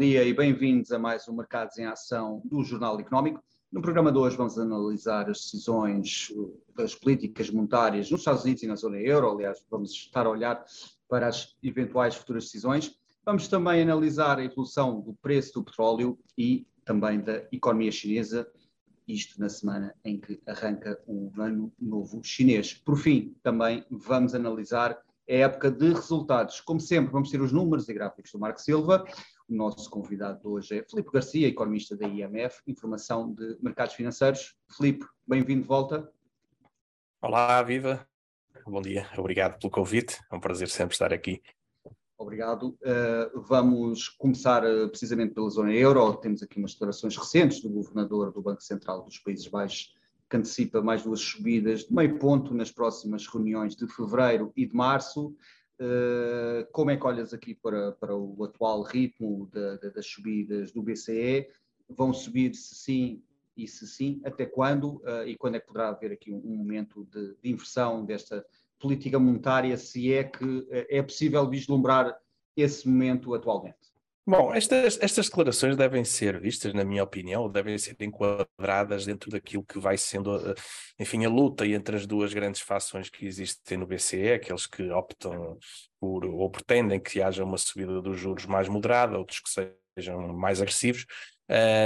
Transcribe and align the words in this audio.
dia 0.00 0.24
e 0.24 0.32
bem-vindos 0.32 0.90
a 0.92 0.98
mais 0.98 1.28
um 1.28 1.34
Mercados 1.34 1.76
em 1.76 1.84
Ação 1.84 2.40
do 2.46 2.64
Jornal 2.64 2.98
Económico. 2.98 3.44
No 3.70 3.82
programa 3.82 4.10
de 4.10 4.16
hoje 4.16 4.34
vamos 4.34 4.58
analisar 4.58 5.28
as 5.28 5.42
decisões 5.42 6.32
das 6.74 6.94
políticas 6.94 7.50
monetárias 7.50 8.10
nos 8.10 8.22
Estados 8.22 8.42
Unidos 8.44 8.62
e 8.62 8.66
na 8.66 8.76
zona 8.76 8.96
euro. 8.96 9.30
Aliás, 9.30 9.62
vamos 9.70 9.90
estar 9.90 10.24
a 10.24 10.30
olhar 10.30 10.64
para 11.06 11.28
as 11.28 11.54
eventuais 11.62 12.14
futuras 12.14 12.44
decisões. 12.44 12.98
Vamos 13.26 13.46
também 13.46 13.82
analisar 13.82 14.38
a 14.38 14.44
evolução 14.44 15.02
do 15.02 15.12
preço 15.20 15.52
do 15.52 15.64
petróleo 15.64 16.18
e 16.36 16.66
também 16.82 17.20
da 17.20 17.46
economia 17.52 17.92
chinesa, 17.92 18.50
isto 19.06 19.38
na 19.38 19.50
semana 19.50 19.94
em 20.02 20.18
que 20.18 20.40
arranca 20.46 20.98
o 21.06 21.30
ano 21.38 21.70
novo 21.78 22.24
chinês. 22.24 22.72
Por 22.72 22.96
fim, 22.96 23.36
também 23.42 23.84
vamos 23.90 24.34
analisar 24.34 24.98
é 25.30 25.42
época 25.42 25.70
de 25.70 25.92
resultados. 25.92 26.60
Como 26.60 26.80
sempre, 26.80 27.12
vamos 27.12 27.30
ter 27.30 27.40
os 27.40 27.52
números 27.52 27.88
e 27.88 27.94
gráficos 27.94 28.32
do 28.32 28.38
Marco 28.40 28.60
Silva. 28.60 29.04
O 29.50 29.54
nosso 29.54 29.90
convidado 29.90 30.40
de 30.40 30.46
hoje 30.46 30.78
é 30.78 30.84
Filipe 30.88 31.10
Garcia, 31.12 31.48
economista 31.48 31.96
da 31.96 32.06
IMF, 32.06 32.62
informação 32.68 33.34
de 33.34 33.58
mercados 33.60 33.96
financeiros. 33.96 34.54
Filipe, 34.76 35.04
bem-vindo 35.26 35.62
de 35.62 35.66
volta. 35.66 36.08
Olá, 37.20 37.60
viva. 37.64 38.06
Bom 38.64 38.80
dia, 38.80 39.08
obrigado 39.18 39.58
pelo 39.58 39.72
convite. 39.72 40.20
É 40.30 40.36
um 40.36 40.38
prazer 40.38 40.68
sempre 40.68 40.94
estar 40.94 41.12
aqui. 41.12 41.42
Obrigado. 42.16 42.78
Uh, 42.80 43.40
vamos 43.40 44.08
começar 44.10 44.64
uh, 44.64 44.88
precisamente 44.88 45.34
pela 45.34 45.50
zona 45.50 45.72
euro. 45.72 46.14
Temos 46.14 46.44
aqui 46.44 46.56
umas 46.56 46.74
declarações 46.74 47.16
recentes 47.16 47.60
do 47.60 47.70
governador 47.70 48.32
do 48.32 48.40
Banco 48.40 48.62
Central 48.62 49.02
dos 49.02 49.18
Países 49.18 49.48
Baixos, 49.48 49.92
que 50.30 50.36
antecipa 50.36 50.80
mais 50.80 51.02
duas 51.02 51.18
subidas 51.20 51.86
de 51.86 51.92
meio 51.92 52.20
ponto 52.20 52.54
nas 52.54 52.70
próximas 52.70 53.26
reuniões 53.26 53.74
de 53.74 53.88
fevereiro 53.88 54.52
e 54.56 54.64
de 54.64 54.76
março. 54.76 55.34
Uh, 55.80 56.70
como 56.72 56.90
é 56.90 56.96
que 56.96 57.06
olhas 57.06 57.32
aqui 57.32 57.54
para, 57.54 57.92
para 57.92 58.14
o 58.14 58.44
atual 58.44 58.82
ritmo 58.82 59.50
das 59.94 60.06
subidas 60.06 60.70
do 60.72 60.82
BCE? 60.82 61.48
Vão 61.88 62.12
subir 62.12 62.54
se 62.54 62.74
sim 62.74 63.22
e 63.56 63.66
se 63.66 63.86
sim, 63.86 64.20
até 64.24 64.44
quando? 64.44 64.96
Uh, 64.96 65.26
e 65.26 65.36
quando 65.36 65.54
é 65.54 65.60
que 65.60 65.66
poderá 65.66 65.88
haver 65.88 66.12
aqui 66.12 66.30
um, 66.30 66.36
um 66.44 66.56
momento 66.56 67.06
de, 67.06 67.34
de, 67.36 67.50
inversão 67.50 68.04
desta 68.04 68.44
política 68.78 69.18
monetária, 69.18 69.76
se 69.78 70.12
é 70.12 70.24
que 70.24 70.44
uh, 70.44 70.66
é 70.70 71.02
possível 71.02 71.48
vislumbrar 71.48 72.14
esse 72.54 72.86
momento 72.86 73.34
atualmente? 73.34 73.89
Bom, 74.26 74.54
estas, 74.54 74.98
estas 75.00 75.26
declarações 75.26 75.76
devem 75.76 76.04
ser 76.04 76.38
vistas, 76.38 76.72
na 76.74 76.84
minha 76.84 77.02
opinião, 77.02 77.50
devem 77.50 77.76
ser 77.78 77.96
enquadradas 78.00 79.06
dentro 79.06 79.30
daquilo 79.30 79.64
que 79.64 79.78
vai 79.78 79.96
sendo, 79.96 80.36
eh, 80.50 80.54
enfim, 80.98 81.24
a 81.24 81.28
luta 81.28 81.66
entre 81.66 81.96
as 81.96 82.06
duas 82.06 82.32
grandes 82.32 82.60
fações 82.60 83.08
que 83.08 83.26
existem 83.26 83.78
no 83.78 83.86
BCE, 83.86 84.32
aqueles 84.32 84.66
que 84.66 84.88
optam 84.90 85.58
por, 85.98 86.24
ou 86.26 86.50
pretendem 86.50 87.00
que 87.00 87.20
haja 87.20 87.42
uma 87.42 87.58
subida 87.58 88.00
dos 88.00 88.18
juros 88.20 88.46
mais 88.46 88.68
moderada, 88.68 89.18
outros 89.18 89.40
que 89.40 89.50
sejam 89.96 90.28
mais 90.34 90.60
agressivos, 90.60 91.06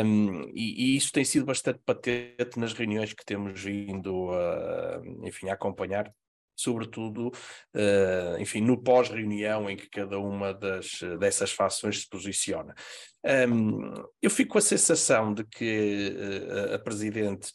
um, 0.04 0.42
e, 0.54 0.92
e, 0.92 0.96
isso 0.96 1.10
tem 1.10 1.24
sido 1.24 1.46
bastante 1.46 1.80
patente 1.86 2.58
nas 2.58 2.74
reuniões 2.74 3.14
que 3.14 3.24
temos 3.24 3.62
vindo 3.62 4.30
a, 4.30 5.00
enfim, 5.22 5.48
a 5.48 5.54
acompanhar 5.54 6.12
sobretudo, 6.56 7.28
uh, 7.28 8.40
enfim, 8.40 8.60
no 8.60 8.82
pós-reunião 8.82 9.68
em 9.68 9.76
que 9.76 9.88
cada 9.88 10.18
uma 10.18 10.52
das, 10.52 11.00
dessas 11.18 11.52
fações 11.52 12.02
se 12.02 12.08
posiciona. 12.08 12.74
Um, 13.48 13.92
eu 14.20 14.30
fico 14.30 14.52
com 14.52 14.58
a 14.58 14.62
sensação 14.62 15.32
de 15.32 15.44
que 15.44 16.14
uh, 16.16 16.74
a 16.74 16.78
Presidente 16.78 17.52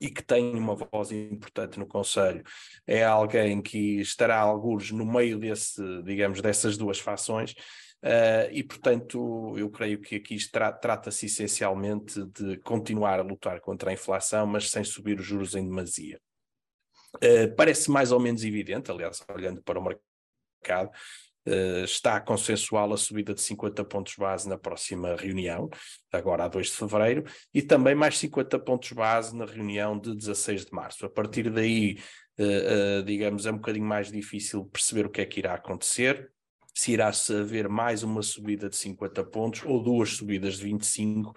e 0.00 0.10
que 0.10 0.22
tem 0.22 0.54
uma 0.54 0.76
voz 0.76 1.10
importante 1.10 1.78
no 1.78 1.86
Conselho, 1.86 2.44
é 2.86 3.04
alguém 3.04 3.60
que 3.60 4.00
estará 4.00 4.38
alguns 4.38 4.92
no 4.92 5.04
meio 5.04 5.38
desse, 5.38 5.82
digamos, 6.04 6.40
dessas 6.40 6.76
duas 6.76 6.98
fações, 7.00 7.52
uh, 8.04 8.48
e 8.52 8.62
portanto 8.62 9.54
eu 9.58 9.68
creio 9.70 10.00
que 10.00 10.16
aqui 10.16 10.36
tra 10.50 10.72
trata-se 10.72 11.26
essencialmente 11.26 12.24
de 12.26 12.58
continuar 12.58 13.18
a 13.18 13.22
lutar 13.22 13.60
contra 13.60 13.90
a 13.90 13.94
inflação, 13.94 14.46
mas 14.46 14.70
sem 14.70 14.84
subir 14.84 15.18
os 15.18 15.26
juros 15.26 15.54
em 15.54 15.64
demasia. 15.64 16.20
Uh, 17.16 17.54
parece 17.56 17.90
mais 17.90 18.12
ou 18.12 18.20
menos 18.20 18.44
evidente, 18.44 18.90
aliás, 18.90 19.22
olhando 19.34 19.62
para 19.62 19.78
o 19.78 19.82
mercado, 19.82 20.90
uh, 21.46 21.84
está 21.84 22.20
consensual 22.20 22.92
a 22.92 22.96
subida 22.96 23.34
de 23.34 23.40
50 23.40 23.84
pontos 23.84 24.14
base 24.16 24.48
na 24.48 24.58
próxima 24.58 25.16
reunião, 25.16 25.70
agora 26.12 26.44
a 26.44 26.48
2 26.48 26.66
de 26.66 26.72
fevereiro, 26.72 27.24
e 27.52 27.62
também 27.62 27.94
mais 27.94 28.18
50 28.18 28.58
pontos 28.58 28.92
base 28.92 29.34
na 29.34 29.46
reunião 29.46 29.98
de 29.98 30.14
16 30.14 30.66
de 30.66 30.72
março. 30.72 31.06
A 31.06 31.10
partir 31.10 31.50
daí, 31.50 31.98
uh, 32.38 33.02
digamos, 33.02 33.46
é 33.46 33.50
um 33.50 33.56
bocadinho 33.56 33.86
mais 33.86 34.12
difícil 34.12 34.66
perceber 34.66 35.06
o 35.06 35.10
que 35.10 35.20
é 35.20 35.26
que 35.26 35.40
irá 35.40 35.54
acontecer, 35.54 36.30
se 36.74 36.92
irá 36.92 37.10
haver 37.30 37.68
mais 37.68 38.04
uma 38.04 38.22
subida 38.22 38.68
de 38.68 38.76
50 38.76 39.24
pontos 39.24 39.62
ou 39.64 39.82
duas 39.82 40.10
subidas 40.10 40.58
de 40.58 40.64
25 40.64 41.34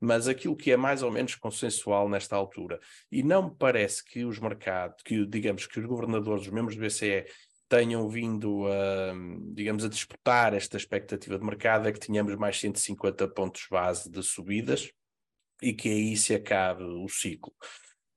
mas 0.00 0.28
aquilo 0.28 0.56
que 0.56 0.70
é 0.70 0.76
mais 0.76 1.02
ou 1.02 1.10
menos 1.10 1.34
consensual 1.34 2.08
nesta 2.08 2.36
altura. 2.36 2.78
E 3.10 3.22
não 3.22 3.50
me 3.50 3.56
parece 3.56 4.04
que 4.04 4.24
os 4.24 4.38
mercados, 4.38 5.02
que 5.02 5.26
digamos 5.26 5.66
que 5.66 5.80
os 5.80 5.86
governadores, 5.86 6.42
os 6.42 6.52
membros 6.52 6.76
do 6.76 6.82
BCE, 6.82 7.26
tenham 7.68 8.08
vindo 8.08 8.66
a, 8.66 9.12
digamos, 9.54 9.84
a 9.84 9.88
disputar 9.88 10.54
esta 10.54 10.76
expectativa 10.76 11.38
de 11.38 11.44
mercado, 11.44 11.88
é 11.88 11.92
que 11.92 12.00
tenhamos 12.00 12.34
mais 12.36 12.58
150 12.58 13.28
pontos 13.28 13.66
base 13.70 14.10
de 14.10 14.22
subidas 14.22 14.90
e 15.60 15.72
que 15.74 15.88
aí 15.88 16.16
se 16.16 16.34
acabe 16.34 16.82
o 16.82 17.08
ciclo. 17.08 17.52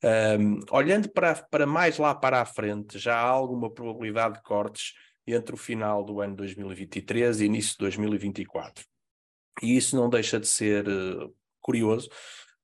Um, 0.04 0.60
olhando 0.72 1.10
para, 1.10 1.36
para 1.36 1.68
mais 1.68 1.98
lá 1.98 2.16
para 2.16 2.42
a 2.42 2.46
frente, 2.46 2.98
já 2.98 3.16
há 3.16 3.28
alguma 3.28 3.70
probabilidade 3.70 4.36
de 4.36 4.42
cortes 4.42 4.94
entre 5.28 5.54
o 5.54 5.58
final 5.58 6.04
do 6.04 6.22
ano 6.22 6.36
2023 6.36 7.42
e 7.42 7.46
início 7.46 7.74
de 7.74 7.80
2024. 7.80 8.84
E 9.62 9.76
isso 9.76 9.96
não 9.96 10.10
deixa 10.10 10.40
de 10.40 10.48
ser 10.48 10.88
uh, 10.88 11.34
curioso, 11.62 12.10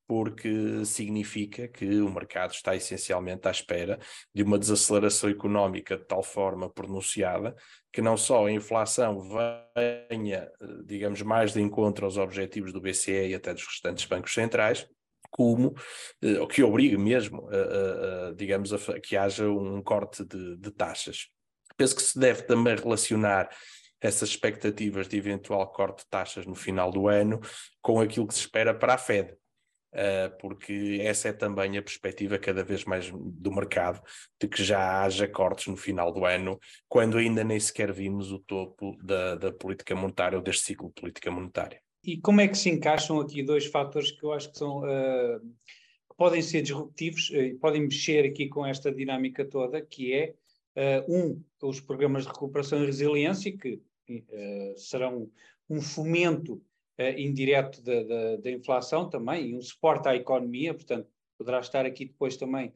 porque 0.08 0.86
significa 0.86 1.68
que 1.68 2.00
o 2.00 2.10
mercado 2.10 2.52
está 2.52 2.74
essencialmente 2.76 3.48
à 3.48 3.52
espera 3.52 4.00
de 4.34 4.42
uma 4.42 4.58
desaceleração 4.58 5.30
económica 5.30 5.98
de 5.98 6.06
tal 6.06 6.24
forma 6.24 6.70
pronunciada 6.70 7.54
que 7.92 8.02
não 8.02 8.16
só 8.16 8.46
a 8.46 8.52
inflação 8.52 9.28
venha, 10.10 10.50
digamos, 10.86 11.22
mais 11.22 11.52
de 11.54 11.62
encontro 11.62 12.06
aos 12.06 12.16
objetivos 12.18 12.72
do 12.72 12.80
BCE 12.80 13.30
e 13.30 13.36
até 13.36 13.54
dos 13.54 13.66
restantes 13.66 14.06
bancos 14.06 14.34
centrais, 14.34 14.88
como 15.30 15.76
eh, 16.22 16.40
o 16.40 16.48
que 16.48 16.64
obrigue 16.64 16.98
mesmo, 16.98 17.50
digamos, 18.36 18.72
a, 18.72 19.00
que 19.00 19.18
haja 19.18 19.50
um 19.50 19.82
corte 19.82 20.24
de, 20.24 20.56
de 20.58 20.72
taxas. 20.72 21.28
Penso 21.76 21.96
que 21.96 22.02
se 22.02 22.18
deve 22.18 22.44
também 22.44 22.76
relacionar 22.76 23.50
essas 24.02 24.30
expectativas 24.30 25.08
de 25.08 25.18
eventual 25.18 25.68
corte 25.72 26.04
de 26.04 26.10
taxas 26.10 26.46
no 26.46 26.56
final 26.56 26.92
do 26.92 27.08
ano 27.08 27.40
com 27.82 28.00
aquilo 28.00 28.28
que 28.28 28.34
se 28.34 28.42
espera 28.42 28.74
para 28.74 28.94
a 28.94 28.98
Fed. 28.98 29.36
Uh, 29.94 30.30
porque 30.40 31.00
essa 31.02 31.30
é 31.30 31.34
também 31.34 31.78
a 31.78 31.82
perspectiva 31.82 32.38
cada 32.38 32.64
vez 32.64 32.84
mais 32.84 33.10
do 33.10 33.52
mercado, 33.52 34.02
de 34.40 34.48
que 34.48 34.62
já 34.62 35.02
haja 35.02 35.28
cortes 35.28 35.68
no 35.68 35.78
final 35.78 36.12
do 36.12 36.26
ano, 36.26 36.60
quando 36.88 37.18
ainda 37.18 37.44
nem 37.44 37.60
sequer 37.60 37.92
vimos 37.92 38.32
o 38.32 38.38
topo 38.38 38.96
da, 39.02 39.36
da 39.36 39.52
política 39.52 39.96
monetária 39.96 40.38
ou 40.38 40.44
deste 40.44 40.66
ciclo 40.66 40.90
de 40.90 41.02
política 41.02 41.32
monetária. 41.32 41.82
E 42.04 42.18
como 42.18 42.42
é 42.42 42.48
que 42.48 42.58
se 42.58 42.70
encaixam 42.70 43.20
aqui 43.20 43.42
dois 43.42 43.66
fatores 43.66 44.12
que 44.12 44.24
eu 44.24 44.34
acho 44.34 44.52
que 44.52 44.58
são 44.58 44.80
uh, 44.80 45.42
podem 46.16 46.42
ser 46.42 46.62
disruptivos 46.62 47.30
e 47.32 47.54
uh, 47.54 47.60
podem 47.60 47.82
mexer 47.82 48.26
aqui 48.26 48.48
com 48.50 48.66
esta 48.66 48.92
dinâmica 48.92 49.46
toda, 49.46 49.82
que 49.82 50.14
é 50.14 50.36
um, 51.08 51.44
os 51.64 51.80
programas 51.80 52.24
de 52.24 52.30
recuperação 52.30 52.84
e 52.84 52.86
resiliência, 52.86 53.56
que 53.58 53.82
uh, 54.10 54.78
serão 54.78 55.30
um 55.70 55.82
fomento 55.82 56.56
uh, 57.00 57.18
indireto 57.18 57.82
da, 57.82 58.04
da, 58.04 58.36
da, 58.38 58.52
inflação 58.52 59.10
também 59.10 59.50
e 59.50 59.56
um 59.56 59.62
suporte 59.62 60.08
à 60.08 60.16
economia, 60.16 60.74
portanto, 60.74 61.10
poderá 61.38 61.60
estar 61.60 61.86
aqui 61.86 62.06
depois 62.06 62.38
também 62.38 62.74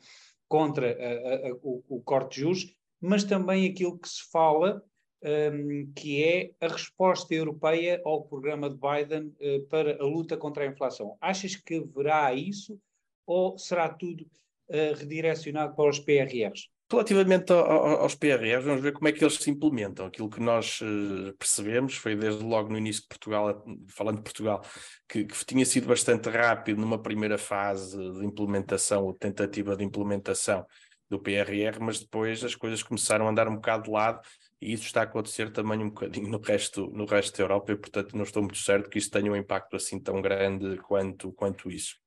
contra 0.47 0.91
uh, 0.91 1.59
o, 1.61 1.83
o, 1.97 2.01
corte 2.01 2.35
de 2.35 2.41
juros, 2.41 2.75
mas 2.99 3.23
também 3.23 3.69
aquilo 3.69 3.97
que 3.97 4.09
se 4.09 4.29
fala, 4.31 4.83
um, 5.23 5.27
ehm, 5.27 5.93
que 5.95 6.23
é 6.23 6.51
a 6.59 6.67
resposta 6.67 7.33
europeia 7.33 8.01
ao 8.03 8.23
programa 8.23 8.69
de 8.69 8.75
Biden 8.75 9.35
para 9.69 10.01
a 10.01 10.05
luta 10.05 10.35
contra 10.35 10.63
a 10.63 10.67
inflação. 10.67 11.15
Achas 11.21 11.55
que 11.55 11.75
haverá 11.75 12.33
isso 12.33 12.79
ou 13.25 13.57
será 13.57 13.89
tudo 13.89 14.27
redirecionado 14.69 15.75
para 15.75 15.89
os 15.89 15.99
PRRs? 15.99 16.69
Relativamente 16.91 17.53
aos 17.53 18.15
PRRs, 18.15 18.65
vamos 18.65 18.81
ver 18.81 18.91
como 18.91 19.07
é 19.07 19.13
que 19.13 19.23
eles 19.23 19.35
se 19.35 19.49
implementam. 19.49 20.07
Aquilo 20.07 20.29
que 20.29 20.41
nós 20.41 20.81
uh, 20.81 21.33
percebemos 21.39 21.95
foi 21.95 22.17
desde 22.17 22.43
logo 22.43 22.69
no 22.69 22.77
início 22.77 23.03
de 23.03 23.07
Portugal, 23.07 23.63
falando 23.87 24.17
de 24.17 24.23
Portugal, 24.23 24.61
que, 25.07 25.23
que, 25.23 25.45
tinha 25.45 25.65
sido 25.65 25.87
bastante 25.87 26.29
rápido 26.29 26.81
numa 26.81 27.01
primeira 27.01 27.37
fase 27.37 27.97
de 27.97 28.25
implementação 28.25 29.05
ou 29.05 29.13
tentativa 29.13 29.73
de 29.77 29.85
implementação 29.85 30.65
do 31.09 31.17
PRR, 31.17 31.79
mas 31.79 32.01
depois 32.01 32.43
as 32.43 32.55
coisas 32.55 32.83
começaram 32.83 33.25
a 33.25 33.31
andar 33.31 33.47
um 33.47 33.55
bocado 33.55 33.83
de 33.83 33.89
lado 33.89 34.19
e 34.61 34.73
isso 34.73 34.83
está 34.83 34.99
a 34.99 35.03
acontecer 35.03 35.49
também 35.53 35.79
um 35.79 35.89
bocadinho 35.89 36.27
no 36.27 36.41
resto, 36.41 36.91
no 36.93 37.05
resto 37.05 37.37
da 37.37 37.43
Europa 37.45 37.71
e, 37.71 37.77
portanto, 37.77 38.17
não 38.17 38.23
estou 38.23 38.43
muito 38.43 38.57
certo 38.57 38.89
que 38.89 38.97
isso 38.97 39.09
tenha 39.09 39.31
um 39.31 39.35
impacto 39.37 39.77
assim 39.77 39.97
tão 39.97 40.21
grande 40.21 40.75
quanto, 40.79 41.31
quanto 41.31 41.71
isso. 41.71 42.00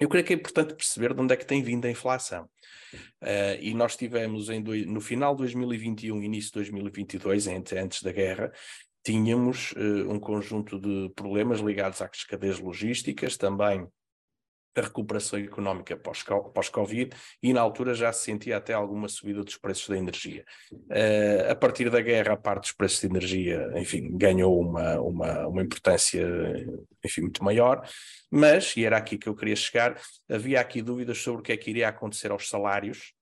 Eu 0.00 0.08
creio 0.08 0.24
que 0.24 0.32
é 0.32 0.36
importante 0.36 0.74
perceber 0.74 1.12
de 1.12 1.20
onde 1.20 1.34
é 1.34 1.36
que 1.36 1.46
tem 1.46 1.62
vindo 1.62 1.84
a 1.86 1.90
inflação. 1.90 2.44
Uh, 3.20 3.58
e 3.60 3.74
nós 3.74 3.96
tivemos 3.96 4.48
em 4.48 4.62
no 4.86 5.00
final 5.00 5.34
de 5.34 5.42
2021 5.42 6.22
início 6.22 6.50
de 6.50 6.70
2022, 6.70 7.48
antes 7.48 8.02
da 8.02 8.12
guerra, 8.12 8.52
tínhamos 9.04 9.72
uh, 9.72 10.10
um 10.10 10.20
conjunto 10.20 10.78
de 10.78 11.10
problemas 11.14 11.60
ligados 11.60 12.00
às 12.00 12.24
cadeias 12.24 12.60
logísticas, 12.60 13.36
também 13.36 13.86
a 14.78 14.82
recuperação 14.82 15.38
económica 15.38 15.96
pós-Covid 15.96 17.10
e 17.42 17.52
na 17.52 17.60
altura 17.60 17.94
já 17.94 18.12
se 18.12 18.24
sentia 18.24 18.56
até 18.56 18.72
alguma 18.72 19.08
subida 19.08 19.42
dos 19.42 19.56
preços 19.56 19.88
da 19.88 19.96
energia. 19.96 20.44
Uh, 20.72 21.50
a 21.50 21.54
partir 21.54 21.90
da 21.90 22.00
guerra, 22.00 22.34
a 22.34 22.36
parte 22.36 22.62
dos 22.62 22.72
preços 22.72 23.00
de 23.00 23.06
energia, 23.06 23.70
enfim, 23.76 24.16
ganhou 24.16 24.60
uma, 24.60 25.00
uma, 25.00 25.46
uma 25.46 25.62
importância 25.62 26.26
enfim, 27.04 27.22
muito 27.22 27.42
maior, 27.42 27.88
mas, 28.30 28.76
e 28.76 28.84
era 28.84 28.96
aqui 28.96 29.16
que 29.16 29.28
eu 29.28 29.34
queria 29.34 29.56
chegar, 29.56 30.00
havia 30.30 30.60
aqui 30.60 30.82
dúvidas 30.82 31.18
sobre 31.18 31.40
o 31.40 31.42
que 31.42 31.52
é 31.52 31.56
que 31.56 31.70
iria 31.70 31.88
acontecer 31.88 32.30
aos 32.30 32.48
salários 32.48 33.12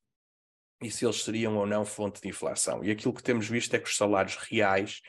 e 0.82 0.91
se 0.91 1.05
eles 1.05 1.23
seriam 1.23 1.56
ou 1.56 1.67
não 1.67 1.85
fonte 1.85 2.20
de 2.20 2.29
inflação. 2.29 2.85
E 2.85 2.91
aquilo 2.91 3.14
que 3.14 3.23
temos 3.23 3.49
visto 3.49 3.75
é 3.75 3.79
que 3.79 3.88
os 3.88 3.97
salários 3.97 4.37
reais 4.37 5.00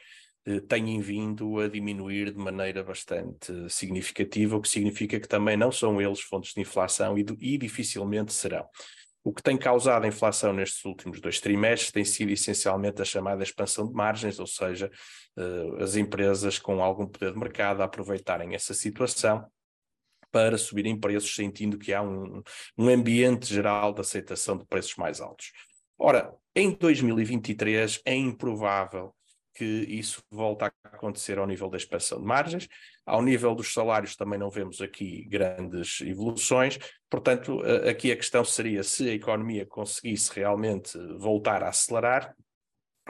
têm 0.67 0.99
vindo 1.01 1.59
a 1.59 1.67
diminuir 1.67 2.31
de 2.31 2.38
maneira 2.38 2.83
bastante 2.83 3.69
significativa, 3.69 4.55
o 4.55 4.61
que 4.61 4.69
significa 4.69 5.19
que 5.19 5.27
também 5.27 5.57
não 5.57 5.71
são 5.71 6.01
eles 6.01 6.21
fontes 6.21 6.53
de 6.53 6.61
inflação 6.61 7.17
e, 7.17 7.25
e 7.39 7.57
dificilmente 7.57 8.31
serão. 8.31 8.65
O 9.27 9.33
que 9.33 9.44
tem 9.44 9.57
causado 9.57 10.05
a 10.05 10.07
inflação 10.07 10.53
nestes 10.53 10.85
últimos 10.85 11.19
dois 11.19 11.41
trimestres 11.41 11.91
tem 11.91 12.05
sido 12.05 12.31
essencialmente 12.31 13.01
a 13.01 13.05
chamada 13.05 13.44
expansão 13.44 13.85
de 13.85 13.94
margens, 13.94 14.39
ou 14.39 14.47
seja, 14.47 14.89
uh, 15.38 15.83
as 15.83 15.97
empresas 15.97 16.57
com 16.57 16.81
algum 16.81 17.05
poder 17.05 17.33
de 17.33 17.38
mercado 17.38 17.83
aproveitarem 17.83 18.55
essa 18.55 18.73
situação 18.73 19.45
para 20.31 20.57
subirem 20.57 20.97
preços, 20.97 21.35
sentindo 21.35 21.77
que 21.77 21.94
há 21.94 22.01
um, 22.01 22.41
um 22.77 22.88
ambiente 22.88 23.53
geral 23.53 23.94
de 23.94 23.99
aceitação 23.99 24.57
de 24.57 24.65
preços 24.65 24.95
mais 24.95 25.19
altos. 25.19 25.51
Ora, 25.99 26.33
em 26.55 26.71
2023 26.71 28.01
é 28.05 28.15
improvável 28.15 29.13
que 29.57 29.65
isso 29.65 30.21
volta 30.30 30.71
a 30.83 30.89
acontecer 30.89 31.39
ao 31.39 31.48
nível 31.48 31.68
da 31.68 31.77
expansão 31.77 32.19
de 32.19 32.25
margens. 32.25 32.68
Ao 33.04 33.24
nível 33.24 33.56
dos 33.56 33.74
salários 33.74 34.15
também 34.15 34.38
não 34.38 34.51
vemos 34.51 34.81
aqui 34.81 35.25
grandes 35.27 36.00
evoluções. 36.01 36.77
Portanto, 37.09 37.59
aqui 37.89 38.12
a 38.12 38.15
questão 38.15 38.45
seria 38.45 38.83
se 38.83 39.09
a 39.09 39.13
economia 39.13 39.65
conseguisse 39.65 40.31
realmente 40.36 40.95
voltar 41.18 41.63
a 41.63 41.69
acelerar, 41.69 42.36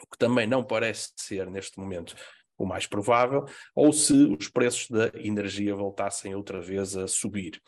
o 0.01 0.07
que 0.07 0.17
também 0.17 0.47
não 0.47 0.63
parece 0.63 1.11
ser 1.17 1.49
neste 1.49 1.77
momento 1.77 2.15
o 2.57 2.65
mais 2.65 2.87
provável, 2.87 3.43
ou 3.75 3.91
se 3.91 4.13
os 4.39 4.47
preços 4.47 4.89
da 4.89 5.11
energia 5.19 5.75
voltassem 5.75 6.33
outra 6.33 6.61
vez 6.61 6.95
a 6.95 7.07
subir 7.07 7.61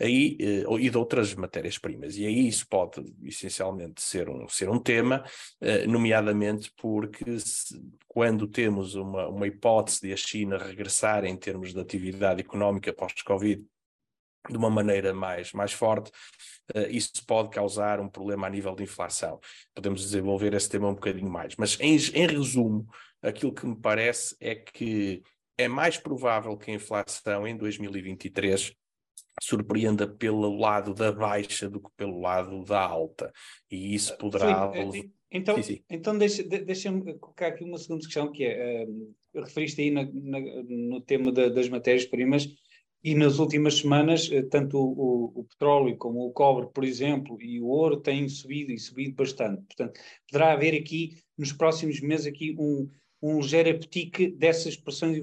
aí, 0.00 0.36
eh, 0.40 0.64
e 0.80 0.90
de 0.90 0.98
outras 0.98 1.34
matérias-primas. 1.34 2.16
E 2.16 2.26
aí 2.26 2.48
isso 2.48 2.66
pode 2.68 3.14
essencialmente 3.22 4.02
ser 4.02 4.28
um, 4.28 4.48
ser 4.48 4.68
um 4.68 4.78
tema, 4.78 5.24
eh, 5.60 5.86
nomeadamente 5.86 6.72
porque 6.76 7.38
se, 7.38 7.80
quando 8.08 8.46
temos 8.48 8.94
uma, 8.94 9.28
uma 9.28 9.46
hipótese 9.46 10.00
de 10.02 10.12
a 10.12 10.16
China 10.16 10.58
regressar 10.58 11.24
em 11.24 11.36
termos 11.36 11.72
de 11.72 11.80
atividade 11.80 12.40
económica 12.40 12.92
pós-Covid 12.92 13.64
de 14.48 14.56
uma 14.56 14.70
maneira 14.70 15.12
mais, 15.12 15.52
mais 15.52 15.72
forte, 15.72 16.10
uh, 16.74 16.88
isso 16.90 17.24
pode 17.26 17.50
causar 17.50 18.00
um 18.00 18.08
problema 18.08 18.46
a 18.46 18.50
nível 18.50 18.74
de 18.74 18.84
inflação. 18.84 19.38
Podemos 19.74 20.00
desenvolver 20.00 20.54
esse 20.54 20.68
tema 20.68 20.88
um 20.88 20.94
bocadinho 20.94 21.30
mais. 21.30 21.54
Mas, 21.56 21.78
em, 21.78 21.94
em 22.14 22.26
resumo, 22.26 22.88
aquilo 23.20 23.52
que 23.52 23.66
me 23.66 23.76
parece 23.76 24.34
é 24.40 24.54
que 24.54 25.22
é 25.58 25.68
mais 25.68 25.98
provável 25.98 26.56
que 26.56 26.70
a 26.70 26.74
inflação 26.74 27.46
em 27.46 27.54
2023 27.54 28.74
surpreenda 29.40 30.06
pelo 30.06 30.56
lado 30.58 30.92
da 30.92 31.10
baixa 31.10 31.68
do 31.68 31.80
que 31.80 31.88
pelo 31.96 32.20
lado 32.20 32.62
da 32.64 32.80
alta. 32.80 33.32
E 33.70 33.94
isso 33.94 34.16
poderá. 34.18 34.70
Sim, 34.72 34.98
eh, 34.98 35.10
então, 35.32 35.56
sim, 35.56 35.62
sim. 35.62 35.84
então 35.88 36.18
deixa-me 36.18 36.64
deixa 36.64 36.92
colocar 37.18 37.48
aqui 37.48 37.64
uma 37.64 37.78
segunda 37.78 38.04
questão, 38.04 38.30
que 38.30 38.44
é: 38.44 38.84
uh, 38.84 39.40
referiste 39.40 39.80
aí 39.80 39.90
na, 39.90 40.04
na, 40.04 40.40
no 40.68 41.00
tema 41.00 41.32
da, 41.32 41.48
das 41.48 41.68
matérias-primas, 41.68 42.48
e 43.02 43.14
nas 43.14 43.38
últimas 43.38 43.78
semanas, 43.78 44.28
eh, 44.30 44.42
tanto 44.42 44.76
o, 44.76 44.82
o, 44.82 45.40
o, 45.40 45.44
petróleo 45.44 45.96
como 45.96 46.26
o 46.26 46.32
cobre, 46.32 46.68
por 46.72 46.84
exemplo, 46.84 47.40
e 47.40 47.58
o 47.58 47.66
ouro 47.66 47.98
têm 47.98 48.28
subido 48.28 48.72
e 48.72 48.78
subido 48.78 49.14
bastante. 49.14 49.62
Portanto, 49.62 49.98
poderá 50.30 50.52
haver 50.52 50.74
aqui, 50.74 51.16
nos 51.38 51.50
próximos 51.52 51.98
meses, 52.00 52.26
aqui 52.26 52.54
um, 52.58 52.86
um 53.22 53.40
ligeiro 53.40 53.70
apetite 53.70 54.30
dessas 54.32 54.76
pressões 54.76 55.18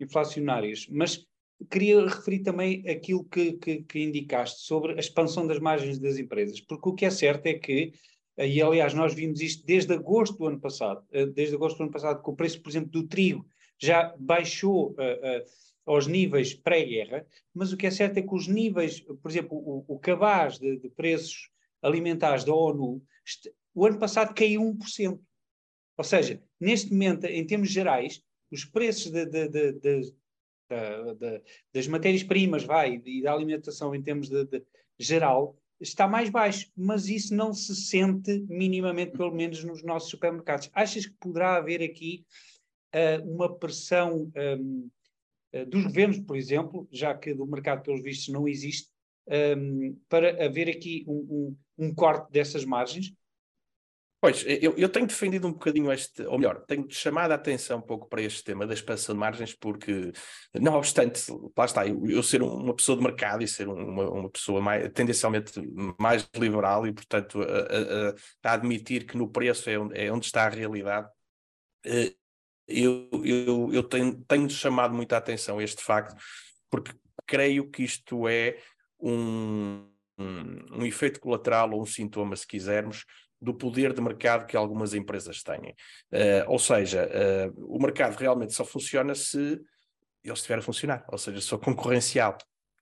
inflacionárias. 0.00 0.86
Mas 0.88 1.26
queria 1.70 2.06
referir 2.06 2.40
também 2.40 2.88
aquilo 2.88 3.24
que, 3.24 3.52
que, 3.54 3.82
que, 3.82 4.00
indicaste 4.00 4.62
sobre 4.62 4.92
a 4.92 4.98
expansão 4.98 5.46
das 5.46 5.58
margens 5.58 5.98
das 5.98 6.18
empresas, 6.18 6.60
porque 6.60 6.88
o 6.88 6.94
que 6.94 7.04
é 7.04 7.10
certo 7.10 7.46
é 7.46 7.54
que, 7.54 7.92
eh, 8.36 8.48
e 8.48 8.62
aliás 8.62 8.94
nós 8.94 9.14
vimos 9.14 9.40
isto 9.40 9.64
desde 9.66 9.92
agosto 9.92 10.38
do 10.38 10.46
ano 10.46 10.60
passado, 10.60 11.04
eh, 11.12 11.26
desde 11.26 11.54
agosto 11.54 11.78
do 11.78 11.84
ano 11.84 11.92
passado, 11.92 12.22
que 12.22 12.30
o 12.30 12.34
preço, 12.34 12.62
por 12.62 12.70
exemplo, 12.70 12.90
do 12.90 13.06
trigo 13.06 13.46
já 13.78 14.14
baixou 14.18 14.92
uh, 14.92 14.92
uh, 14.92 15.44
aos 15.84 16.06
níveis 16.06 16.54
pré-guerra, 16.54 17.26
mas 17.52 17.72
o 17.72 17.76
que 17.76 17.86
é 17.86 17.90
certo 17.90 18.18
é 18.18 18.22
que 18.22 18.34
os 18.34 18.46
níveis, 18.46 19.00
por 19.00 19.30
exemplo, 19.30 19.58
o, 19.58 19.84
o 19.88 19.98
cabaz 19.98 20.58
de, 20.58 20.78
de 20.78 20.88
preços 20.88 21.50
alimentares 21.82 22.44
da 22.44 22.54
ONU, 22.54 23.02
este, 23.26 23.52
o 23.74 23.84
ano 23.84 23.98
passado 23.98 24.34
caiu 24.34 24.62
1%. 24.62 25.20
Ou 25.96 26.04
seja, 26.04 26.42
neste 26.58 26.90
momento, 26.92 27.26
em 27.26 27.46
termos 27.46 27.70
gerais, 27.70 28.22
os 28.50 28.64
preços 28.64 29.10
de, 29.10 29.26
de, 29.26 30.14
de, 31.14 31.42
das 31.72 31.86
matérias-primas, 31.86 32.64
vai, 32.64 33.00
e 33.04 33.22
da 33.22 33.32
alimentação 33.32 33.94
em 33.94 34.02
termos 34.02 34.28
de, 34.28 34.44
de, 34.44 34.62
geral, 34.98 35.56
está 35.80 36.06
mais 36.06 36.30
baixo, 36.30 36.70
mas 36.76 37.08
isso 37.08 37.34
não 37.34 37.52
se 37.52 37.74
sente 37.74 38.40
minimamente, 38.48 39.12
pelo 39.12 39.34
menos 39.34 39.62
nos 39.64 39.82
nossos 39.82 40.10
supermercados. 40.10 40.70
Achas 40.72 41.06
que 41.06 41.14
poderá 41.20 41.56
haver 41.56 41.82
aqui 41.82 42.24
uh, 42.94 43.28
uma 43.28 43.54
pressão 43.54 44.30
um, 44.34 44.86
uh, 44.86 44.90
eh, 45.52 45.64
dos 45.64 45.84
governos, 45.84 46.18
por 46.20 46.36
exemplo, 46.36 46.88
já 46.90 47.14
que 47.14 47.34
do 47.34 47.46
mercado, 47.46 47.82
pelos 47.82 48.02
vistos, 48.02 48.28
não 48.28 48.48
existe, 48.48 48.88
um, 49.56 49.98
para 50.08 50.44
haver 50.44 50.68
aqui 50.68 51.04
um, 51.06 51.56
um 51.78 51.94
corte 51.94 52.30
dessas 52.30 52.64
margens? 52.64 53.12
Pois, 54.24 54.42
eu, 54.46 54.72
eu, 54.78 54.88
tenho 54.88 55.06
defendido 55.06 55.46
um 55.46 55.52
bocadinho 55.52 55.92
este, 55.92 56.22
ou 56.22 56.38
melhor, 56.38 56.64
tenho 56.64 56.90
chamado 56.90 57.32
a 57.32 57.34
atenção 57.34 57.76
um 57.76 57.82
pouco 57.82 58.08
para 58.08 58.22
este 58.22 58.42
tema 58.42 58.66
da 58.66 58.72
expansão 58.72 59.14
de 59.14 59.20
margens, 59.20 59.52
porque, 59.52 60.12
não 60.54 60.76
obstante, 60.76 61.20
lá 61.54 61.66
está, 61.66 61.86
eu, 61.86 62.02
eu 62.06 62.22
ser 62.22 62.42
uma 62.42 62.74
pessoa 62.74 62.96
de 62.96 63.04
mercado 63.04 63.44
e 63.44 63.46
ser 63.46 63.68
uma, 63.68 64.10
uma 64.10 64.30
pessoa 64.30 64.62
mais, 64.62 64.90
tendencialmente 64.94 65.52
mais 66.00 66.26
liberal 66.36 66.86
e, 66.86 66.92
portanto, 66.94 67.42
a, 67.42 68.48
a, 68.48 68.50
a 68.50 68.54
admitir 68.54 69.04
que 69.04 69.14
no 69.14 69.28
preço 69.28 69.68
é 69.68 69.78
onde, 69.78 70.00
é 70.00 70.10
onde 70.10 70.24
está 70.24 70.46
a 70.46 70.48
realidade, 70.48 71.06
eh, 71.84 72.14
eu, 72.66 73.10
eu, 73.22 73.74
eu 73.74 73.82
tenho, 73.82 74.24
tenho 74.24 74.48
chamado 74.48 74.94
muita 74.94 75.18
atenção 75.18 75.58
a 75.58 75.62
este 75.62 75.82
facto, 75.82 76.16
porque 76.70 76.92
creio 77.26 77.70
que 77.70 77.82
isto 77.84 78.26
é 78.26 78.56
um, 78.98 79.86
um, 80.18 80.78
um 80.78 80.86
efeito 80.86 81.20
colateral 81.20 81.72
ou 81.72 81.82
um 81.82 81.86
sintoma, 81.86 82.34
se 82.36 82.46
quisermos, 82.46 83.04
do 83.44 83.54
poder 83.54 83.92
de 83.92 84.00
mercado 84.00 84.46
que 84.46 84.56
algumas 84.56 84.94
empresas 84.94 85.42
têm. 85.42 85.74
Uh, 86.10 86.48
ou 86.48 86.58
seja, 86.58 87.06
uh, 87.06 87.76
o 87.76 87.80
mercado 87.80 88.16
realmente 88.16 88.54
só 88.54 88.64
funciona 88.64 89.14
se 89.14 89.60
ele 90.24 90.32
estiver 90.32 90.58
a 90.58 90.62
funcionar, 90.62 91.04
ou 91.08 91.18
seja, 91.18 91.40
só 91.40 91.58
concorrencial. 91.58 92.36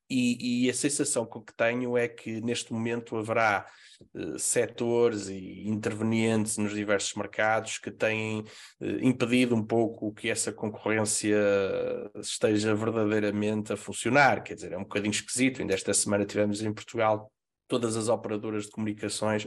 E, 0.08 0.66
e, 0.66 0.70
a 0.70 0.74
sensação 0.74 1.24
que 1.24 1.54
tenho 1.56 1.96
é 1.96 2.06
que 2.06 2.40
neste 2.42 2.70
momento 2.72 3.16
haverá 3.16 3.66
uh, 4.14 4.38
setores 4.38 5.28
e 5.28 5.66
intervenientes 5.66 6.58
nos 6.58 6.74
diversos 6.74 7.14
mercados 7.14 7.78
que 7.78 7.90
têm 7.90 8.40
uh, 8.40 8.86
impedido 9.00 9.56
um 9.56 9.64
pouco 9.64 10.12
que 10.12 10.28
essa 10.28 10.52
concorrência 10.52 11.38
esteja 12.16 12.74
verdadeiramente 12.74 13.72
a 13.72 13.76
funcionar. 13.76 14.42
Quer 14.42 14.54
dizer, 14.54 14.72
é 14.72 14.78
um 14.78 14.82
bocadinho 14.82 15.12
esquisito. 15.12 15.60
Ainda 15.60 15.74
esta 15.74 15.94
semana 15.94 16.26
tivemos 16.26 16.62
em 16.62 16.72
Portugal 16.72 17.32
todas 17.66 17.96
as 17.96 18.08
operadoras 18.08 18.66
de 18.66 18.70
comunicações 18.70 19.46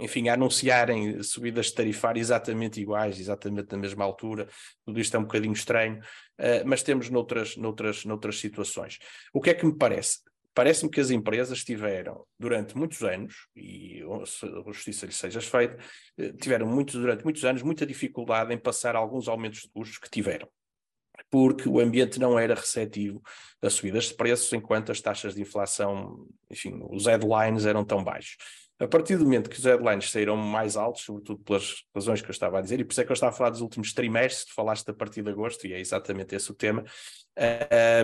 enfim, 0.00 0.28
a 0.28 0.34
anunciarem 0.34 1.22
subidas 1.22 1.72
tarifárias 1.72 2.28
exatamente 2.28 2.80
iguais, 2.80 3.18
exatamente 3.18 3.72
na 3.72 3.78
mesma 3.78 4.04
altura, 4.04 4.48
tudo 4.84 5.00
isto 5.00 5.16
é 5.16 5.20
um 5.20 5.24
bocadinho 5.24 5.52
estranho, 5.52 5.98
uh, 5.98 6.62
mas 6.64 6.82
temos 6.82 7.10
noutras, 7.10 7.56
noutras, 7.56 8.04
noutras 8.04 8.38
situações. 8.38 8.98
O 9.32 9.40
que 9.40 9.50
é 9.50 9.54
que 9.54 9.66
me 9.66 9.76
parece? 9.76 10.20
Parece-me 10.54 10.90
que 10.90 11.00
as 11.00 11.10
empresas 11.10 11.62
tiveram, 11.62 12.24
durante 12.38 12.76
muitos 12.76 13.02
anos, 13.02 13.46
e 13.54 14.02
a 14.02 14.72
justiça 14.72 15.06
lhe 15.06 15.12
seja 15.12 15.40
feita, 15.40 15.78
eh, 16.18 16.32
tiveram 16.32 16.66
muitos, 16.66 16.96
durante 16.96 17.22
muitos 17.22 17.44
anos 17.44 17.62
muita 17.62 17.86
dificuldade 17.86 18.52
em 18.52 18.58
passar 18.58 18.96
alguns 18.96 19.28
aumentos 19.28 19.60
de 19.60 19.68
custos 19.68 19.98
que 19.98 20.10
tiveram 20.10 20.48
porque 21.30 21.68
o 21.68 21.80
ambiente 21.80 22.18
não 22.18 22.38
era 22.38 22.54
receptivo 22.54 23.22
a 23.62 23.68
subidas 23.70 24.04
de 24.04 24.14
preços, 24.14 24.52
enquanto 24.52 24.92
as 24.92 25.00
taxas 25.00 25.34
de 25.34 25.42
inflação, 25.42 26.26
enfim, 26.50 26.80
os 26.90 27.06
headlines 27.06 27.66
eram 27.66 27.84
tão 27.84 28.02
baixos. 28.02 28.36
A 28.80 28.86
partir 28.86 29.16
do 29.16 29.24
momento 29.24 29.50
que 29.50 29.58
os 29.58 29.64
headlines 29.64 30.10
saíram 30.10 30.36
mais 30.36 30.76
altos, 30.76 31.02
sobretudo 31.02 31.42
pelas 31.42 31.82
razões 31.92 32.22
que 32.22 32.28
eu 32.28 32.32
estava 32.32 32.58
a 32.58 32.62
dizer, 32.62 32.78
e 32.78 32.84
por 32.84 32.92
isso 32.92 33.00
é 33.00 33.04
que 33.04 33.10
eu 33.10 33.14
estava 33.14 33.34
a 33.34 33.36
falar 33.36 33.50
dos 33.50 33.60
últimos 33.60 33.92
trimestres, 33.92 34.54
falaste 34.54 34.88
a 34.88 34.94
partir 34.94 35.22
de 35.22 35.30
agosto, 35.30 35.66
e 35.66 35.72
é 35.72 35.80
exatamente 35.80 36.36
esse 36.36 36.50
o 36.52 36.54
tema, 36.54 36.84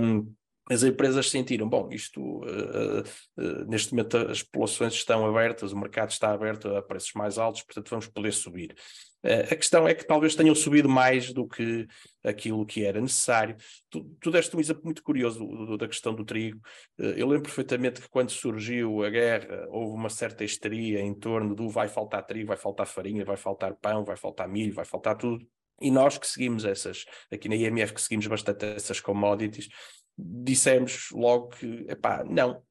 um, 0.02 0.35
as 0.71 0.83
empresas 0.83 1.30
sentiram, 1.30 1.68
bom, 1.68 1.90
isto 1.92 2.21
uh, 2.23 3.02
uh, 3.37 3.64
neste 3.66 3.92
momento 3.92 4.16
as 4.16 4.42
populações 4.42 4.94
estão 4.94 5.26
abertas, 5.26 5.73
o 5.73 5.78
mercado 5.78 6.11
está 6.11 6.33
aberto 6.33 6.68
a 6.75 6.80
preços 6.80 7.12
mais 7.14 7.37
altos, 7.37 7.62
portanto 7.62 7.90
vamos 7.90 8.06
poder 8.06 8.33
subir. 8.33 8.75
Uh, 9.23 9.52
a 9.52 9.56
questão 9.56 9.87
é 9.87 9.94
que 9.94 10.06
talvez 10.06 10.35
tenham 10.35 10.54
subido 10.54 10.88
mais 10.88 11.35
do 11.35 11.47
que 11.47 11.87
aquilo 12.23 12.64
que 12.64 12.83
era 12.83 12.99
necessário. 12.99 13.56
Tu, 13.90 14.02
tu 14.18 14.30
deste 14.30 14.56
um 14.56 14.61
exemplo 14.61 14.85
muito 14.85 15.02
curioso 15.02 15.38
do, 15.38 15.66
do, 15.66 15.76
da 15.76 15.87
questão 15.87 16.14
do 16.14 16.25
trigo. 16.25 16.61
Eu 16.97 17.26
lembro 17.26 17.42
perfeitamente 17.42 18.00
que 18.00 18.09
quando 18.09 18.30
surgiu 18.30 19.04
a 19.04 19.11
guerra, 19.11 19.66
houve 19.68 19.94
uma 19.94 20.09
certa 20.09 20.44
histeria 20.44 21.00
em 21.00 21.12
torno 21.12 21.54
do 21.54 21.68
vai 21.68 21.88
faltar 21.88 22.25
trigo, 22.25 22.49
vai 22.49 22.56
faltar 22.56 22.87
farinha, 22.87 23.25
vai 23.25 23.37
faltar 23.37 23.75
pão, 23.75 24.02
vai 24.02 24.16
faltar 24.16 24.49
milho, 24.49 24.73
vai 24.73 24.85
faltar 24.85 25.16
tudo. 25.16 25.47
E 25.80 25.90
nós 25.90 26.16
que 26.16 26.26
seguimos 26.26 26.64
essas, 26.64 27.04
aqui 27.33 27.49
na 27.49 27.56
IMF 27.56 27.92
que 27.92 28.00
seguimos 28.00 28.26
bastante 28.26 28.64
essas 28.64 29.00
commodities, 29.00 29.68
dissemos 30.16 31.11
logo 31.12 31.49
que, 31.49 31.87
epá, 31.88 32.25
não, 32.25 32.62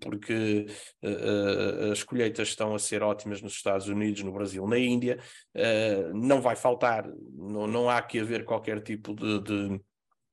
porque 0.00 0.66
uh, 1.02 1.92
as 1.92 2.02
colheitas 2.02 2.48
estão 2.48 2.74
a 2.74 2.78
ser 2.78 3.02
ótimas 3.02 3.40
nos 3.40 3.54
Estados 3.54 3.88
Unidos, 3.88 4.22
no 4.22 4.32
Brasil, 4.32 4.66
na 4.66 4.78
Índia, 4.78 5.18
uh, 5.56 6.14
não 6.14 6.40
vai 6.40 6.56
faltar, 6.56 7.08
não, 7.32 7.66
não 7.66 7.90
há 7.90 8.00
que 8.02 8.20
haver 8.20 8.44
qualquer 8.44 8.80
tipo 8.82 9.14
de, 9.14 9.40
de, 9.40 9.80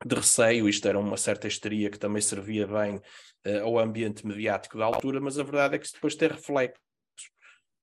de, 0.06 0.16
receio, 0.16 0.68
isto 0.68 0.88
era 0.88 1.00
uma 1.00 1.18
certa 1.18 1.48
histeria 1.48 1.90
que 1.90 2.00
também 2.00 2.22
servia 2.22 2.68
bem 2.68 2.98
uh, 2.98 3.64
ao 3.64 3.80
ambiente 3.80 4.28
mediático 4.28 4.78
da 4.78 4.86
altura, 4.86 5.22
mas 5.22 5.40
a 5.40 5.44
verdade 5.44 5.76
é 5.76 5.80
que 5.80 5.92
depois 5.92 6.16
tem 6.16 6.28
reflexos 6.28 6.89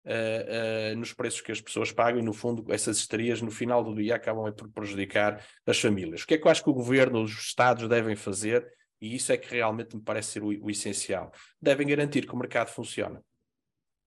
Uh, 0.06 0.92
uh, 0.92 0.96
nos 0.96 1.12
preços 1.12 1.40
que 1.40 1.50
as 1.50 1.60
pessoas 1.60 1.90
pagam 1.90 2.20
e, 2.20 2.22
no 2.22 2.32
fundo, 2.32 2.64
essas 2.72 2.96
histerias 2.98 3.42
no 3.42 3.50
final 3.50 3.82
do 3.82 3.92
dia 3.92 4.14
acabam 4.14 4.52
por 4.52 4.68
prejudicar 4.70 5.44
as 5.66 5.80
famílias. 5.80 6.22
O 6.22 6.26
que 6.28 6.34
é 6.34 6.38
que 6.38 6.46
eu 6.46 6.50
acho 6.50 6.62
que 6.62 6.70
o 6.70 6.74
governo, 6.74 7.22
os 7.22 7.32
Estados 7.32 7.88
devem 7.88 8.14
fazer? 8.14 8.64
E 9.00 9.16
isso 9.16 9.32
é 9.32 9.36
que 9.36 9.52
realmente 9.52 9.96
me 9.96 10.02
parece 10.02 10.30
ser 10.30 10.44
o, 10.44 10.46
o 10.64 10.70
essencial. 10.70 11.32
Devem 11.60 11.88
garantir 11.88 12.24
que 12.24 12.32
o 12.32 12.38
mercado 12.38 12.68
funciona. 12.68 13.20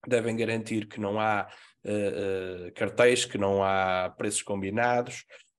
Devem 0.06 0.34
garantir 0.34 0.88
que 0.88 0.98
não 0.98 1.20
há 1.20 1.46
uh, 1.84 2.72
cartéis, 2.74 3.26
que 3.26 3.36
não 3.36 3.62
há 3.62 4.08
preços 4.16 4.42
combinados, 4.42 5.26
Uh, 5.26 5.49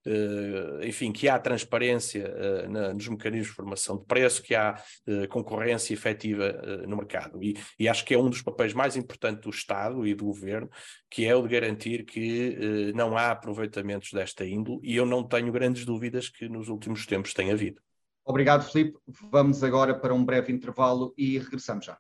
enfim, 0.83 1.11
que 1.11 1.29
há 1.29 1.37
transparência 1.37 2.27
uh, 2.27 2.69
na, 2.69 2.93
nos 2.93 3.07
mecanismos 3.07 3.49
de 3.49 3.53
formação 3.53 3.97
de 3.97 4.05
preço, 4.05 4.41
que 4.41 4.55
há 4.55 4.81
uh, 5.07 5.27
concorrência 5.27 5.93
efetiva 5.93 6.51
no 6.87 6.97
mercado. 6.97 7.43
E, 7.43 7.57
e, 7.79 7.87
acho 7.87 8.05
que 8.05 8.13
é 8.13 8.17
um 8.17 8.29
dos 8.29 8.41
papéis 8.41 8.73
mais 8.73 8.95
importantes 8.95 9.41
do 9.43 9.49
Estado 9.49 10.05
e 10.05 10.13
do 10.13 10.25
Governo, 10.25 10.69
que 11.09 11.25
é 11.25 11.35
o 11.35 11.41
de 11.41 11.49
garantir 11.49 12.05
que 12.05 12.91
não 12.95 13.17
há 13.17 13.31
aproveitamentos 13.31 14.11
desta 14.11 14.45
índole, 14.45 14.79
e 14.83 14.95
eu 14.95 15.05
não 15.05 15.23
tenho 15.23 15.51
grandes 15.51 15.85
dúvidas 15.85 16.29
que 16.29 16.47
nos 16.47 16.69
últimos 16.69 17.05
tempos 17.05 17.33
tem 17.33 17.51
havido. 17.51 17.81
Obrigado, 18.23 18.63
Filipe. 18.63 18.97
Vamos 19.31 19.63
agora 19.63 19.97
para 19.97 20.13
um 20.13 20.23
breve 20.23 20.51
intervalo 20.53 21.13
e 21.17 21.37
regressamos 21.37 21.85
já. 21.85 21.97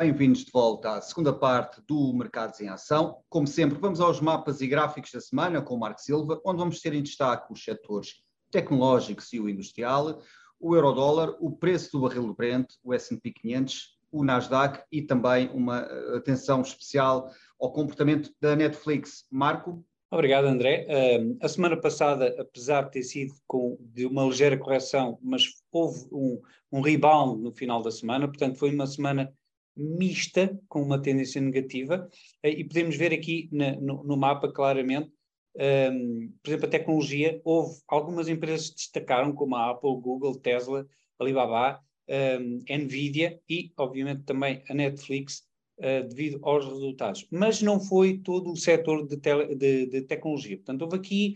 Bem-vindos 0.00 0.46
de 0.46 0.50
volta 0.50 0.92
à 0.92 1.00
segunda 1.02 1.30
parte 1.30 1.82
do 1.86 2.10
Mercados 2.14 2.58
em 2.58 2.70
Ação. 2.70 3.18
Como 3.28 3.46
sempre, 3.46 3.78
vamos 3.78 4.00
aos 4.00 4.18
mapas 4.18 4.62
e 4.62 4.66
gráficos 4.66 5.10
da 5.12 5.20
semana 5.20 5.60
com 5.60 5.74
o 5.74 5.78
Marco 5.78 6.00
Silva, 6.00 6.40
onde 6.42 6.56
vamos 6.56 6.80
ter 6.80 6.94
em 6.94 7.02
destaque 7.02 7.52
os 7.52 7.62
setores 7.62 8.14
tecnológicos 8.50 9.30
e 9.34 9.38
o 9.38 9.46
industrial, 9.46 10.22
o 10.58 10.74
euro-dólar, 10.74 11.36
o 11.38 11.54
preço 11.54 11.92
do 11.92 12.00
barril 12.00 12.28
do 12.28 12.34
Brent, 12.34 12.66
o 12.82 12.94
S&P 12.94 13.30
500, 13.30 13.98
o 14.10 14.24
Nasdaq 14.24 14.82
e 14.90 15.02
também 15.02 15.50
uma 15.52 15.80
eh, 15.80 16.16
atenção 16.16 16.62
especial 16.62 17.30
ao 17.60 17.70
comportamento 17.70 18.32
da 18.40 18.56
Netflix. 18.56 19.26
Marco? 19.30 19.84
Obrigado, 20.10 20.46
André. 20.46 20.86
A 21.42 21.48
semana 21.48 21.78
passada, 21.78 22.34
apesar 22.38 22.84
de 22.84 22.92
ter 22.92 23.02
sido 23.02 23.34
com, 23.46 23.76
de 23.78 24.06
uma 24.06 24.24
ligeira 24.24 24.56
correção, 24.56 25.18
mas 25.22 25.44
houve 25.70 26.08
um, 26.10 26.40
um 26.72 26.80
rebound 26.80 27.42
no 27.42 27.52
final 27.52 27.82
da 27.82 27.90
semana, 27.90 28.26
portanto, 28.26 28.58
foi 28.58 28.74
uma 28.74 28.86
semana 28.86 29.30
mista, 29.80 30.58
com 30.68 30.82
uma 30.82 31.00
tendência 31.00 31.40
negativa, 31.40 32.08
uh, 32.44 32.48
e 32.48 32.64
podemos 32.64 32.96
ver 32.96 33.12
aqui 33.12 33.48
na, 33.52 33.72
no, 33.80 34.04
no, 34.04 34.16
mapa 34.16 34.52
claramente, 34.52 35.10
um, 35.56 36.32
por 36.42 36.50
exemplo, 36.50 36.66
a 36.66 36.70
tecnologia, 36.70 37.40
houve 37.44 37.80
algumas 37.88 38.28
empresas 38.28 38.70
que 38.70 38.76
destacaram, 38.76 39.32
como 39.32 39.56
a 39.56 39.70
Apple, 39.70 40.00
Google, 40.00 40.38
Tesla, 40.38 40.86
Alibaba, 41.18 41.80
um, 42.08 42.62
Nvidia 42.68 43.40
e, 43.48 43.72
obviamente, 43.76 44.22
também 44.24 44.62
a 44.68 44.74
Netflix, 44.74 45.44
uh, 45.78 46.08
devido 46.08 46.38
aos 46.42 46.64
resultados. 46.64 47.26
Mas 47.30 47.62
não 47.62 47.80
foi 47.80 48.18
todo 48.18 48.52
o 48.52 48.56
setor 48.56 49.06
de, 49.06 49.16
tele, 49.16 49.54
de, 49.54 49.86
de 49.86 50.02
tecnologia. 50.02 50.56
Portanto, 50.56 50.82
houve 50.82 50.96
aqui 50.96 51.34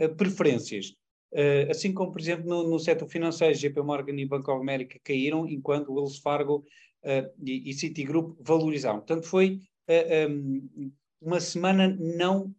uh, 0.00 0.14
preferências. 0.14 0.94
Uh, 1.32 1.70
assim 1.70 1.92
como, 1.92 2.12
por 2.12 2.20
exemplo, 2.20 2.48
no, 2.48 2.68
no 2.68 2.78
setor 2.78 3.08
financeiro, 3.08 3.58
JP 3.58 3.82
Morgan 3.82 4.14
e 4.20 4.26
Bank 4.26 4.48
of 4.48 4.60
America 4.60 4.98
caíram, 5.02 5.48
enquanto 5.48 5.92
Wells 5.92 6.18
Fargo 6.18 6.64
e, 7.42 7.70
e 7.70 7.74
Citigroup 7.74 8.36
valorizaram. 8.40 8.98
Portanto, 8.98 9.26
foi 9.26 9.60
um, 10.30 10.90
uma 11.20 11.40
semana 11.40 11.88
não 11.88 12.54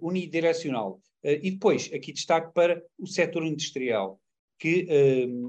unidirecional. 0.00 1.00
e 1.22 1.50
depois, 1.50 1.90
aqui 1.92 2.12
destaque 2.12 2.52
para 2.52 2.82
o 2.98 3.06
setor 3.06 3.44
industrial, 3.44 4.20
que 4.58 4.86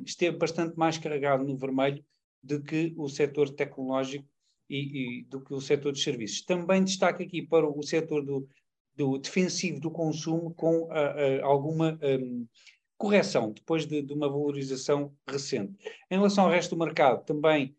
esteve 0.05 0.37
bastante 0.37 0.77
mais 0.77 0.97
carregado 0.97 1.43
no 1.43 1.57
vermelho 1.57 2.03
do 2.41 2.61
que 2.61 2.93
o 2.97 3.09
setor 3.09 3.49
tecnológico 3.49 4.27
e, 4.69 5.19
e, 5.19 5.23
do 5.23 5.41
que 5.41 5.53
o 5.53 5.61
setor 5.61 5.91
de 5.91 6.01
serviços. 6.01 6.41
Também 6.43 6.83
destaca 6.83 7.23
aqui 7.23 7.41
para 7.41 7.67
o 7.67 7.83
setor 7.83 8.23
do, 8.23 8.47
do 8.95 9.17
defensivo 9.17 9.79
do 9.79 9.91
consumo 9.91 10.53
com 10.53 10.89
alguma 11.43 11.99
um, 12.01 12.47
correção, 12.97 13.51
depois 13.51 13.85
de, 13.85 14.01
de, 14.01 14.13
uma 14.13 14.29
valorização 14.29 15.13
recente. 15.27 15.73
Em 16.09 16.15
relação 16.15 16.45
ao 16.45 16.51
resto 16.51 16.75
do 16.75 16.83
mercado, 16.83 17.25
também 17.25 17.75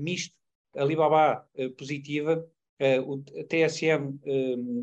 misto, 0.00 0.34
Alibaba 0.76 1.48
positiva, 1.78 2.46
o 3.06 3.18
TSM 3.18 4.18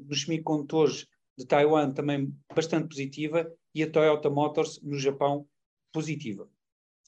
nos 0.07 0.23
semicondutores 0.23 1.07
de 1.37 1.45
Taiwan 1.45 1.91
também 1.91 2.33
bastante 2.55 2.87
positiva 2.87 3.51
e 3.73 3.83
a 3.83 3.89
Toyota 3.89 4.29
Motors 4.29 4.81
no 4.81 4.97
Japão 4.97 5.47
positiva. 5.91 6.47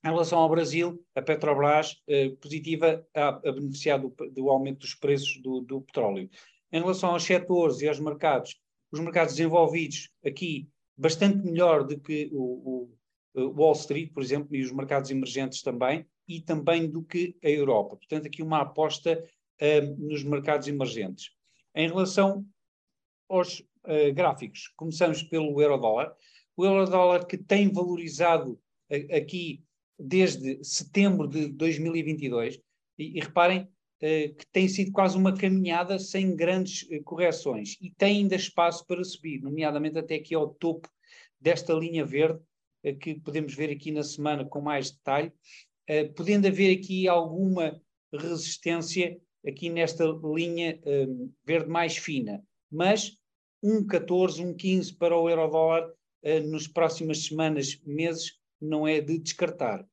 Em 0.03 0.10
relação 0.10 0.39
ao 0.39 0.50
Brasil, 0.50 1.03
a 1.15 1.22
Petrobras 1.22 2.01
eh, 2.07 2.29
positiva 2.39 3.05
a, 3.15 3.29
a 3.29 3.51
beneficiar 3.51 4.00
do, 4.00 4.10
do, 4.31 4.50
aumento 4.51 4.79
dos 4.79 4.93
preços 4.93 5.41
do, 5.41 5.62
do, 5.62 5.81
petróleo. 5.81 6.29
Em 6.72 6.79
relação 6.79 7.10
aos 7.10 7.24
setores 7.24 7.81
e 7.81 7.88
aos 7.88 8.00
mercados, 8.00 8.55
os 8.91 9.00
mercados 9.00 9.34
desenvolvidos 9.34 10.12
aqui 10.24 10.69
bastante 10.95 11.43
melhor 11.43 11.84
do 11.84 12.00
que 12.00 12.29
o, 12.31 12.88
o 13.34 13.50
Wall 13.50 13.74
Street, 13.74 14.13
por 14.13 14.22
exemplo, 14.22 14.55
e 14.55 14.62
os 14.62 14.72
mercados 14.72 15.10
emergentes 15.10 15.63
também, 15.63 16.05
e 16.27 16.41
também 16.41 16.89
do 16.89 17.03
que 17.03 17.38
a 17.44 17.50
Europa. 17.50 17.98
Portanto, 17.98 18.27
aqui 18.27 18.41
uma 18.41 18.62
aposta 18.62 19.24
uh, 19.62 20.05
nos 20.05 20.24
mercados 20.24 20.67
emergentes. 20.67 21.32
Em 21.75 21.88
relação 21.88 22.46
aos 23.29 23.60
uh, 23.60 24.13
gráficos, 24.13 24.70
começamos 24.75 25.24
pelo 25.24 25.62
euro-dólar. 25.62 26.15
O 26.55 26.65
euro-dólar 26.65 27.25
que 27.25 27.38
tem 27.38 27.72
valorizado 27.72 28.53
uh, 28.53 29.15
aqui 29.15 29.63
desde 30.00 30.63
setembro 30.63 31.27
de 31.27 31.48
2022, 31.48 32.60
e, 32.98 33.17
e 33.17 33.20
reparem 33.20 33.62
uh, 33.63 34.36
que 34.36 34.46
tem 34.51 34.67
sido 34.67 34.91
quase 34.91 35.17
uma 35.17 35.36
caminhada 35.36 36.00
sem 36.00 36.36
grandes 36.36 36.88
correções 37.03 37.77
e 37.82 37.91
tem 37.91 38.17
ainda 38.17 38.36
espaço 38.36 38.86
para 38.86 39.03
subir, 39.03 39.41
nomeadamente 39.41 39.98
até 39.98 40.15
aqui 40.15 40.34
ao 40.34 40.50
topo 40.50 40.89
desta 41.39 41.74
linha 41.74 42.05
verde, 42.05 42.39
que 43.01 43.15
podemos 43.15 43.53
ver 43.55 43.72
aqui 43.72 43.91
na 43.91 44.03
semana 44.03 44.46
com 44.46 44.62
mais 44.62 44.91
detalhe, 44.91 45.34
podendo 46.15 46.48
haver 46.48 46.77
aqui 46.77 47.08
alguma 47.08 47.80
resistência 48.12 49.20
aqui 49.46 49.70
nesta 49.70 50.06
linha 50.06 50.80
verde 51.46 51.70
mais 51.70 51.98
fina, 51.98 52.44
mas 52.72 53.18
1,14, 53.63 54.44
1,15 54.44 54.98
para 54.98 55.18
o 55.18 55.30
euro-dólar 55.30 55.92
nas 56.50 56.68
próximas 56.68 57.25
semanas, 57.25 57.80
meses, 57.86 58.39
não 58.60 58.88
é 58.88 59.00
de 59.00 59.20
descartar. 59.20 59.86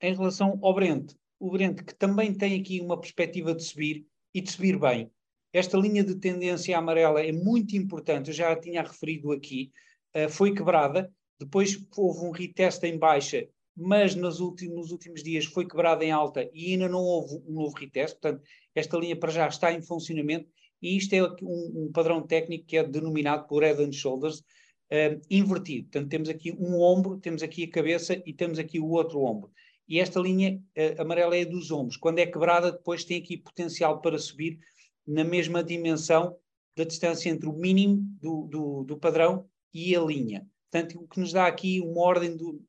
Em 0.00 0.14
relação 0.14 0.58
ao 0.62 0.74
Brent, 0.74 1.12
o 1.38 1.50
Brent 1.50 1.82
que 1.82 1.94
também 1.94 2.34
tem 2.34 2.60
aqui 2.60 2.80
uma 2.80 3.00
perspectiva 3.00 3.54
de 3.54 3.62
subir 3.62 4.06
e 4.34 4.40
de 4.40 4.50
subir 4.50 4.78
bem. 4.78 5.10
Esta 5.52 5.78
linha 5.78 6.02
de 6.02 6.16
tendência 6.16 6.76
amarela 6.76 7.22
é 7.22 7.30
muito 7.30 7.76
importante, 7.76 8.28
eu 8.28 8.34
já 8.34 8.52
a 8.52 8.60
tinha 8.60 8.82
referido 8.82 9.30
aqui, 9.30 9.70
uh, 10.16 10.28
foi 10.28 10.52
quebrada, 10.52 11.12
depois 11.38 11.80
houve 11.96 12.26
um 12.26 12.30
retest 12.30 12.82
em 12.82 12.98
baixa, 12.98 13.48
mas 13.76 14.14
nos 14.14 14.40
últimos, 14.40 14.74
nos 14.76 14.90
últimos 14.92 15.22
dias 15.22 15.44
foi 15.44 15.66
quebrada 15.66 16.04
em 16.04 16.10
alta 16.10 16.48
e 16.52 16.72
ainda 16.72 16.88
não 16.88 17.00
houve 17.00 17.36
um 17.46 17.52
novo 17.52 17.76
retest, 17.76 18.18
portanto, 18.20 18.42
esta 18.74 18.96
linha 18.96 19.16
para 19.16 19.32
já 19.32 19.48
está 19.48 19.72
em 19.72 19.82
funcionamento 19.82 20.48
e 20.80 20.96
isto 20.96 21.12
é 21.14 21.22
um, 21.22 21.86
um 21.86 21.90
padrão 21.92 22.22
técnico 22.22 22.66
que 22.66 22.76
é 22.76 22.84
denominado 22.84 23.46
por 23.46 23.62
Head 23.62 23.82
and 23.82 23.92
Shoulders, 23.92 24.40
uh, 24.40 25.20
invertido. 25.30 25.88
Portanto, 25.88 26.10
temos 26.10 26.28
aqui 26.28 26.52
um 26.52 26.80
ombro, 26.80 27.18
temos 27.18 27.42
aqui 27.42 27.64
a 27.64 27.70
cabeça 27.70 28.22
e 28.26 28.32
temos 28.32 28.58
aqui 28.58 28.78
o 28.78 28.90
outro 28.90 29.20
ombro. 29.20 29.50
E 29.88 29.98
esta 29.98 30.20
linha 30.20 30.60
uh, 30.76 31.00
amarela 31.00 31.36
é 31.36 31.44
dos 31.44 31.70
ombros. 31.70 31.96
Quando 31.96 32.18
é 32.18 32.26
quebrada, 32.26 32.72
depois 32.72 33.04
tem 33.04 33.18
aqui 33.18 33.38
potencial 33.38 34.00
para 34.00 34.18
subir 34.18 34.58
na 35.06 35.24
mesma 35.24 35.64
dimensão 35.64 36.36
da 36.76 36.84
distância 36.84 37.30
entre 37.30 37.48
o 37.48 37.52
mínimo 37.52 38.02
do, 38.20 38.46
do, 38.46 38.84
do 38.84 38.98
padrão 38.98 39.48
e 39.72 39.94
a 39.94 40.00
linha. 40.00 40.46
Portanto, 40.70 41.00
o 41.00 41.08
que 41.08 41.20
nos 41.20 41.32
dá 41.32 41.46
aqui 41.46 41.80
uma 41.80 42.00
ordem 42.02 42.36
do, 42.36 42.60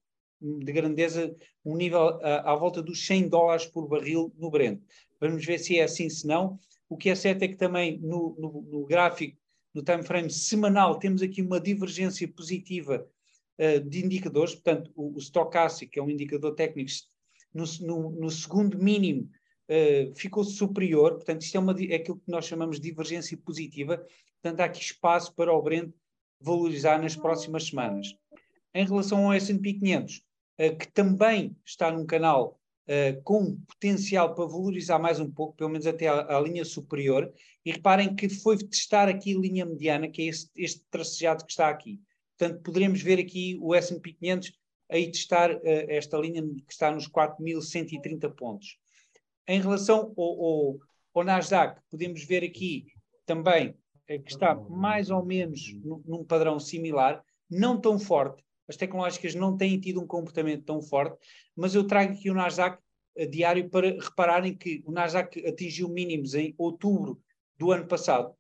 de 0.42 0.72
grandeza, 0.72 1.36
um 1.64 1.76
nível 1.76 2.20
à, 2.24 2.52
à 2.52 2.56
volta 2.56 2.82
dos 2.82 3.06
100 3.06 3.30
dólares 3.30 3.66
por 3.66 3.88
barril 3.88 4.34
no 4.38 4.50
Brent. 4.50 4.82
Vamos 5.20 5.46
ver 5.46 5.60
se 5.60 5.80
é 5.80 5.84
assim, 5.84 6.10
se 6.10 6.28
não. 6.28 6.60
O 6.90 6.98
que 6.98 7.10
é 7.10 7.16
certo 7.16 7.44
é 7.44 7.48
que 7.48 7.56
também 7.56 8.00
no, 8.00 8.36
no, 8.38 8.62
no 8.62 8.86
gráfico, 8.86 9.38
no 9.74 9.84
time 9.84 10.04
frame 10.04 10.30
semanal, 10.30 11.00
temos 11.00 11.22
aqui 11.22 11.42
uma 11.42 11.60
divergência 11.60 12.28
positiva 12.28 13.08
uh, 13.60 13.80
de 13.82 14.06
indicadores. 14.06 14.54
Portanto, 14.54 14.92
o, 14.96 15.16
o 15.16 15.18
Stochastic, 15.18 15.92
que 15.92 16.00
é 16.00 16.04
um 16.04 16.10
indicador 16.10 16.54
técnico, 16.54 16.92
no, 17.54 17.64
no, 17.82 18.10
no 18.12 18.30
segundo 18.30 18.78
mínimo 18.78 19.30
uh, 19.70 20.16
ficou 20.16 20.44
superior. 20.44 21.16
Portanto, 21.16 21.42
isto 21.42 21.56
é, 21.56 21.60
uma, 21.60 21.76
é 21.90 21.96
aquilo 21.96 22.20
que 22.20 22.32
nós 22.32 22.46
chamamos 22.46 22.80
de 22.80 22.90
divergência 22.90 23.38
positiva. 23.38 24.06
Portanto, 24.42 24.60
há 24.60 24.66
aqui 24.66 24.82
espaço 24.82 25.34
para 25.34 25.54
o 25.54 25.62
Brent 25.62 25.92
valorizar 26.40 27.02
nas 27.02 27.16
próximas 27.16 27.66
semanas. 27.66 28.16
Em 28.76 28.86
relação 28.86 29.26
ao 29.26 29.32
S&P 29.32 29.76
500, 29.76 30.18
uh, 30.18 30.78
que 30.78 30.92
também 30.92 31.56
está 31.66 31.90
num 31.90 32.06
canal 32.06 32.60
uh, 32.90 33.24
com 33.24 33.56
potencial 33.62 34.36
para 34.36 34.46
valorizar 34.46 35.00
mais 35.00 35.18
um 35.18 35.32
pouco, 35.32 35.56
pelo 35.56 35.70
menos 35.70 35.88
até 35.88 36.10
à, 36.10 36.38
linha 36.42 36.66
superior, 36.66 37.34
e 37.64 37.72
reparem 37.72 38.14
que 38.14 38.28
foi 38.28 38.58
testar 38.58 39.08
aqui 39.08 39.34
a 39.34 39.40
linha 39.40 39.66
mediana, 39.66 40.10
que 40.10 40.24
é 40.24 40.26
este, 40.26 40.52
este 40.58 40.84
tracejado 40.92 41.46
que 41.46 41.52
está 41.52 41.70
aqui. 41.70 42.02
Portanto, 42.38 42.62
poderemos 42.64 43.02
ver 43.02 43.18
aqui 43.18 43.58
o 43.62 43.74
S&P 43.74 44.12
500 44.12 44.52
aí 44.92 45.10
testar 45.10 45.56
uh, 45.56 45.62
esta 45.64 46.18
linha 46.18 46.44
que 46.44 46.74
está 46.74 46.92
nos 46.92 47.08
4.130 47.08 48.30
pontos. 48.36 48.78
Em 49.48 49.62
relação 49.62 50.14
ao, 50.18 50.44
ao, 50.44 50.80
ao 51.14 51.24
Nasdaq, 51.24 51.80
podemos 51.90 52.26
ver 52.26 52.44
aqui 52.44 52.88
também 53.26 53.74
que 54.06 54.32
está 54.32 54.54
mais 54.54 55.10
ou 55.10 55.26
menos 55.26 55.74
num 56.06 56.24
padrão 56.24 56.60
similar, 56.60 57.24
não 57.50 57.80
tão 57.82 57.98
forte, 57.98 58.45
as 58.68 58.76
tecnológicas 58.76 59.36
não 59.36 59.56
têm 59.56 59.80
tido 59.80 60.02
um 60.02 60.08
comportamento 60.08 60.64
tão 60.64 60.82
forte, 60.82 61.18
mas 61.56 61.76
eu 61.76 61.86
trago 61.86 62.14
aqui 62.14 62.30
o 62.30 62.34
Nasdaq 62.34 62.78
uh, 63.18 63.28
diário 63.28 63.70
para 63.70 63.90
repararem 63.90 64.56
que 64.56 64.84
o 64.86 64.92
Nasdaq 64.92 65.46
atingiu 65.46 65.90
mínimos 65.90 66.34
em 66.34 66.54
outubro 66.58 67.22
do 67.58 67.72
ano 67.72 67.88
passado, 67.88 68.34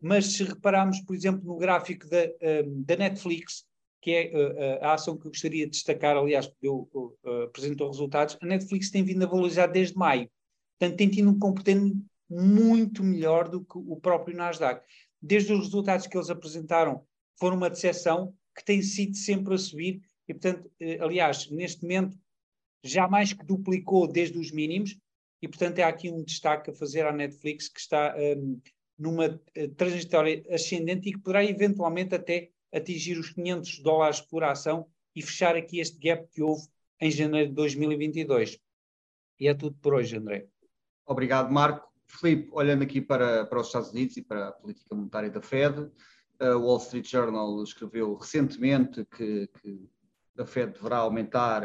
mas 0.00 0.26
se 0.26 0.44
repararmos, 0.44 1.00
por 1.00 1.14
exemplo, 1.16 1.44
no 1.44 1.56
gráfico 1.56 2.06
da, 2.08 2.24
um, 2.66 2.82
da 2.82 2.96
Netflix, 2.96 3.66
que 4.00 4.10
é 4.10 4.32
uh, 4.34 4.84
a 4.84 4.94
ação 4.94 5.16
que 5.16 5.26
eu 5.26 5.30
gostaria 5.30 5.64
de 5.64 5.72
destacar, 5.72 6.16
aliás, 6.16 6.52
eu 6.60 6.88
uh, 6.92 7.42
apresentou 7.44 7.88
resultados, 7.88 8.36
a 8.40 8.46
Netflix 8.46 8.90
tem 8.90 9.02
vindo 9.02 9.24
a 9.24 9.28
valorizar 9.28 9.66
desde 9.66 9.96
maio. 9.96 10.28
Portanto, 10.78 10.98
tem 10.98 11.08
tido 11.08 11.30
um 11.30 11.38
comportamento 11.38 11.96
muito 12.28 13.02
melhor 13.02 13.48
do 13.48 13.64
que 13.64 13.78
o 13.78 13.96
próprio 13.96 14.36
Nasdaq. 14.36 14.84
Desde 15.22 15.54
os 15.54 15.60
resultados 15.60 16.06
que 16.06 16.16
eles 16.16 16.28
apresentaram, 16.28 17.02
foram 17.38 17.56
uma 17.56 17.70
decepção, 17.70 18.34
que 18.54 18.64
tem 18.64 18.82
sido 18.82 19.16
sempre 19.16 19.54
a 19.54 19.58
subir 19.58 20.02
e, 20.28 20.34
portanto, 20.34 20.70
eh, 20.80 20.98
aliás, 21.00 21.50
neste 21.50 21.82
momento 21.82 22.16
já 22.82 23.08
mais 23.08 23.32
que 23.32 23.44
duplicou 23.44 24.06
desde 24.06 24.38
os 24.38 24.50
mínimos 24.50 24.96
e, 25.40 25.48
portanto, 25.48 25.80
há 25.80 25.88
aqui 25.88 26.10
um 26.10 26.22
destaque 26.22 26.70
a 26.70 26.74
fazer 26.74 27.06
à 27.06 27.12
Netflix 27.12 27.68
que 27.68 27.80
está 27.80 28.14
um, 28.16 28.60
numa 28.98 29.28
uh, 29.28 29.68
trajetória 29.76 30.42
ascendente 30.50 31.08
e 31.08 31.12
que 31.12 31.18
poderá 31.18 31.44
eventualmente 31.44 32.14
até 32.14 32.50
atingir 32.72 33.18
os 33.18 33.30
500 33.30 33.80
dólares 33.80 34.20
por 34.20 34.44
ação 34.44 34.86
e 35.14 35.22
fechar 35.22 35.56
aqui 35.56 35.80
este 35.80 35.98
gap 35.98 36.26
que 36.32 36.42
houve 36.42 36.66
em 37.00 37.10
janeiro 37.10 37.48
de 37.48 37.54
2022. 37.54 38.58
E 39.40 39.48
é 39.48 39.54
tudo 39.54 39.76
por 39.80 39.94
hoje, 39.94 40.16
André. 40.16 40.46
Obrigado, 41.06 41.52
Marco. 41.52 41.92
Filipe, 42.06 42.48
olhando 42.52 42.82
aqui 42.82 43.00
para, 43.00 43.46
para 43.46 43.60
os 43.60 43.66
Estados 43.66 43.90
Unidos 43.90 44.16
e 44.16 44.22
para 44.22 44.48
a 44.48 44.52
política 44.52 44.94
monetária 44.94 45.30
da 45.30 45.40
Fed, 45.40 45.90
a 46.40 46.56
Wall 46.56 46.78
Street 46.78 47.08
Journal 47.08 47.62
escreveu 47.62 48.14
recentemente 48.14 49.04
que, 49.04 49.48
que 49.60 49.88
a 50.38 50.44
Fed 50.44 50.72
deverá 50.72 50.98
aumentar 50.98 51.62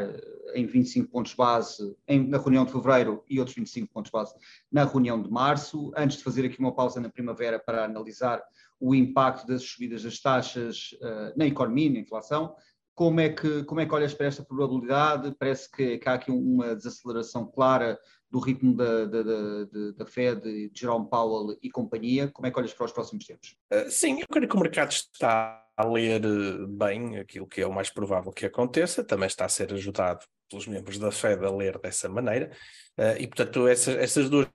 em 0.54 0.66
25 0.66 1.10
pontos 1.10 1.34
base 1.34 1.96
em, 2.06 2.26
na 2.28 2.38
reunião 2.38 2.64
de 2.64 2.72
fevereiro 2.72 3.24
e 3.28 3.38
outros 3.38 3.56
25 3.56 3.92
pontos 3.92 4.10
base 4.10 4.34
na 4.70 4.84
reunião 4.84 5.20
de 5.20 5.30
março, 5.30 5.92
antes 5.96 6.18
de 6.18 6.24
fazer 6.24 6.44
aqui 6.46 6.58
uma 6.58 6.74
pausa 6.74 7.00
na 7.00 7.08
primavera 7.08 7.58
para 7.58 7.84
analisar 7.84 8.42
o 8.78 8.94
impacto 8.94 9.46
das 9.46 9.62
subidas 9.62 10.02
das 10.02 10.20
taxas 10.20 10.92
uh, 11.02 11.36
na 11.36 11.46
economia, 11.46 11.90
na 11.90 11.98
inflação. 11.98 12.54
Como 12.94 13.20
é, 13.20 13.28
que, 13.30 13.64
como 13.64 13.80
é 13.80 13.86
que 13.86 13.94
olhas 13.94 14.14
para 14.14 14.26
esta 14.26 14.42
probabilidade? 14.42 15.34
Parece 15.38 15.70
que, 15.70 15.98
que 15.98 16.08
há 16.08 16.14
aqui 16.14 16.30
uma 16.30 16.74
desaceleração 16.76 17.46
clara 17.46 17.98
do 18.30 18.38
ritmo 18.38 18.74
da, 18.74 19.06
da, 19.06 19.22
da, 19.22 19.64
da 19.96 20.06
Fed, 20.06 20.40
de 20.40 20.70
Jerome 20.74 21.08
Powell 21.08 21.58
e 21.62 21.70
companhia. 21.70 22.28
Como 22.28 22.46
é 22.46 22.50
que 22.50 22.58
olhas 22.58 22.72
para 22.72 22.86
os 22.86 22.92
próximos 22.92 23.26
tempos? 23.26 23.56
Uh, 23.72 23.90
sim, 23.90 24.20
eu 24.20 24.26
creio 24.28 24.48
que 24.48 24.56
o 24.56 24.60
mercado 24.60 24.92
está 24.92 25.66
a 25.76 25.84
ler 25.84 26.22
eh, 26.24 26.66
bem 26.68 27.18
aquilo 27.18 27.46
que 27.46 27.62
é 27.62 27.66
o 27.66 27.72
mais 27.72 27.88
provável 27.88 28.30
que 28.32 28.44
aconteça, 28.44 29.02
também 29.02 29.26
está 29.26 29.46
a 29.46 29.48
ser 29.48 29.72
ajudado 29.72 30.26
pelos 30.48 30.66
membros 30.66 30.98
da 30.98 31.10
Fed 31.10 31.44
a 31.44 31.50
ler 31.50 31.78
dessa 31.78 32.08
maneira, 32.08 32.50
uh, 32.98 33.16
e 33.18 33.26
portanto 33.26 33.66
essa, 33.66 33.92
essas 33.92 34.28
duas 34.28 34.46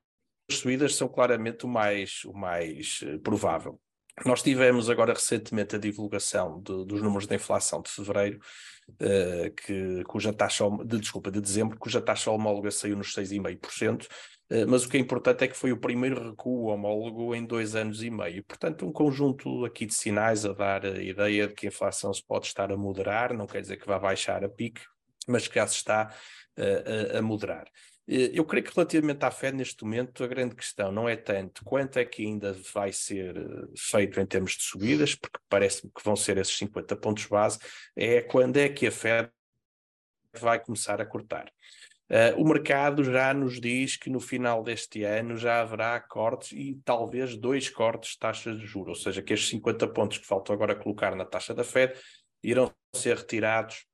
subidas 0.52 0.96
são 0.96 1.08
claramente 1.08 1.66
o 1.66 1.70
mais, 1.70 2.24
o 2.26 2.34
mais 2.34 3.00
uh, 3.02 3.20
provável. 3.20 3.80
Nós 4.24 4.42
tivemos 4.42 4.90
agora 4.90 5.14
recentemente 5.14 5.76
a 5.76 5.80
divulgação 5.80 6.62
de, 6.62 6.86
dos 6.86 7.02
números 7.02 7.28
da 7.28 7.36
inflação 7.36 7.82
de 7.82 7.90
fevereiro, 7.90 8.40
uh, 8.92 9.54
que, 9.54 10.04
cuja 10.06 10.32
taxa 10.32 10.64
de, 10.86 11.00
desculpa, 11.00 11.30
de 11.30 11.42
dezembro, 11.42 11.78
cuja 11.78 12.02
taxa 12.02 12.32
homóloga 12.32 12.72
saiu 12.72 12.96
nos 12.96 13.14
6,5%, 13.14 14.04
uh, 14.04 14.08
eh, 14.50 14.66
mas 14.66 14.86
o 14.86 14.90
que 14.90 14.96
é 14.96 15.00
importante 15.02 15.44
é 15.44 15.48
que 15.50 15.58
foi 15.58 15.74
o 15.74 15.78
primeiro 15.78 16.30
recuo 16.30 16.68
homólogo 16.68 17.36
em 17.36 17.46
dois 17.46 17.76
anos 17.76 18.02
e 18.04 18.10
meio. 18.10 18.42
Portanto, 18.46 18.88
um 18.88 18.92
conjunto 18.92 19.66
aqui 19.66 19.86
de 19.86 19.94
sinais 19.94 20.46
a 20.46 20.54
dar 20.54 20.86
a 20.86 21.04
ideia 21.04 21.48
de 21.48 21.54
que 21.54 21.68
a 21.68 21.70
inflação 21.70 22.14
se 22.14 22.24
pode 22.26 22.46
estar 22.46 22.72
a 22.72 22.78
moderar, 22.78 23.34
não 23.34 23.48
quer 23.48 23.62
dizer 23.62 23.78
que 23.78 23.88
vá 23.88 24.00
baixar 24.00 24.46
a 24.46 24.50
pique, 24.50 24.82
mas 25.28 25.46
que 25.48 25.56
já 25.56 25.68
se 25.68 25.76
está 25.76 26.14
uh, 26.58 27.16
a, 27.16 27.20
a 27.20 27.22
moderar. 27.22 27.66
Eh, 28.08 28.32
eu 28.34 28.46
creio 28.46 28.64
que 28.66 28.74
relativamente 28.76 29.24
à 29.24 29.32
fé, 29.32 29.52
neste 29.52 29.84
momento, 29.84 30.24
a 30.24 30.28
grande 30.28 30.56
questão 30.56 30.92
não 30.92 31.10
é 31.10 31.16
tanto 31.16 31.64
quanto 31.64 31.98
é 31.98 32.06
que 32.06 32.24
ainda 32.26 32.54
vai 32.74 32.92
ser 32.92 33.38
eh, 33.38 33.68
feito 33.78 34.20
em 34.20 34.26
termos 34.26 34.52
de 34.54 34.64
subidas, 34.64 35.16
porque 35.16 35.40
parece-me 35.50 35.92
que 35.92 36.04
vão 36.04 36.16
ser 36.16 36.38
esses 36.38 36.56
50 36.58 36.96
pontos 36.96 37.26
base, 37.26 37.60
é 37.96 38.22
quando 38.22 38.58
é 38.58 38.70
que 38.70 38.88
a 38.88 38.92
Fed 38.92 39.30
vai 40.40 40.60
começar 40.60 41.02
a 41.02 41.06
cortar. 41.06 41.52
Uh, 42.08 42.40
o 42.40 42.48
mercado 42.48 43.04
já 43.04 43.34
nos 43.34 43.60
diz 43.60 43.98
que 43.98 44.12
no 44.12 44.20
final 44.20 44.62
deste 44.62 45.04
ano 45.04 45.36
já 45.38 45.62
haverá 45.62 46.00
cortes 46.00 46.52
e 46.52 46.80
talvez 46.86 47.36
dois 47.36 47.68
cortes 47.68 48.12
de 48.12 48.20
taxas 48.20 48.60
de 48.60 48.66
juros, 48.68 49.00
ou 49.00 49.04
seja, 49.04 49.24
que 49.24 49.34
estes 49.34 49.50
50 49.50 49.88
pontos 49.88 50.20
que 50.20 50.28
faltam 50.28 50.54
agora 50.54 50.76
colocar 50.76 51.16
na 51.16 51.26
taxa 51.26 51.52
da 51.52 51.64
Fed 51.64 52.00
irão 52.44 52.72
ser 52.96 53.18
retirados 53.18 53.88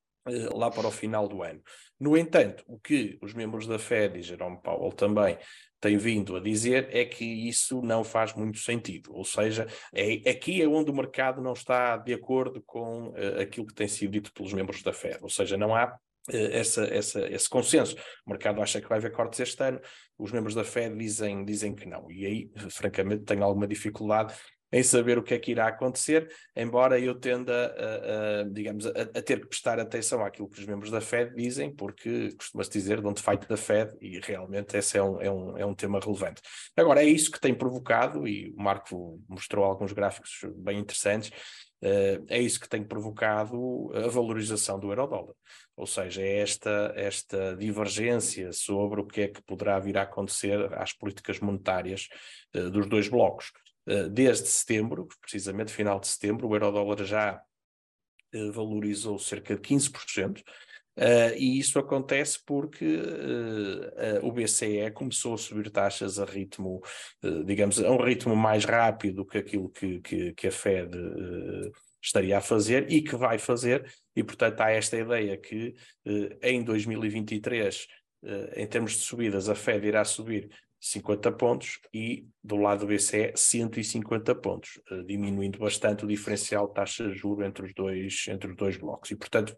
lá 0.54 0.70
para 0.70 0.88
o 0.88 0.92
final 0.92 1.28
do 1.28 1.42
ano. 1.44 1.62
No 2.00 2.18
entanto, 2.18 2.64
o 2.68 2.80
que 2.80 3.18
os 3.22 3.34
membros 3.34 3.68
da 3.68 3.80
Fed 3.80 4.20
e 4.20 4.22
Jerome 4.22 4.62
Powell 4.62 4.92
também 4.92 5.38
têm 5.80 5.98
vindo 5.98 6.36
a 6.36 6.40
dizer 6.40 6.90
é 6.92 7.06
que 7.06 7.26
isso 7.26 7.82
não 7.82 8.04
faz 8.04 8.34
muito 8.34 8.60
sentido, 8.60 9.14
ou 9.14 9.26
seja, 9.26 9.68
é, 9.94 10.30
aqui 10.30 10.62
é 10.62 10.68
onde 10.68 10.92
o 10.92 10.96
mercado 10.96 11.42
não 11.42 11.54
está 11.54 11.98
de 11.98 12.14
acordo 12.14 12.62
com 12.66 13.10
uh, 13.10 13.42
aquilo 13.42 13.66
que 13.66 13.74
tem 13.74 13.88
sido 13.88 14.12
dito 14.12 14.32
pelos 14.32 14.54
membros 14.54 14.84
da 14.84 14.94
Fed, 14.94 15.18
ou 15.22 15.30
seja, 15.30 15.58
não 15.58 15.76
há 15.76 15.98
eh, 16.30 16.60
essa, 16.60 16.84
essa, 16.84 17.28
esse 17.28 17.50
consenso. 17.50 17.96
O 18.26 18.30
mercado 18.30 18.62
acha 18.62 18.80
que 18.80 18.88
vai 18.88 19.00
haver 19.00 19.12
cortes 19.12 19.40
este 19.40 19.64
ano, 19.64 19.82
os 20.18 20.32
membros 20.32 20.54
da 20.54 20.64
Fed 20.64 20.96
dizem, 20.96 21.44
dizem 21.44 21.74
que 21.74 21.88
não. 21.88 22.12
E 22.12 22.26
aí, 22.26 22.52
francamente, 22.70 23.24
tenho 23.24 23.44
alguma 23.44 23.68
dificuldade 23.68 24.36
em 24.72 24.84
saber 24.84 25.18
o 25.18 25.24
que 25.24 25.34
é 25.34 25.40
que 25.40 25.52
irá 25.52 25.68
acontecer, 25.68 26.32
embora 26.56 27.00
eu 27.00 27.16
tenda, 27.16 27.76
a, 27.78 28.42
a 28.42 28.44
digamos, 28.44 28.86
a, 28.86 28.90
a, 28.90 29.22
ter 29.22 29.42
que 29.42 29.48
prestar 29.48 29.80
atenção 29.80 30.24
àquilo 30.24 30.50
que 30.50 30.60
os 30.60 30.66
membros 30.66 30.90
da 30.90 31.02
Fed 31.02 31.36
dizem, 31.36 31.74
porque 31.76 32.32
costuma-se 32.38 32.72
dizer 32.72 33.02
don't 33.02 33.22
fight 33.22 33.46
the 33.48 33.58
Fed, 33.58 33.96
e 34.00 34.20
realmente 34.20 34.78
esse 34.78 34.98
é 34.98 35.04
um, 35.04 35.22
é, 35.22 35.30
um, 35.30 35.58
é 35.58 35.66
um 35.66 35.76
tema 35.76 36.00
relevante. 36.00 36.42
Agora, 36.76 37.04
é 37.04 37.06
isso 37.06 37.32
que 37.32 37.40
tem 37.40 37.54
provocado, 37.54 38.28
e 38.28 38.54
o 38.58 38.62
Marco 38.62 39.22
mostrou 39.28 39.66
alguns 39.66 39.92
gráficos 39.92 40.40
bem 40.56 40.80
interessantes, 40.80 41.30
uh, 41.84 42.26
é 42.30 42.40
isso 42.40 42.60
que 42.60 42.70
tem 42.70 42.84
provocado 42.84 43.92
a 43.94 44.08
valorização 44.08 44.80
do 44.80 44.90
euro-dólar. 44.90 45.36
Ou 45.76 45.88
seja, 45.88 46.22
é 46.22 46.40
esta, 46.40 46.94
esta 46.96 47.56
divergência 47.58 48.52
sobre 48.54 49.02
o 49.02 49.06
que 49.06 49.22
é 49.22 49.28
que 49.28 49.42
poderá 49.42 49.80
vir 49.80 49.98
a 49.98 50.04
acontecer 50.04 50.74
às 50.76 50.94
políticas 50.94 51.40
monetárias 51.40 52.08
uh, 52.56 52.70
dos 52.70 52.88
dois 52.88 53.10
blocos. 53.10 53.52
Eh, 53.88 54.10
desde 54.10 54.48
setembro, 54.48 55.08
precisamente 55.20 55.72
final 55.72 56.00
de 56.00 56.08
setembro, 56.08 56.48
o 56.48 56.56
euro-dólar 56.56 57.04
já 57.04 57.42
uh, 58.34 58.52
valorizou 58.52 59.18
cerca 59.18 59.56
de 59.56 59.62
15%, 59.62 60.40
uh, 60.40 60.44
eh, 60.98 61.36
e 61.38 61.58
isso 61.60 61.80
acontece 61.80 62.40
porque 62.46 63.00
o 64.22 64.32
BCE 64.32 64.92
começou 64.94 65.34
a 65.34 65.38
subir 65.38 65.72
taxas 65.72 66.20
a 66.20 66.26
ritmo, 66.26 66.82
digamos, 67.46 67.82
a 67.82 67.90
um 67.90 68.04
ritmo 68.04 68.36
mais 68.36 68.66
rápido 68.66 69.26
que 69.26 69.38
aquilo 69.38 69.70
que, 69.70 70.00
que, 70.02 70.34
que 70.34 70.48
a 70.48 70.52
Fed 70.52 70.92
estaria 72.04 72.38
a 72.38 72.42
fazer 72.42 72.92
e 72.92 73.02
que 73.02 73.16
vai 73.16 73.40
fazer, 73.40 73.90
e 74.16 74.24
portanto 74.24 74.60
há 74.62 74.72
esta 74.72 74.98
ideia 74.98 75.38
que 75.38 75.74
em 76.42 76.62
2023, 76.64 77.88
em 78.56 78.68
termos 78.68 78.94
de 78.94 79.00
subidas, 79.00 79.48
a 79.50 79.56
Fed 79.56 79.88
irá 79.88 80.04
subir 80.04 80.50
50 80.82 81.32
pontos 81.34 81.80
e 81.94 82.28
do 82.44 82.56
lado 82.58 82.86
do 82.86 82.88
BCE 82.88 83.34
150 83.36 84.34
pontos, 84.34 84.82
uh, 84.92 85.04
diminuindo 85.04 85.60
bastante 85.60 86.04
o 86.04 86.08
diferencial 86.08 86.68
de 86.68 86.74
taxa 86.74 87.08
de 87.08 87.14
juro 87.14 87.46
entre 87.46 87.68
os 87.68 87.74
dois, 87.74 88.26
entre 88.28 88.50
os 88.50 88.58
dois 88.58 88.78
blocos. 88.78 89.12
E, 89.12 89.16
portanto, 89.16 89.56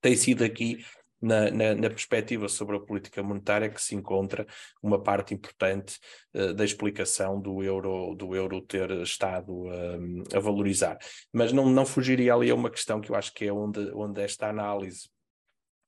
tem 0.00 0.14
sido 0.14 0.44
aqui 0.44 0.84
na, 1.20 1.50
na, 1.50 1.74
na, 1.74 1.88
perspectiva 1.88 2.48
sobre 2.48 2.76
a 2.76 2.80
política 2.80 3.22
monetária 3.22 3.70
que 3.70 3.82
se 3.82 3.94
encontra 3.94 4.46
uma 4.82 5.02
parte 5.02 5.34
importante 5.34 5.98
uh, 6.34 6.54
da 6.54 6.64
explicação 6.64 7.40
do 7.40 7.62
euro, 7.62 8.14
do 8.14 8.36
euro 8.36 8.60
ter 8.60 8.90
estado 9.00 9.64
uh, 9.64 10.22
a 10.32 10.38
valorizar. 10.38 10.98
Mas 11.32 11.52
não, 11.52 11.68
não 11.68 11.84
fugiria 11.84 12.32
ali 12.32 12.50
a 12.50 12.54
uma 12.54 12.70
questão 12.70 13.00
que 13.00 13.10
eu 13.10 13.16
acho 13.16 13.32
que 13.34 13.46
é 13.46 13.52
onde, 13.52 13.90
onde 13.92 14.20
esta 14.20 14.48
análise 14.48 15.08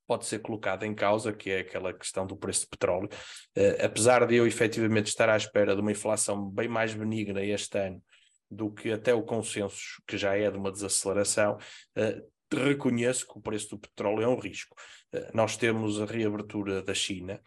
pode 0.07 0.27
ser 0.27 0.39
colocada 0.39 0.87
em 0.87 0.95
causa, 0.95 1.33
que 1.33 1.51
é 1.51 1.61
aquela 1.61 1.93
questão 1.93 2.27
do 2.27 2.37
preço 2.37 2.63
de 2.63 2.69
petróleo. 2.69 3.09
Uh, 3.57 3.85
apesar 3.85 4.27
de 4.27 4.37
eu 4.37 4.47
efetivamente 4.47 5.09
estar 5.09 5.29
à 5.29 5.37
espera 5.37 5.75
de 5.75 5.81
uma 5.81 5.93
inflação 5.93 6.49
bem 6.49 6.69
mais 6.69 6.95
benigna 6.95 7.43
este 7.43 7.79
ano 7.79 8.03
do 8.51 8.71
que 8.71 8.93
até 8.93 9.13
o 9.13 9.23
consenso, 9.23 10.01
que 10.07 10.17
já 10.17 10.37
é 10.37 10.51
de 10.51 10.57
uma 10.57 10.71
desaceleração, 10.71 11.59
uh, 11.99 12.57
reconheço 12.57 13.27
que 13.27 13.37
o 13.37 13.43
preço 13.43 13.71
do 13.71 13.79
petróleo 13.79 14.23
é 14.23 14.29
um 14.29 14.39
risco. 14.39 14.77
Uh, 15.13 15.31
nós 15.35 15.57
temos 15.57 16.01
a 16.01 16.07
reabertura 16.07 16.83
da 16.83 16.95
China, 16.95 17.41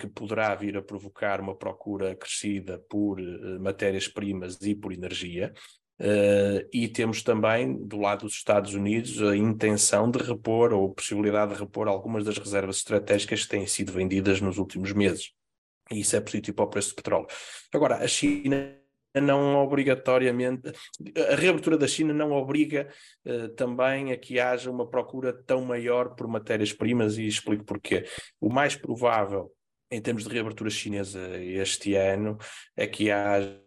que 0.00 0.08
poderá 0.08 0.52
vir 0.56 0.76
a 0.76 0.82
provocar 0.82 1.40
uma 1.40 1.54
procura 1.54 2.16
crescida 2.16 2.82
por 2.90 3.20
matérias-primas 3.60 4.60
e 4.60 4.74
por 4.74 4.92
energia. 4.92 5.54
Uh, 6.00 6.66
e 6.72 6.88
temos 6.88 7.22
também, 7.22 7.72
do 7.86 7.98
lado 7.98 8.22
dos 8.22 8.34
Estados 8.34 8.74
Unidos, 8.74 9.22
a 9.22 9.36
intenção 9.36 10.10
de 10.10 10.18
repor 10.18 10.72
ou 10.72 10.90
a 10.90 10.94
possibilidade 10.94 11.54
de 11.54 11.60
repor 11.60 11.86
algumas 11.86 12.24
das 12.24 12.36
reservas 12.36 12.78
estratégicas 12.78 13.44
que 13.44 13.48
têm 13.48 13.66
sido 13.66 13.92
vendidas 13.92 14.40
nos 14.40 14.58
últimos 14.58 14.92
meses. 14.92 15.32
E 15.90 16.00
isso 16.00 16.16
é 16.16 16.20
positivo 16.20 16.56
para 16.56 16.64
o 16.64 16.70
preço 16.70 16.90
do 16.90 16.96
petróleo. 16.96 17.26
Agora, 17.72 17.96
a 17.96 18.08
China 18.08 18.76
não 19.14 19.56
obrigatoriamente, 19.56 20.72
a 21.30 21.36
reabertura 21.36 21.78
da 21.78 21.86
China 21.86 22.12
não 22.12 22.32
obriga 22.32 22.88
uh, 23.24 23.48
também 23.50 24.10
a 24.10 24.16
que 24.16 24.40
haja 24.40 24.70
uma 24.70 24.88
procura 24.88 25.32
tão 25.32 25.64
maior 25.64 26.16
por 26.16 26.26
matérias-primas 26.26 27.18
e 27.18 27.26
explico 27.26 27.64
porquê. 27.64 28.04
O 28.40 28.52
mais 28.52 28.74
provável, 28.74 29.52
em 29.88 30.00
termos 30.00 30.24
de 30.24 30.30
reabertura 30.30 30.70
chinesa 30.70 31.38
este 31.38 31.94
ano, 31.94 32.36
é 32.76 32.86
que 32.88 33.12
haja 33.12 33.63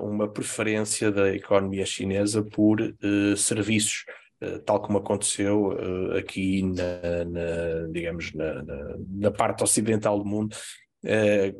uma 0.00 0.28
preferência 0.28 1.10
da 1.10 1.34
economia 1.34 1.84
chinesa 1.84 2.42
por 2.42 2.80
uh, 2.80 3.36
serviços, 3.36 4.04
uh, 4.42 4.58
tal 4.60 4.80
como 4.80 4.98
aconteceu 4.98 5.68
uh, 5.68 6.16
aqui 6.16 6.62
na, 6.62 7.24
na 7.24 7.88
digamos, 7.90 8.32
na, 8.34 8.62
na, 8.62 8.96
na, 9.08 9.30
parte 9.30 9.62
ocidental 9.62 10.18
do 10.18 10.24
mundo. 10.24 10.56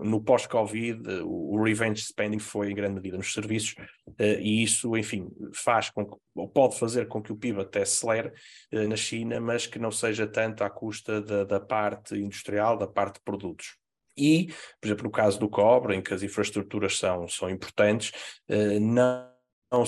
no 0.04 0.20
pós-Covid, 0.20 1.22
o 1.24 1.62
revenge 1.62 2.02
spending 2.02 2.40
foi 2.40 2.72
em 2.72 2.74
grande 2.74 2.96
medida 2.96 3.16
nos 3.16 3.32
serviços, 3.32 3.76
e 4.18 4.64
isso, 4.64 4.96
enfim, 4.96 5.28
faz 5.54 5.90
com 5.90 6.04
que, 6.04 6.16
ou 6.34 6.48
pode 6.48 6.76
fazer 6.76 7.06
com 7.06 7.22
que 7.22 7.32
o 7.32 7.36
PIB 7.36 7.60
até 7.60 7.82
acelere 7.82 8.32
na 8.72 8.96
China, 8.96 9.40
mas 9.40 9.64
que 9.64 9.78
não 9.78 9.92
seja 9.92 10.26
tanto 10.26 10.64
à 10.64 10.68
custa 10.68 11.22
da, 11.22 11.44
da 11.44 11.60
parte 11.60 12.16
industrial, 12.16 12.76
da 12.76 12.88
parte 12.88 13.14
de 13.14 13.20
produtos. 13.24 13.77
E, 14.18 14.48
por 14.80 14.88
exemplo, 14.88 15.04
no 15.04 15.10
caso 15.10 15.38
do 15.38 15.48
cobre, 15.48 15.96
em 15.96 16.02
que 16.02 16.12
as 16.12 16.22
infraestruturas 16.22 16.98
são, 16.98 17.28
são 17.28 17.48
importantes, 17.48 18.12
eh, 18.48 18.78
não, 18.80 19.28
não, 19.70 19.84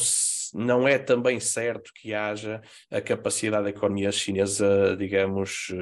não 0.55 0.89
é 0.89 0.99
também 0.99 1.41
certo 1.41 1.91
que 1.95 2.15
haja 2.15 2.61
a 2.91 3.01
capacidade 3.01 3.65
da 3.65 3.71
economia 3.71 4.13
chinesa, 4.13 4.97
digamos, 4.97 5.73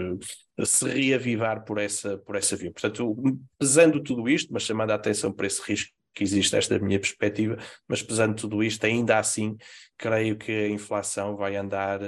eh, 0.58 0.64
se 0.64 0.88
reavivar 0.88 1.64
por 1.64 1.78
essa, 1.78 2.18
por 2.18 2.36
essa 2.36 2.56
via. 2.56 2.72
Portanto, 2.72 3.14
pesando 3.58 4.02
tudo 4.02 4.28
isto, 4.28 4.52
mas 4.52 4.62
chamando 4.62 4.90
a 4.92 4.94
atenção 4.94 5.32
para 5.32 5.46
esse 5.46 5.62
risco 5.62 5.92
que 6.14 6.24
existe, 6.24 6.56
esta 6.56 6.74
é 6.74 6.78
a 6.78 6.80
minha 6.80 6.98
perspectiva, 6.98 7.56
mas 7.86 8.02
pesando 8.02 8.34
tudo 8.34 8.62
isto, 8.62 8.84
ainda 8.84 9.18
assim, 9.18 9.56
creio 9.96 10.36
que 10.36 10.50
a 10.50 10.68
inflação 10.68 11.36
vai 11.36 11.54
andar 11.56 12.00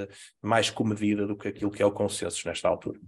mais 0.42 0.68
comedida 0.68 1.26
do 1.26 1.36
que 1.36 1.48
aquilo 1.48 1.70
que 1.70 1.82
é 1.82 1.86
o 1.86 1.92
consenso 1.92 2.46
nesta 2.48 2.68
altura. 2.68 2.98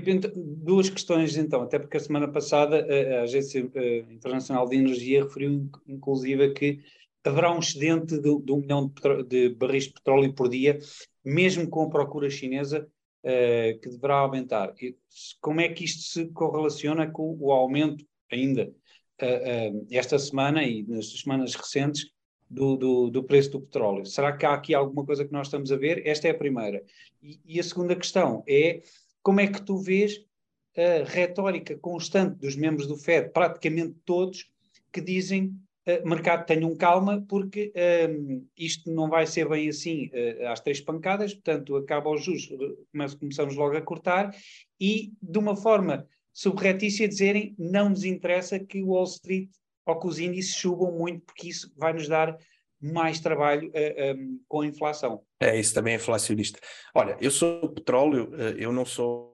Filipe, 0.00 0.32
duas 0.34 0.88
questões 0.88 1.36
então, 1.36 1.62
até 1.62 1.78
porque 1.78 1.96
a 1.96 2.00
semana 2.00 2.28
passada 2.28 2.86
a 3.18 3.22
Agência 3.22 3.68
eh, 3.74 4.04
Internacional 4.10 4.68
de 4.68 4.76
Energia 4.76 5.24
referiu 5.24 5.68
inclusive 5.86 6.52
que 6.52 6.80
haverá 7.24 7.54
um 7.54 7.58
excedente 7.58 8.18
de, 8.18 8.40
de 8.42 8.52
um 8.52 8.58
milhão 8.58 8.88
de, 8.88 9.24
de, 9.24 9.54
barris 9.54 9.84
de 9.84 9.92
petróleo 9.92 10.32
por 10.32 10.48
dia, 10.48 10.78
mesmo 11.24 11.68
com 11.68 11.84
a 11.84 11.90
procura 11.90 12.28
chinesa, 12.28 12.88
uh, 13.24 13.80
que 13.80 13.88
deverá 13.88 14.16
aumentar. 14.16 14.74
E 14.80 14.96
como 15.40 15.60
é 15.60 15.68
que 15.68 15.84
isto 15.84 16.02
se 16.02 16.26
correlaciona 16.28 17.10
com 17.10 17.36
o 17.38 17.52
aumento 17.52 18.04
ainda 18.30 18.72
uh, 19.22 19.76
uh, 19.76 19.86
esta 19.90 20.18
semana 20.18 20.64
e 20.64 20.82
nas 20.82 21.20
semanas 21.20 21.54
recentes 21.54 22.10
do, 22.50 22.76
do, 22.76 23.10
do, 23.10 23.22
preço 23.22 23.52
do 23.52 23.60
petróleo? 23.60 24.04
Será 24.04 24.36
que 24.36 24.44
há 24.44 24.54
aqui 24.54 24.74
alguma 24.74 25.06
coisa 25.06 25.24
que 25.24 25.32
nós 25.32 25.46
estamos 25.46 25.70
a 25.70 25.76
ver? 25.76 26.06
Esta 26.06 26.28
é 26.28 26.32
a 26.32 26.38
primeira. 26.38 26.82
E, 27.22 27.38
e 27.44 27.60
a 27.60 27.62
segunda 27.62 27.94
questão 27.94 28.42
é 28.48 28.82
como 29.22 29.40
é 29.40 29.46
que 29.46 29.62
tu 29.62 29.78
vês 29.78 30.24
a 30.76 31.04
retórica 31.04 31.76
constante 31.76 32.38
dos 32.38 32.56
membros 32.56 32.86
do 32.86 32.96
FED, 32.96 33.30
praticamente 33.30 33.94
todos, 34.04 34.50
que 34.92 35.00
dizem 35.00 35.54
uh, 35.86 36.08
mercado 36.08 36.46
tenham 36.46 36.74
calma, 36.76 37.24
porque 37.28 37.72
um, 38.08 38.46
isto 38.56 38.90
não 38.90 39.08
vai 39.08 39.26
ser 39.26 39.48
bem 39.48 39.68
assim 39.68 40.06
uh, 40.06 40.48
às 40.48 40.60
três 40.60 40.80
pancadas, 40.80 41.34
portanto, 41.34 41.76
acaba 41.76 42.10
os 42.10 42.24
juros, 42.24 42.48
começamos 43.18 43.54
logo 43.54 43.76
a 43.76 43.82
cortar, 43.82 44.34
e 44.80 45.12
de 45.22 45.38
uma 45.38 45.56
forma 45.56 46.06
subretícia 46.32 47.06
dizerem 47.06 47.54
não 47.58 47.90
nos 47.90 48.04
interessa 48.04 48.58
que 48.58 48.82
o 48.82 48.88
Wall 48.88 49.04
Street 49.04 49.50
ou 49.84 49.98
que 49.98 50.06
os 50.06 50.18
índices 50.18 50.54
subam 50.54 50.92
muito, 50.92 51.20
porque 51.26 51.48
isso 51.48 51.72
vai 51.76 51.92
nos 51.92 52.08
dar 52.08 52.36
mais 52.82 53.20
trabalho 53.20 53.68
uh, 53.68 53.72
eh, 53.74 54.12
um, 54.12 54.18
ehm, 54.18 54.38
com 54.48 54.60
a 54.62 54.66
inflação. 54.66 55.22
É, 55.38 55.58
isso 55.58 55.72
também 55.72 55.94
é 55.94 55.96
inflacionista. 55.96 56.58
Olha, 56.94 57.16
eu 57.20 57.30
sou 57.30 57.68
petróleo, 57.72 58.30
uh, 58.30 58.58
eu 58.58 58.72
não 58.72 58.84
sou 58.84 59.32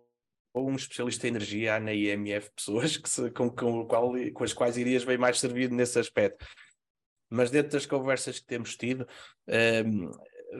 um 0.55 0.75
especialista 0.75 1.27
em 1.27 1.31
energia, 1.31 1.77
há 1.77 1.81
na 1.81 1.95
IMF 1.95 2.51
pessoas 2.55 2.97
que 2.97 3.09
se, 3.09 3.31
com, 3.31 3.49
com, 3.49 3.87
qual, 3.87 4.13
com 4.35 4.45
as 4.45 4.53
quais 4.53 4.77
irias 4.77 5.05
bem 5.05 5.17
mais 5.17 5.39
servido 5.39 5.75
nesse 5.75 5.99
aspecto. 5.99 6.45
Mas 7.31 7.51
dentro 7.51 7.73
das 7.73 7.87
conversas 7.87 8.39
que 8.39 8.47
temos 8.47 8.77
tido, 8.77 9.07
um, 9.47 9.53
ehm, 9.53 10.11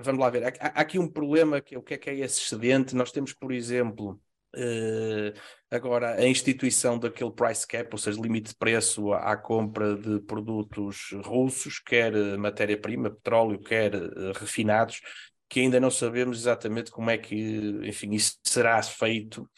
vamos 0.03 0.21
lá 0.21 0.31
ver, 0.31 0.45
há, 0.45 0.49
há, 0.61 0.81
aqui 0.81 0.99
um 0.99 1.09
problema 1.09 1.61
que 1.61 1.75
é 1.75 1.79
o 1.79 1.83
que 1.83 1.95
é 1.95 1.99
que 1.99 2.11
é 2.11 2.15
esse 2.17 2.41
excedente. 2.41 2.95
Nós 2.95 3.13
temos, 3.13 3.33
por 3.33 3.53
exemplo, 3.53 4.21
Uh, 4.57 5.33
agora, 5.71 6.15
a 6.15 6.27
instituição 6.27 6.99
daquele 6.99 7.31
price 7.31 7.67
cap, 7.67 7.89
ou 7.93 7.99
seja, 7.99 8.21
limite 8.21 8.51
de 8.51 8.57
preço 8.57 9.13
à, 9.13 9.37
compra 9.37 9.95
de 9.95 10.21
produtos 10.21 11.11
russos, 11.25 11.79
quer 11.79 12.13
matéria-prima, 12.39 13.11
petróleo, 13.11 13.61
quer 13.61 13.95
uh, 13.95 14.33
refinados, 14.35 15.01
que 15.49 15.61
ainda 15.61 15.81
não 15.81 15.91
sabemos 15.91 16.39
exatamente 16.39 16.91
como 16.91 17.11
é 17.11 17.19
que, 17.19 17.37
enfim, 17.85 18.13
isso 18.13 18.39
será 18.45 18.83
feito. 18.83 19.49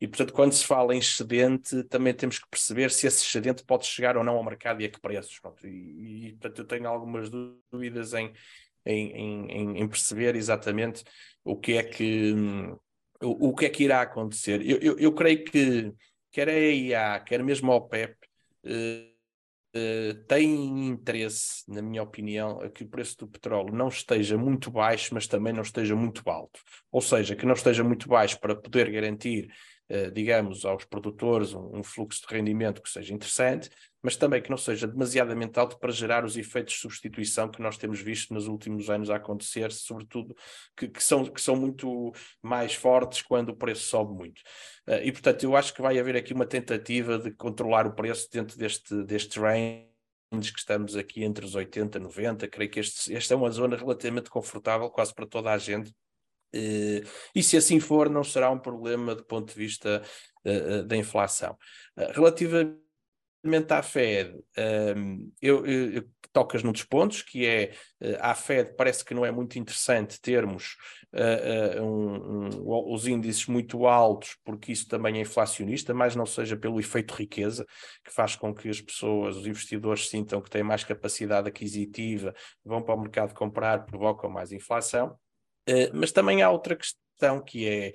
E, 0.00 0.06
portanto, 0.06 0.32
quando 0.32 0.52
se 0.52 0.64
fala 0.64 0.94
em 0.94 0.98
excedente, 0.98 1.82
também 1.84 2.14
temos 2.14 2.38
que 2.38 2.48
perceber 2.48 2.90
se 2.90 3.06
esse 3.06 3.24
excedente 3.24 3.64
pode 3.64 3.84
chegar 3.86 4.16
ou 4.16 4.22
não 4.22 4.36
ao 4.36 4.44
mercado 4.44 4.80
e 4.80 4.84
a 4.84 4.88
que 4.88 5.00
preços. 5.00 5.40
E, 5.64 6.28
e 6.28 6.32
portanto, 6.34 6.58
eu 6.60 6.64
tenho 6.64 6.88
algumas 6.88 7.28
dúvidas 7.28 8.14
em, 8.14 8.32
em, 8.86 9.50
em, 9.50 9.78
em 9.82 9.88
perceber 9.88 10.36
exatamente 10.36 11.02
o 11.44 11.56
que 11.56 11.76
é 11.76 11.82
que 11.82 12.32
o, 13.22 13.48
o 13.48 13.54
que 13.54 13.66
é 13.66 13.68
que 13.68 13.84
irá 13.84 14.02
acontecer? 14.02 14.60
Eu, 14.64 14.78
eu, 14.78 14.98
eu, 14.98 15.12
creio 15.12 15.44
que 15.44 15.92
quer 16.30 16.48
a 16.48 16.52
EIA, 16.52 17.20
quer 17.20 17.42
mesmo 17.42 17.72
a 17.72 17.76
OPEP, 17.76 18.16
eh, 18.64 19.12
eh, 19.74 20.14
têm 20.26 20.88
interesse, 20.88 21.64
na 21.68 21.82
minha 21.82 22.02
opinião, 22.02 22.60
a 22.60 22.70
que 22.70 22.84
o 22.84 22.88
preço 22.88 23.18
do 23.18 23.28
petróleo 23.28 23.74
não 23.74 23.88
esteja 23.88 24.36
muito 24.38 24.70
baixo, 24.70 25.14
mas 25.14 25.26
também 25.26 25.52
não 25.52 25.62
esteja 25.62 25.94
muito 25.94 26.28
alto. 26.28 26.60
Ou 26.90 27.00
seja, 27.00 27.36
que 27.36 27.46
não 27.46 27.54
esteja 27.54 27.84
muito 27.84 28.08
baixo 28.08 28.40
para 28.40 28.56
poder 28.56 28.90
garantir 28.90 29.48
digamos, 30.12 30.64
aos 30.64 30.84
produtores 30.84 31.54
um, 31.54 31.78
um, 31.78 31.82
fluxo 31.82 32.26
de 32.26 32.34
rendimento 32.34 32.82
que 32.82 32.90
seja 32.90 33.14
interessante, 33.14 33.70
mas 34.02 34.16
também 34.16 34.40
que 34.42 34.50
não 34.50 34.56
seja 34.56 34.86
demasiadamente 34.86 35.58
alto 35.58 35.78
para 35.78 35.90
gerar 35.90 36.24
os 36.24 36.36
efeitos 36.36 36.74
de 36.74 36.80
substituição 36.80 37.50
que 37.50 37.60
nós 37.62 37.76
temos 37.78 38.00
visto 38.00 38.32
nos 38.34 38.46
últimos 38.46 38.90
anos 38.90 39.10
a 39.10 39.16
acontecer, 39.16 39.72
sobretudo 39.72 40.36
que, 40.76 40.88
que 40.88 41.02
são, 41.02 41.24
que 41.24 41.40
são 41.40 41.56
muito 41.56 42.12
mais 42.42 42.74
fortes 42.74 43.22
quando 43.22 43.48
o 43.50 43.56
preço 43.56 43.88
sobe 43.88 44.14
muito. 44.14 44.40
Uh, 44.86 45.02
e, 45.02 45.10
portanto, 45.10 45.42
eu 45.42 45.56
acho 45.56 45.74
que 45.74 45.82
vai 45.82 45.98
haver 45.98 46.16
aqui 46.16 46.32
uma 46.32 46.46
tentativa 46.46 47.18
de 47.18 47.30
controlar 47.32 47.86
o 47.86 47.94
preço 47.94 48.28
dentro 48.30 48.58
deste, 48.58 49.02
deste 49.04 49.40
range 49.40 49.88
que 50.30 50.58
estamos 50.58 50.94
aqui 50.94 51.24
entre 51.24 51.44
os 51.44 51.54
80 51.54 51.98
e 51.98 52.00
90, 52.00 52.48
creio 52.48 52.70
que 52.70 52.80
este, 52.80 53.14
esta 53.14 53.32
é 53.32 53.36
uma 53.36 53.50
zona 53.50 53.76
relativamente 53.76 54.28
confortável 54.28 54.90
quase 54.90 55.14
para 55.14 55.26
toda 55.26 55.50
a 55.50 55.58
gente, 55.58 55.92
e 56.52 57.42
se 57.42 57.56
assim 57.56 57.80
for, 57.80 58.08
não 58.08 58.24
será 58.24 58.50
um 58.50 58.58
problema 58.58 59.14
do 59.14 59.24
ponto 59.24 59.48
de 59.48 59.54
vista 59.54 60.02
uh, 60.44 60.82
da 60.84 60.96
inflação. 60.96 61.56
Relativamente 62.14 62.78
à 63.70 63.82
Fed, 63.82 64.34
ehm, 64.56 65.30
eu, 65.40 65.64
eu, 65.66 66.04
tocas 66.32 66.62
num 66.62 66.72
dos 66.72 66.84
pontos, 66.84 67.22
que 67.22 67.46
é 67.46 67.72
à 68.20 68.34
Fed 68.34 68.74
parece 68.76 69.04
que 69.04 69.14
não 69.14 69.24
é 69.24 69.30
muito 69.30 69.58
interessante 69.58 70.20
termos 70.20 70.76
um, 71.80 72.46
um, 72.46 72.92
os 72.92 73.06
índices 73.06 73.46
muito 73.46 73.86
altos, 73.86 74.36
porque 74.44 74.72
isso 74.72 74.88
também 74.88 75.18
é 75.18 75.20
inflacionista, 75.20 75.94
mas 75.94 76.14
não 76.14 76.26
seja 76.26 76.56
pelo 76.56 76.78
efeito 76.78 77.14
riqueza, 77.14 77.66
que 78.04 78.12
faz 78.12 78.36
com 78.36 78.54
que 78.54 78.68
as 78.68 78.80
pessoas, 78.80 79.36
os 79.36 79.46
investidores 79.46 80.08
sintam 80.08 80.40
que 80.40 80.50
têm 80.50 80.62
mais 80.62 80.84
capacidade 80.84 81.48
aquisitiva, 81.48 82.34
vão 82.64 82.82
para 82.82 82.94
o 82.94 83.00
mercado 83.00 83.34
comprar, 83.34 83.86
provocam 83.86 84.30
mais 84.30 84.52
inflação. 84.52 85.18
Mas 85.92 86.12
também 86.12 86.42
há 86.42 86.50
outra 86.50 86.76
questão 86.76 87.42
que 87.42 87.68
é, 87.68 87.92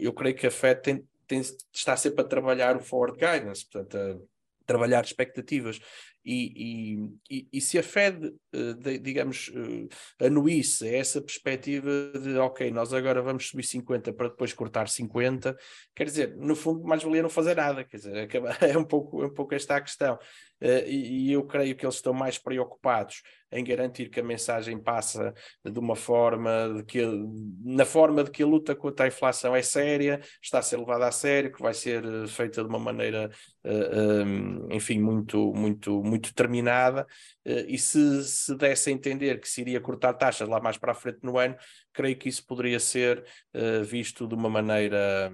eu 0.00 0.12
creio 0.12 0.34
que 0.34 0.46
a 0.46 0.50
FED 0.50 0.82
tem, 0.82 1.08
tem, 1.26 1.42
está 1.72 1.96
sempre 1.96 2.22
a 2.22 2.28
trabalhar 2.28 2.76
o 2.76 2.80
forward 2.80 3.18
guidance, 3.18 3.66
portanto, 3.70 3.96
a 3.96 4.66
trabalhar 4.66 5.04
expectativas. 5.04 5.80
E, 6.28 7.12
e, 7.30 7.48
e, 7.52 7.60
se 7.60 7.78
a 7.78 7.84
Fed, 7.84 8.34
uh, 8.52 8.74
de, 8.74 8.98
digamos, 8.98 9.46
uh, 9.48 9.88
anuísse 10.18 10.92
essa 10.92 11.22
perspectiva 11.22 12.10
de, 12.20 12.36
ok, 12.36 12.68
nós 12.72 12.92
agora 12.92 13.22
vamos 13.22 13.48
subir 13.48 13.62
50 13.62 14.12
para 14.12 14.28
depois 14.28 14.52
cortar 14.52 14.88
50, 14.88 15.56
quer 15.94 16.04
dizer, 16.04 16.36
no 16.36 16.56
fundo, 16.56 16.82
mais 16.82 17.04
valia 17.04 17.22
não 17.22 17.30
fazer 17.30 17.54
nada, 17.54 17.84
quer 17.84 17.98
dizer, 17.98 18.28
é 18.60 18.76
um 18.76 18.84
pouco, 18.84 19.22
é 19.22 19.26
um 19.26 19.32
pouco 19.32 19.54
esta 19.54 19.76
a 19.76 19.80
questão. 19.80 20.16
Uh, 20.60 20.88
e, 20.88 21.30
eu 21.30 21.44
creio 21.46 21.76
que 21.76 21.86
eles 21.86 21.94
estão 21.94 22.12
mais 22.12 22.38
preocupados 22.38 23.22
em 23.52 23.64
garantir 23.64 24.08
que 24.08 24.20
a 24.20 24.24
mensagem 24.24 24.78
passa 24.78 25.32
de 25.64 25.78
uma 25.78 25.94
forma 25.94 26.74
de 26.76 26.84
que 26.84 27.02
na 27.64 27.84
forma 27.84 28.24
de 28.24 28.30
que 28.30 28.42
a 28.42 28.46
luta 28.46 28.74
contra 28.74 29.06
a 29.06 29.08
inflação 29.08 29.54
é 29.54 29.62
séria, 29.62 30.20
está 30.42 30.58
a 30.58 30.62
ser 30.62 30.78
levada 30.78 31.06
a 31.06 31.12
sério, 31.12 31.52
que 31.52 31.62
vai 31.62 31.74
ser 31.74 32.02
feita 32.28 32.62
de 32.62 32.68
uma 32.68 32.78
maneira, 32.78 33.30
uh, 33.64 34.24
um, 34.24 34.68
enfim, 34.72 35.00
muito, 35.00 35.52
muito, 35.54 36.02
muito 36.02 36.30
determinada. 36.30 37.06
Uh, 37.46 37.64
e 37.68 37.78
se, 37.78 38.24
se 38.24 38.56
desse 38.56 38.90
a 38.90 38.92
entender 38.92 39.40
que 39.40 39.48
se 39.48 39.60
iria 39.60 39.80
cortar 39.80 40.14
taxas 40.14 40.48
lá 40.48 40.60
mais 40.60 40.76
para 40.76 40.92
a 40.92 40.94
frente 40.94 41.20
no 41.22 41.38
ano, 41.38 41.56
creio 41.92 42.16
que 42.16 42.28
isso 42.28 42.44
poderia 42.44 42.80
ser 42.80 43.24
visto 43.84 44.26
de 44.26 44.34
uma 44.34 44.50
maneira 44.50 45.32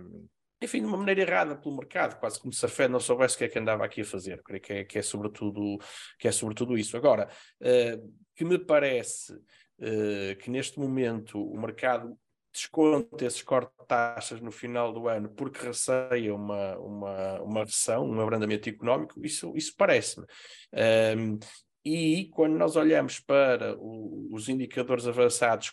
enfim, 0.63 0.81
de 0.81 0.87
uma 0.87 0.97
maneira 0.97 1.21
errada 1.21 1.57
pelo 1.57 1.77
mercado, 1.77 2.19
quase 2.19 2.41
como 2.41 2.53
se 2.53 2.65
a 2.65 2.69
Fed 2.69 2.91
não 2.91 3.01
soubesse 3.01 3.35
o 3.35 3.39
que 3.39 3.45
é 3.45 3.49
que 3.49 3.59
andava 3.59 3.85
aqui 3.85 4.03
a 4.03 4.05
fazer. 4.05 4.43
Creio 4.43 4.63
que 4.63 4.73
é, 4.73 4.85
que 4.85 4.99
é, 4.99 5.03
sobretudo, 5.03 5.79
que 6.19 6.29
é 6.29 6.33
sobretudo 6.33 6.77
isso. 6.77 6.97
Agora, 6.97 7.29
uh, 7.61 8.15
que 8.35 8.45
me 8.45 8.59
parece 8.59 9.33
uh, 9.35 10.37
que 10.41 10.51
neste 10.51 10.79
momento 10.79 11.43
o 11.43 11.61
mercado 11.61 12.17
desconta 12.53 13.25
esses 13.25 13.43
cortes 13.43 13.73
de 13.81 13.87
taxas 13.87 14.41
no 14.41 14.53
final 14.53 14.93
do 14.93 15.09
ano 15.09 15.31
porque 15.31 15.67
receia 15.67 16.35
uma, 16.35 16.77
uma, 16.77 17.41
uma 17.41 17.61
recessão, 17.65 18.07
um 18.07 18.21
abrandamento 18.21 18.69
económico, 18.69 19.25
isso, 19.25 19.53
isso 19.57 19.75
parece-me. 19.77 20.27
Um, 21.17 21.39
e 21.85 22.29
quando 22.33 22.55
nós 22.57 22.77
olhamos 22.77 23.19
para 23.19 23.75
o, 23.79 24.29
os 24.33 24.49
indicadores 24.49 25.07
avançados 25.07 25.73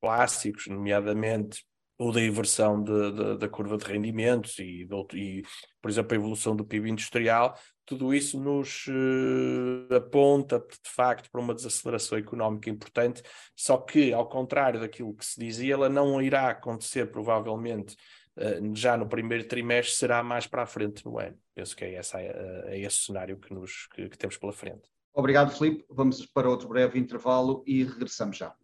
clássicos, 0.00 0.68
nomeadamente 0.68 1.64
ou 2.00 2.10
da 2.10 2.22
inversão 2.22 2.82
de, 2.82 3.12
de, 3.12 3.36
da 3.36 3.46
curva 3.46 3.76
de 3.76 3.84
rendimentos 3.84 4.58
e, 4.58 4.86
de, 4.86 5.18
e, 5.18 5.42
por 5.82 5.90
exemplo, 5.90 6.14
a 6.14 6.16
evolução 6.16 6.56
do 6.56 6.64
PIB 6.64 6.88
industrial, 6.88 7.54
tudo 7.84 8.14
isso 8.14 8.40
nos 8.40 8.86
uh, 8.86 9.94
aponta, 9.94 10.58
de 10.60 10.90
facto, 10.90 11.30
para 11.30 11.42
uma 11.42 11.54
desaceleração 11.54 12.16
económica 12.16 12.70
importante, 12.70 13.22
só 13.54 13.76
que, 13.76 14.14
ao 14.14 14.26
contrário 14.26 14.80
daquilo 14.80 15.14
que 15.14 15.26
se 15.26 15.38
dizia, 15.38 15.74
ela 15.74 15.90
não 15.90 16.22
irá 16.22 16.48
acontecer, 16.48 17.10
provavelmente, 17.10 17.94
uh, 18.38 18.74
já 18.74 18.96
no 18.96 19.06
primeiro 19.06 19.46
trimestre, 19.46 19.94
será 19.94 20.22
mais 20.22 20.46
para 20.46 20.62
a 20.62 20.66
frente 20.66 21.04
no 21.04 21.18
ano. 21.18 21.36
Penso 21.54 21.76
que 21.76 21.84
é, 21.84 21.96
essa, 21.96 22.16
uh, 22.16 22.68
é 22.68 22.80
esse 22.80 22.96
cenário 22.96 23.36
que, 23.36 23.52
nos, 23.52 23.86
que, 23.94 24.08
que 24.08 24.16
temos 24.16 24.38
pela 24.38 24.54
frente. 24.54 24.88
Obrigado, 25.12 25.50
Filipe. 25.50 25.84
Vamos 25.90 26.24
para 26.24 26.48
outro 26.48 26.66
breve 26.66 26.98
intervalo 26.98 27.62
e 27.66 27.84
regressamos 27.84 28.38
já. 28.38 28.54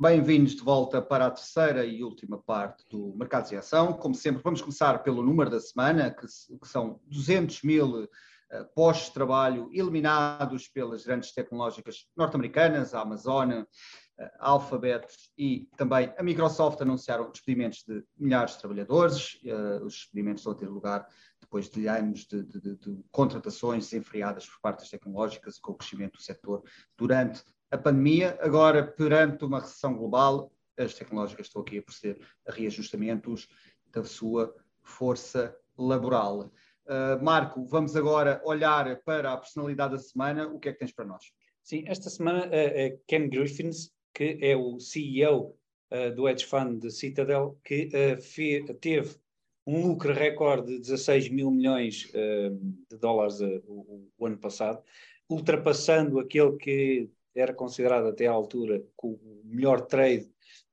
Bem-vindos 0.00 0.54
de 0.54 0.62
volta 0.62 1.02
para 1.02 1.26
a 1.26 1.30
terceira 1.32 1.84
e 1.84 2.04
última 2.04 2.38
parte 2.38 2.88
do 2.88 3.12
Mercados 3.16 3.50
em 3.50 3.56
Ação. 3.56 3.92
Como 3.94 4.14
sempre, 4.14 4.40
vamos 4.44 4.60
começar 4.62 5.02
pelo 5.02 5.24
número 5.24 5.50
da 5.50 5.58
semana, 5.58 6.12
que, 6.12 6.24
que 6.24 6.68
são 6.68 7.00
200 7.06 7.64
mil 7.64 8.04
uh, 8.04 8.08
postos 8.76 9.08
de 9.08 9.14
trabalho 9.14 9.68
eliminados 9.72 10.68
pelas 10.68 11.04
grandes 11.04 11.32
tecnológicas 11.32 12.06
norte-americanas, 12.16 12.94
a 12.94 13.00
Amazon, 13.00 13.64
a 14.38 14.50
Alphabet 14.50 15.04
e 15.36 15.68
também 15.76 16.14
a 16.16 16.22
Microsoft 16.22 16.80
anunciaram 16.80 17.32
despedimentos 17.32 17.82
de 17.82 18.04
milhares 18.16 18.52
de 18.52 18.60
trabalhadores. 18.60 19.34
Uh, 19.42 19.84
os 19.84 19.94
despedimentos 19.94 20.46
a 20.46 20.54
ter 20.54 20.68
lugar 20.68 21.08
depois 21.40 21.68
de 21.68 21.88
anos 21.88 22.24
de, 22.24 22.44
de, 22.44 22.76
de, 22.76 23.04
contratações 23.10 23.90
desenfreadas 23.90 24.46
por 24.46 24.60
parte 24.60 24.78
das 24.78 24.90
tecnológicas 24.90 25.56
e 25.56 25.60
com 25.60 25.72
o 25.72 25.74
crescimento 25.74 26.18
do 26.18 26.22
setor 26.22 26.62
durante 26.96 27.42
a 27.70 27.76
pandemia, 27.76 28.38
agora 28.40 28.86
perante 28.86 29.44
uma 29.44 29.60
recessão 29.60 29.94
global, 29.94 30.50
as 30.76 30.94
tecnológicas 30.94 31.46
estão 31.46 31.62
aqui 31.62 31.78
a 31.78 31.82
proceder 31.82 32.18
a 32.46 32.52
reajustamentos 32.52 33.48
da 33.92 34.04
sua 34.04 34.54
força 34.82 35.54
laboral. 35.76 36.50
Uh, 36.86 37.22
Marco, 37.22 37.66
vamos 37.66 37.94
agora 37.94 38.40
olhar 38.44 38.96
para 39.02 39.32
a 39.32 39.36
personalidade 39.36 39.94
da 39.94 39.98
semana. 39.98 40.48
O 40.48 40.58
que 40.58 40.70
é 40.70 40.72
que 40.72 40.78
tens 40.78 40.92
para 40.92 41.04
nós? 41.04 41.22
Sim, 41.62 41.84
esta 41.86 42.08
semana 42.08 42.46
uh, 42.46 43.00
Ken 43.06 43.28
Griffins, 43.28 43.92
que 44.14 44.38
é 44.40 44.56
o 44.56 44.80
CEO 44.80 45.54
uh, 45.90 46.14
do 46.14 46.26
hedge 46.26 46.46
fund 46.46 46.80
de 46.80 46.90
Citadel, 46.90 47.58
que 47.62 47.90
teve 48.80 49.16
um 49.66 49.86
lucro 49.86 50.14
recorde 50.14 50.72
de 50.72 50.80
16 50.80 51.28
mil 51.28 51.50
milhões 51.50 52.10
de 52.90 52.96
dólares 52.98 53.38
o, 53.66 54.08
o 54.16 54.26
ano 54.26 54.38
passado, 54.38 54.82
ultrapassando 55.28 56.18
aquele 56.18 56.56
que 56.56 57.10
era 57.40 57.54
considerado 57.54 58.08
até 58.08 58.26
à 58.26 58.32
altura 58.32 58.82
o 59.02 59.18
melhor 59.44 59.82
trade 59.82 60.28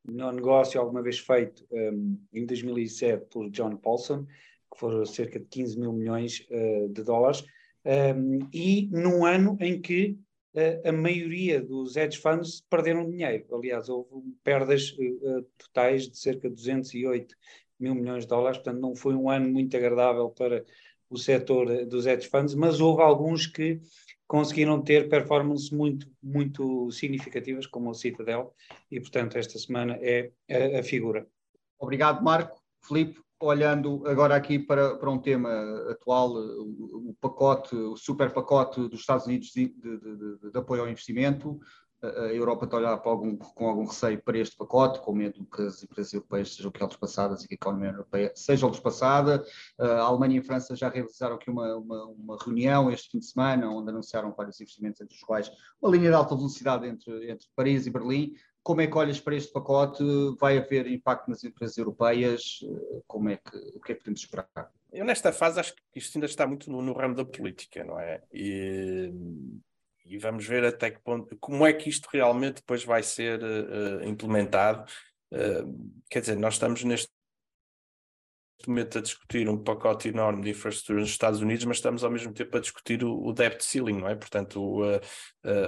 no 0.08 0.32
negócio 0.32 0.80
alguma 0.80 1.02
vez 1.02 1.20
feito 1.20 1.66
um, 1.72 2.18
em 2.34 2.46
2007 2.46 3.26
por 3.30 3.50
John 3.50 3.76
Paulson, 3.78 4.26
que 4.72 4.80
foram 4.80 5.06
cerca 5.06 5.40
de 5.40 5.46
15 5.46 5.80
mil 5.80 5.94
milhões 5.94 6.46
uh, 6.52 6.88
de 6.90 7.04
dólares, 7.04 7.44
um, 7.86 8.40
e 8.54 8.88
num 8.92 9.26
ano 9.26 9.58
em 9.60 9.82
que 9.82 10.18
uh, 10.56 10.88
a 10.88 10.92
maioria 10.92 11.62
dos 11.62 11.96
hedge 11.96 12.20
funds 12.20 12.62
perderam 12.70 13.10
dinheiro. 13.10 13.46
Aliás, 13.52 13.90
houve 13.90 14.10
perdas 14.44 14.92
uh, 14.92 15.46
totais 15.58 16.10
de 16.10 16.18
cerca 16.18 16.50
de 16.50 16.56
208 16.56 17.36
mil 17.80 17.96
milhões 17.96 18.24
de 18.24 18.30
dólares, 18.30 18.58
portanto 18.58 18.80
não 18.80 18.96
foi 18.96 19.16
um 19.16 19.30
ano 19.30 19.50
muito 19.50 19.76
agradável 19.76 20.30
para 20.30 20.64
o 21.10 21.18
setor 21.18 21.86
dos 21.86 22.06
hedge 22.06 22.28
funds, 22.28 22.56
mas 22.56 22.80
houve 22.80 23.02
alguns 23.02 23.48
que 23.48 23.80
conseguiram 24.28 24.82
ter 24.82 25.08
performances 25.10 25.70
muito, 25.70 26.08
muito 26.22 26.92
significativas, 26.92 27.68
como 27.68 27.90
o 27.90 27.94
Citadel, 27.94 28.54
e 28.92 29.00
portanto 29.00 29.38
esta 29.38 29.58
semana 29.60 29.98
é 30.02 30.32
a, 30.50 30.80
a 30.80 30.84
figura. 30.84 31.28
Obrigado, 31.80 32.24
Marco. 32.24 32.60
Filipe, 32.84 33.20
olhando 33.40 34.06
agora 34.08 34.36
aqui 34.36 34.60
para, 34.60 34.96
para 34.98 35.10
um 35.10 35.20
tema 35.20 35.50
atual, 35.90 36.34
o, 36.34 37.10
o 37.10 37.16
pacote, 37.20 37.76
o 37.76 37.96
super 37.98 38.32
pacote 38.32 38.88
dos 38.88 39.00
Estados 39.02 39.26
Unidos 39.26 39.50
de, 39.50 39.68
de, 39.68 39.98
de, 40.00 40.52
de 40.52 40.58
apoio 40.58 40.84
ao 40.84 40.90
investimento, 40.90 41.60
a 42.18 42.34
Europa 42.34 42.66
está 42.66 42.78
a 42.78 42.80
olhar 42.80 43.02
algum, 43.04 43.38
com 43.38 43.68
algum 43.68 43.86
receio 43.86 44.22
para 44.22 44.38
este 44.38 44.56
pacote, 44.56 45.00
com 45.00 45.14
medo 45.14 45.46
que 45.46 45.62
as 45.62 45.84
empresas 45.84 46.14
europeias 46.14 46.56
sejam 46.56 46.72
ultrapassadas 46.72 47.44
e 47.44 47.48
que 47.48 47.54
a 47.54 47.56
economia 47.56 47.90
europeia 47.90 48.32
seja 48.36 48.66
ultrapassada. 48.66 49.44
A 49.80 50.02
Alemanha 50.02 50.36
e 50.36 50.40
a 50.40 50.44
França 50.44 50.76
já 50.76 50.90
realizaram 50.90 51.36
aqui 51.36 51.50
uma, 51.50 51.76
uma, 51.76 52.06
uma, 52.06 52.38
reunião 52.44 52.92
este 52.92 53.12
fim 53.12 53.20
de 53.20 53.26
semana, 53.26 53.70
onde 53.70 53.90
anunciaram 53.90 54.34
vários 54.34 54.60
investimentos, 54.60 55.02
entre 55.02 55.16
os 55.16 55.24
quais 55.24 55.52
uma 55.82 55.92
linha 55.92 56.10
de 56.10 56.16
alta 56.16 56.36
velocidade 56.36 56.88
entre, 56.88 57.32
entre 57.32 57.48
Paris 57.56 57.86
e 57.88 57.90
Berlim. 57.90 58.34
Como 58.64 58.82
é 58.82 58.88
que 58.88 58.98
olhas 58.98 59.20
para 59.20 59.36
este 59.36 59.54
pacote? 59.54 60.04
Vai 60.40 60.58
haver 60.58 60.88
impacto 60.88 61.30
nas 61.30 61.44
empresas 61.44 61.78
europeias? 61.78 62.60
Como 63.06 63.30
é 63.30 63.38
que, 63.38 63.58
o 63.76 63.80
que 63.80 63.92
é 63.92 63.96
que 63.96 64.02
podemos 64.02 64.22
esperar? 64.22 64.72
Eu, 64.92 65.06
nesta 65.06 65.32
fase, 65.32 65.60
acho 65.60 65.76
que 65.76 66.00
isto 66.00 66.18
ainda 66.18 66.26
está 66.26 66.48
muito 66.48 66.72
no, 66.72 66.82
no 66.82 66.94
ramo 66.94 67.14
da 67.14 67.26
política, 67.26 67.84
não 67.84 68.00
é? 68.00 68.24
E 68.34 69.12
e 70.06 70.18
vamos 70.18 70.46
ver 70.46 70.64
até 70.64 70.92
que 70.92 71.00
ponto, 71.02 71.36
como 71.38 71.66
é 71.66 71.74
que 71.74 71.90
isto 71.90 72.08
realmente 72.12 72.56
depois 72.58 72.84
vai 72.84 73.02
ser 73.02 73.42
uh, 73.42 74.08
implementado. 74.08 74.90
Uh, 75.32 76.02
quer 76.10 76.20
dizer, 76.20 76.38
nós 76.38 76.54
estamos 76.54 76.84
neste 76.84 77.10
momento 78.68 78.98
a 78.98 79.02
discutir 79.02 79.50
um 79.50 79.62
pacote 79.62 80.10
enorme 80.10 80.44
de 80.44 80.52
infraestrutura 80.52 81.00
nos 81.00 81.10
Estados 81.10 81.42
Unidos, 81.42 81.66
mas 81.66 81.78
estamos 81.78 82.04
ao 82.04 82.12
mesmo 82.12 82.34
tempo 82.34 82.56
a 82.56 82.60
discutir 82.60 83.04
o, 83.04 83.26
o 83.26 83.34
debt 83.34 83.64
ceiling, 83.64 84.00
não 84.00 84.08
é? 84.08 84.16
Portanto, 84.16 84.62
o, 84.62 84.84
uh, 84.84 85.00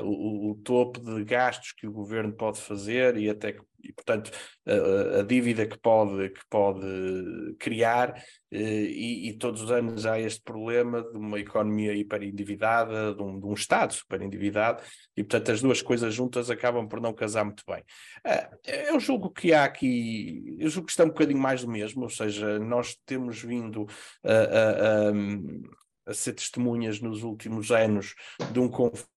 o, 0.03 0.51
o, 0.51 0.55
topo 0.63 0.99
de 0.99 1.23
gastos 1.23 1.73
que 1.73 1.87
o 1.87 1.91
governo 1.91 2.33
pode 2.33 2.61
fazer 2.61 3.17
e 3.17 3.29
até 3.29 3.53
que 3.53 3.61
e, 3.87 3.93
portanto, 3.93 4.31
a, 4.65 5.19
a, 5.19 5.23
dívida 5.23 5.65
que 5.65 5.77
pode, 5.77 6.29
que 6.29 6.41
pode 6.49 7.55
criar, 7.59 8.21
eh, 8.51 8.59
e, 8.59 9.29
e, 9.29 9.37
todos 9.37 9.61
os 9.61 9.71
anos 9.71 10.05
há 10.05 10.19
este 10.19 10.41
problema 10.41 11.01
de 11.01 11.17
uma 11.17 11.39
economia 11.39 11.93
hiperendividada, 11.93 13.13
de 13.13 13.21
um, 13.21 13.39
de 13.39 13.45
um 13.45 13.53
Estado 13.53 13.93
superendividado, 13.93 14.83
e, 15.15 15.23
portanto, 15.23 15.51
as 15.51 15.61
duas 15.61 15.81
coisas 15.81 16.13
juntas 16.13 16.49
acabam 16.49 16.87
por 16.87 16.99
não 16.99 17.13
casar 17.13 17.45
muito 17.45 17.63
bem. 17.67 17.83
Eh, 18.25 18.49
eu 18.89 18.99
julgo 18.99 19.29
que 19.29 19.53
há 19.53 19.63
aqui, 19.63 20.55
eu 20.59 20.69
julgo 20.69 20.87
que 20.87 20.91
está 20.91 21.03
um 21.03 21.09
bocadinho 21.09 21.39
mais 21.39 21.61
do 21.61 21.71
mesmo, 21.71 22.03
ou 22.03 22.09
seja, 22.09 22.59
nós 22.59 22.95
temos 23.05 23.41
vindo 23.41 23.85
a, 24.23 24.33
a, 24.33 25.09
a, 25.09 26.11
a 26.11 26.13
ser 26.13 26.33
testemunhas 26.33 26.99
nos 27.01 27.23
últimos 27.23 27.71
anos 27.71 28.13
de 28.51 28.59
um 28.59 28.69
conflito 28.69 29.16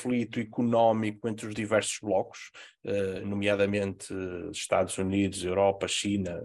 conflito 0.00 0.40
económico 0.40 1.28
entre 1.28 1.46
os 1.46 1.54
diversos 1.54 1.98
blocos, 2.00 2.50
eh, 2.84 3.20
nomeadamente 3.20 4.12
Estados 4.50 4.96
Unidos, 4.96 5.44
Europa, 5.44 5.86
China, 5.86 6.40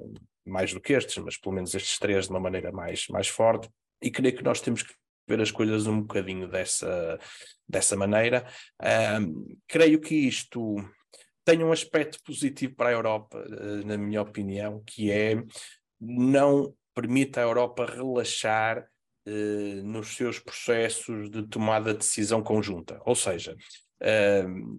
mais 0.45 0.73
do 0.73 0.81
que 0.81 0.93
estes, 0.93 1.17
mas 1.23 1.37
pelo 1.37 1.55
menos 1.55 1.73
estes 1.73 1.97
três 1.97 2.25
de 2.25 2.31
uma 2.31 2.39
maneira 2.39 2.71
mais, 2.71 3.07
mais 3.09 3.27
forte, 3.27 3.69
e 4.01 4.11
creio 4.11 4.35
que 4.35 4.43
nós 4.43 4.61
temos 4.61 4.83
que 4.83 4.93
ver 5.27 5.41
as 5.41 5.51
coisas 5.51 5.87
um 5.87 6.01
bocadinho 6.01 6.47
dessa, 6.47 7.17
dessa 7.67 7.95
maneira. 7.95 8.45
Um, 9.19 9.57
creio 9.67 9.99
que 9.99 10.13
isto 10.13 10.75
tem 11.43 11.63
um 11.63 11.71
aspecto 11.71 12.19
positivo 12.23 12.75
para 12.75 12.89
a 12.89 12.93
Europa, 12.93 13.39
uh, 13.39 13.87
na 13.87 13.97
minha 13.97 14.21
opinião, 14.21 14.83
que 14.85 15.09
é 15.09 15.41
não 15.99 16.75
permite 16.93 17.39
à 17.39 17.43
Europa 17.43 17.85
relaxar 17.85 18.87
uh, 19.27 19.83
nos 19.83 20.15
seus 20.15 20.39
processos 20.39 21.29
de 21.29 21.43
tomada 21.43 21.93
de 21.93 21.99
decisão 21.99 22.41
conjunta. 22.41 23.01
Ou 23.05 23.15
seja, 23.15 23.55
Uh, 24.01 24.77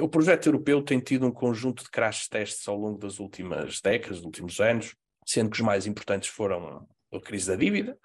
uh, 0.00 0.02
o 0.02 0.08
projeto 0.08 0.46
europeu 0.46 0.82
tem 0.82 0.98
tido 0.98 1.24
um 1.24 1.30
conjunto 1.30 1.84
de 1.84 1.90
crash 1.90 2.28
tests 2.28 2.66
ao 2.66 2.76
longo 2.76 2.98
das 2.98 3.20
últimas 3.20 3.80
décadas, 3.80 4.18
dos 4.18 4.26
últimos 4.26 4.60
anos, 4.60 4.94
sendo 5.24 5.50
que 5.50 5.56
os 5.56 5.64
mais 5.64 5.86
importantes 5.86 6.28
foram 6.28 6.86
a 7.12 7.20
crise 7.20 7.46
da 7.46 7.56
dívida 7.56 7.96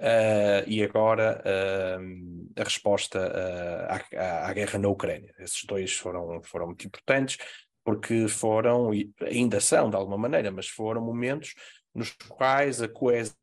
uh, 0.00 0.66
e 0.66 0.82
agora 0.82 1.42
a 2.56 2.64
resposta 2.64 3.20
à, 3.86 4.48
à, 4.48 4.52
guerra 4.54 4.78
na 4.78 4.88
Ucrânia. 4.88 5.34
Esses 5.38 5.62
dois 5.64 5.92
foram, 5.94 6.42
foram 6.42 6.66
muito 6.66 6.86
importantes 6.86 7.36
porque 7.84 8.26
foram, 8.26 8.92
e 8.92 9.12
ainda 9.20 9.60
são 9.60 9.90
de 9.90 9.96
alguma 9.96 10.18
maneira, 10.18 10.50
mas 10.50 10.66
foram 10.66 11.00
momentos 11.00 11.54
nos 11.94 12.10
quais 12.28 12.82
a 12.82 12.88
coesão 12.88 13.36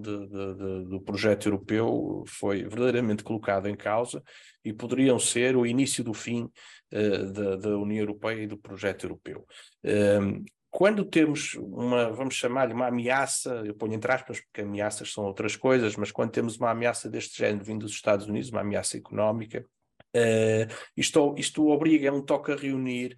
de, 0.00 0.26
de, 0.26 0.54
de, 0.54 0.84
do 0.88 1.00
projeto 1.00 1.46
europeu 1.46 2.22
foi 2.26 2.62
verdadeiramente 2.64 3.24
colocada 3.24 3.68
em 3.68 3.74
causa 3.76 4.22
e 4.64 4.72
poderiam 4.72 5.18
ser 5.18 5.56
o 5.56 5.66
início 5.66 6.04
do 6.04 6.12
fim 6.12 6.50
uh, 6.92 7.32
da, 7.32 7.56
da, 7.56 7.78
União 7.78 8.00
Europeia 8.00 8.42
e 8.42 8.46
do 8.46 8.58
projeto 8.58 9.04
europeu. 9.04 9.46
Uh, 9.84 10.44
quando 10.70 11.04
temos 11.04 11.54
uma, 11.54 12.10
vamos 12.10 12.34
chamar-lhe 12.34 12.74
uma 12.74 12.88
ameaça, 12.88 13.62
eu 13.64 13.74
ponho 13.74 13.94
entre 13.94 14.12
aspas 14.12 14.40
porque 14.40 14.60
ameaças 14.60 15.12
são 15.12 15.24
outras 15.24 15.56
coisas, 15.56 15.96
mas 15.96 16.12
quando 16.12 16.30
temos 16.30 16.58
uma 16.58 16.70
ameaça 16.70 17.08
deste 17.08 17.38
género 17.38 17.64
vindo 17.64 17.80
dos 17.80 17.92
Estados 17.92 18.26
Unidos, 18.26 18.50
uma 18.50 18.60
ameaça 18.60 18.98
económica, 18.98 19.64
uh, 20.14 20.74
isto, 20.94 21.34
isto 21.38 21.66
obriga, 21.68 22.08
é 22.08 22.12
um 22.12 22.22
toque 22.22 22.52
a 22.52 22.56
reunir 22.56 23.16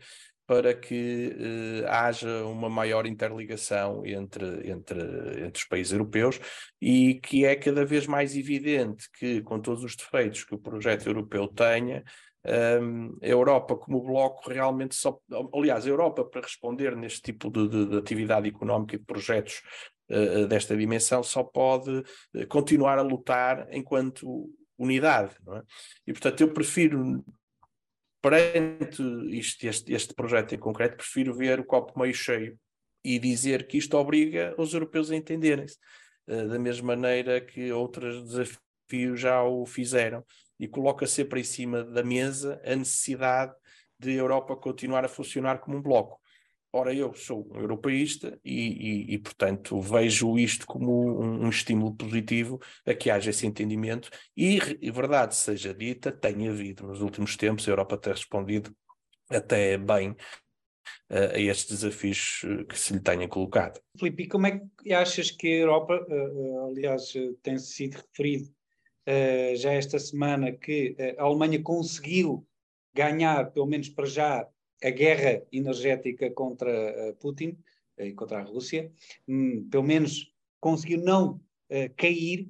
para 0.51 0.75
que 0.75 1.33
eh, 1.39 1.87
haja 1.87 2.45
uma 2.45 2.69
maior 2.69 3.07
interligação 3.07 4.05
entre, 4.05 4.69
entre, 4.69 5.01
entre 5.45 5.63
os 5.63 5.65
países 5.65 5.93
europeus 5.93 6.41
e 6.83 7.21
que 7.23 7.45
é 7.45 7.55
cada 7.55 7.85
vez 7.85 8.05
mais 8.05 8.37
evidente 8.37 9.09
que, 9.17 9.43
com 9.43 9.61
todos 9.61 9.85
os 9.85 9.95
defeitos 9.95 10.43
que 10.43 10.53
o 10.53 10.59
projeto 10.59 11.07
europeu 11.07 11.47
tenha, 11.47 12.03
um, 12.83 13.17
a 13.23 13.29
Europa 13.29 13.77
como 13.77 14.03
bloco 14.03 14.51
realmente 14.51 14.97
só. 14.97 15.21
Aliás, 15.55 15.87
a 15.87 15.89
Europa, 15.89 16.25
para 16.25 16.41
responder 16.41 16.97
neste 16.97 17.23
tipo 17.23 17.49
de, 17.49 17.69
de, 17.69 17.87
de 17.87 17.99
atividade 17.99 18.49
económica 18.49 18.97
e 18.97 18.99
de 18.99 19.05
projetos 19.05 19.63
uh, 20.11 20.49
desta 20.49 20.77
dimensão, 20.77 21.23
só 21.23 21.45
pode 21.45 22.03
continuar 22.49 22.99
a 22.99 23.03
lutar 23.03 23.69
enquanto 23.71 24.51
unidade. 24.77 25.33
É? 25.49 25.63
E, 26.09 26.13
portanto, 26.13 26.41
eu 26.41 26.53
prefiro 26.53 27.25
perante 28.21 29.03
este, 29.33 29.67
este 29.67 30.15
projeto 30.15 30.55
em 30.55 30.59
concreto, 30.59 30.97
prefiro 30.97 31.35
ver 31.35 31.61
o 31.61 31.65
copo 31.65 31.99
meio 31.99 32.15
cheio 32.15 32.59
e 33.05 33.19
dizer 33.19 33.67
que 33.67 33.79
isto 33.79 33.97
obriga 33.97 34.55
os 34.59 34.75
europeus 34.75 35.11
a 35.11 35.17
entenderem-se, 35.17 35.79
uh, 36.29 36.49
da 36.49 36.59
mesma 36.59 36.95
maneira 36.95 37.41
que 37.41 37.73
outros 37.73 38.23
desafios 38.25 39.21
já 39.21 39.43
o 39.43 39.65
fizeram, 39.65 40.25
e 40.59 40.69
coloca 40.69 41.07
sempre 41.07 41.41
em 41.41 41.45
cima 41.45 41.83
da 41.83 42.03
mesa 42.03 42.61
a 42.65 42.77
necessidade 42.77 43.55
de 43.99 44.11
a 44.11 44.15
Europa 44.15 44.55
continuar 44.57 45.05
a 45.05 45.09
funcionar 45.09 45.59
como 45.59 45.79
um 45.79 45.83
bloco. 45.83 46.21
Ora, 46.73 46.95
eu 46.95 47.13
sou 47.15 47.51
um 47.53 47.59
europeísta 47.59 48.39
e, 48.45 49.09
e, 49.11 49.15
e 49.15 49.19
portanto, 49.19 49.81
vejo 49.81 50.39
isto 50.39 50.67
como 50.67 51.21
um, 51.21 51.47
um, 51.47 51.49
estímulo 51.49 51.95
positivo 51.97 52.61
a 52.87 52.95
que 52.95 53.11
haja 53.11 53.31
esse 53.31 53.45
entendimento 53.45 54.09
e, 54.37 54.59
verdade 54.93 55.35
seja 55.35 55.75
dita, 55.75 56.13
tem 56.13 56.49
havido 56.49 56.87
nos 56.87 57.01
últimos 57.01 57.37
tempos, 57.37 57.67
a 57.67 57.73
Europa 57.73 57.99
tem 57.99 58.13
respondido 58.13 58.73
até 59.29 59.77
bem 59.77 60.11
uh, 60.11 61.35
a 61.35 61.41
estes 61.41 61.81
desafios 61.81 62.43
eh, 62.45 62.65
que 62.65 62.79
se 62.79 62.93
lhe 62.93 63.01
tenha 63.01 63.27
colocado. 63.27 63.81
Filipe, 63.99 64.29
como 64.29 64.47
é 64.47 64.61
que 64.81 64.93
achas 64.93 65.33
que 65.33 65.49
a 65.49 65.59
Europa, 65.63 66.07
uh, 66.09 66.67
aliás, 66.69 67.13
tem 67.43 67.59
sido 67.59 67.97
referido 67.97 68.49
já 69.57 69.73
esta 69.73 69.99
semana 69.99 70.53
que 70.53 70.95
a 71.19 71.25
Alemanha 71.25 71.61
conseguiu 71.61 72.47
ganhar, 72.95 73.51
pelo 73.51 73.67
menos 73.67 73.89
para 73.89 74.07
já, 74.07 74.47
a 74.83 74.91
guerra 74.91 75.43
energética 75.53 76.31
contra 76.31 76.71
eh, 76.71 77.13
Putin 77.21 77.57
eh, 77.97 78.09
e 78.09 78.15
contra 78.15 78.39
a 78.39 78.43
Rússia, 78.43 78.91
hum, 79.29 79.69
pelo 79.71 79.83
menos 79.85 80.33
conseguiu 80.61 81.01
não 81.01 81.41
uh, 81.71 81.95
cair, 81.97 82.49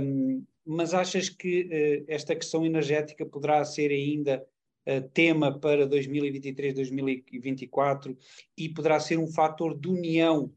um, 0.00 0.44
mas 0.64 0.92
achas 0.94 1.28
que 1.28 1.62
uh, 1.62 2.04
esta 2.08 2.34
questão 2.34 2.64
energética 2.64 3.24
poderá 3.24 3.64
ser 3.64 3.90
ainda 3.90 4.46
uh, 4.86 5.08
tema 5.10 5.58
para 5.58 5.86
2023, 5.86 6.74
2024 6.74 8.16
e 8.56 8.68
poderá 8.68 9.00
ser 9.00 9.18
um 9.18 9.26
fator 9.26 9.78
de 9.78 9.88
união 9.88 10.52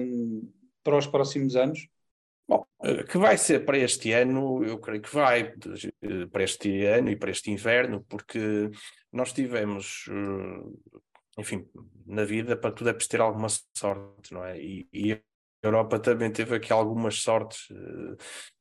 um, 0.00 0.48
para 0.82 0.96
os 0.96 1.06
próximos 1.06 1.56
anos? 1.56 1.88
Bom, 2.48 2.64
que 3.10 3.18
vai 3.18 3.36
ser 3.36 3.64
para 3.64 3.78
este 3.78 4.12
ano, 4.12 4.64
eu 4.64 4.78
creio 4.78 5.02
que 5.02 5.12
vai, 5.12 5.52
para 6.30 6.44
este 6.44 6.84
ano 6.84 7.10
e 7.10 7.16
para 7.16 7.30
este 7.30 7.50
inverno, 7.50 8.04
porque 8.08 8.70
nós 9.12 9.32
tivemos, 9.32 10.04
eh, 10.08 11.40
enfim, 11.40 11.68
na 12.06 12.24
vida, 12.24 12.56
para 12.56 12.72
tudo 12.72 12.90
é 12.90 12.92
preciso 12.92 13.10
ter 13.10 13.20
alguma 13.20 13.48
sorte, 13.48 14.32
não 14.32 14.44
é? 14.44 14.60
E, 14.60 14.88
e 14.92 15.12
a 15.12 15.20
Europa 15.62 15.98
também 15.98 16.30
teve 16.30 16.54
aqui 16.54 16.72
algumas 16.72 17.20
sortes 17.20 17.66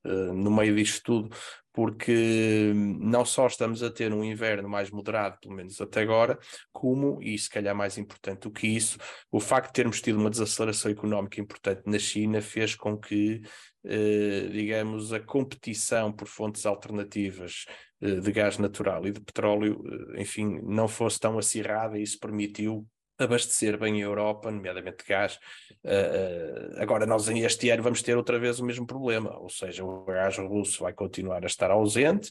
no 0.03 0.49
meio 0.49 0.75
disto 0.75 1.03
tudo, 1.03 1.35
porque 1.75 2.71
não 2.73 3.25
só 3.25 3.47
estamos 3.47 3.83
a 3.83 3.91
ter 3.91 4.13
um 4.13 4.23
inverno 4.23 4.69
mais 4.69 4.89
moderado, 4.89 5.37
pelo 5.41 5.53
menos 5.53 5.81
até 5.81 6.01
agora, 6.01 6.39
como, 6.71 7.21
e 7.21 7.37
se 7.37 7.49
calhar 7.49 7.75
mais 7.75 7.97
importante 7.97 8.43
do 8.43 8.51
que 8.51 8.65
isso, 8.65 8.97
o 9.29 9.41
facto 9.41 9.67
de 9.67 9.73
termos 9.73 10.01
tido 10.01 10.17
uma 10.17 10.29
desaceleração 10.29 10.89
económica 10.89 11.41
importante 11.41 11.81
na 11.85 11.99
China 11.99 12.41
fez 12.41 12.75
com 12.75 12.97
que, 12.97 13.41
eh, 13.83 14.47
digamos, 14.53 15.11
a 15.11 15.19
competição 15.19 16.13
por 16.13 16.29
fontes 16.29 16.65
alternativas 16.65 17.65
eh, 17.99 18.21
de 18.21 18.31
gás 18.31 18.57
natural 18.57 19.05
e 19.05 19.11
de 19.11 19.19
petróleo, 19.19 19.83
eh, 20.15 20.21
enfim, 20.21 20.61
não 20.63 20.87
fosse 20.87 21.19
tão 21.19 21.37
acirrada 21.37 21.99
e 21.99 22.03
isso 22.03 22.17
permitiu 22.17 22.87
abastecer 23.17 23.77
bem 23.77 24.01
a 24.01 24.05
Europa, 24.05 24.51
nomeadamente 24.51 25.03
gás. 25.07 25.39
Uh, 25.83 26.81
agora, 26.81 27.05
nós 27.05 27.27
este 27.27 27.69
ano 27.69 27.83
vamos 27.83 28.01
ter 28.01 28.17
outra 28.17 28.37
vez 28.39 28.59
o 28.59 28.65
mesmo 28.65 28.85
problema, 28.85 29.37
ou 29.37 29.49
seja, 29.49 29.83
o 29.83 30.03
gás 30.05 30.37
russo 30.37 30.83
vai 30.83 30.93
continuar 30.93 31.43
a 31.43 31.47
estar 31.47 31.71
ausente 31.71 32.29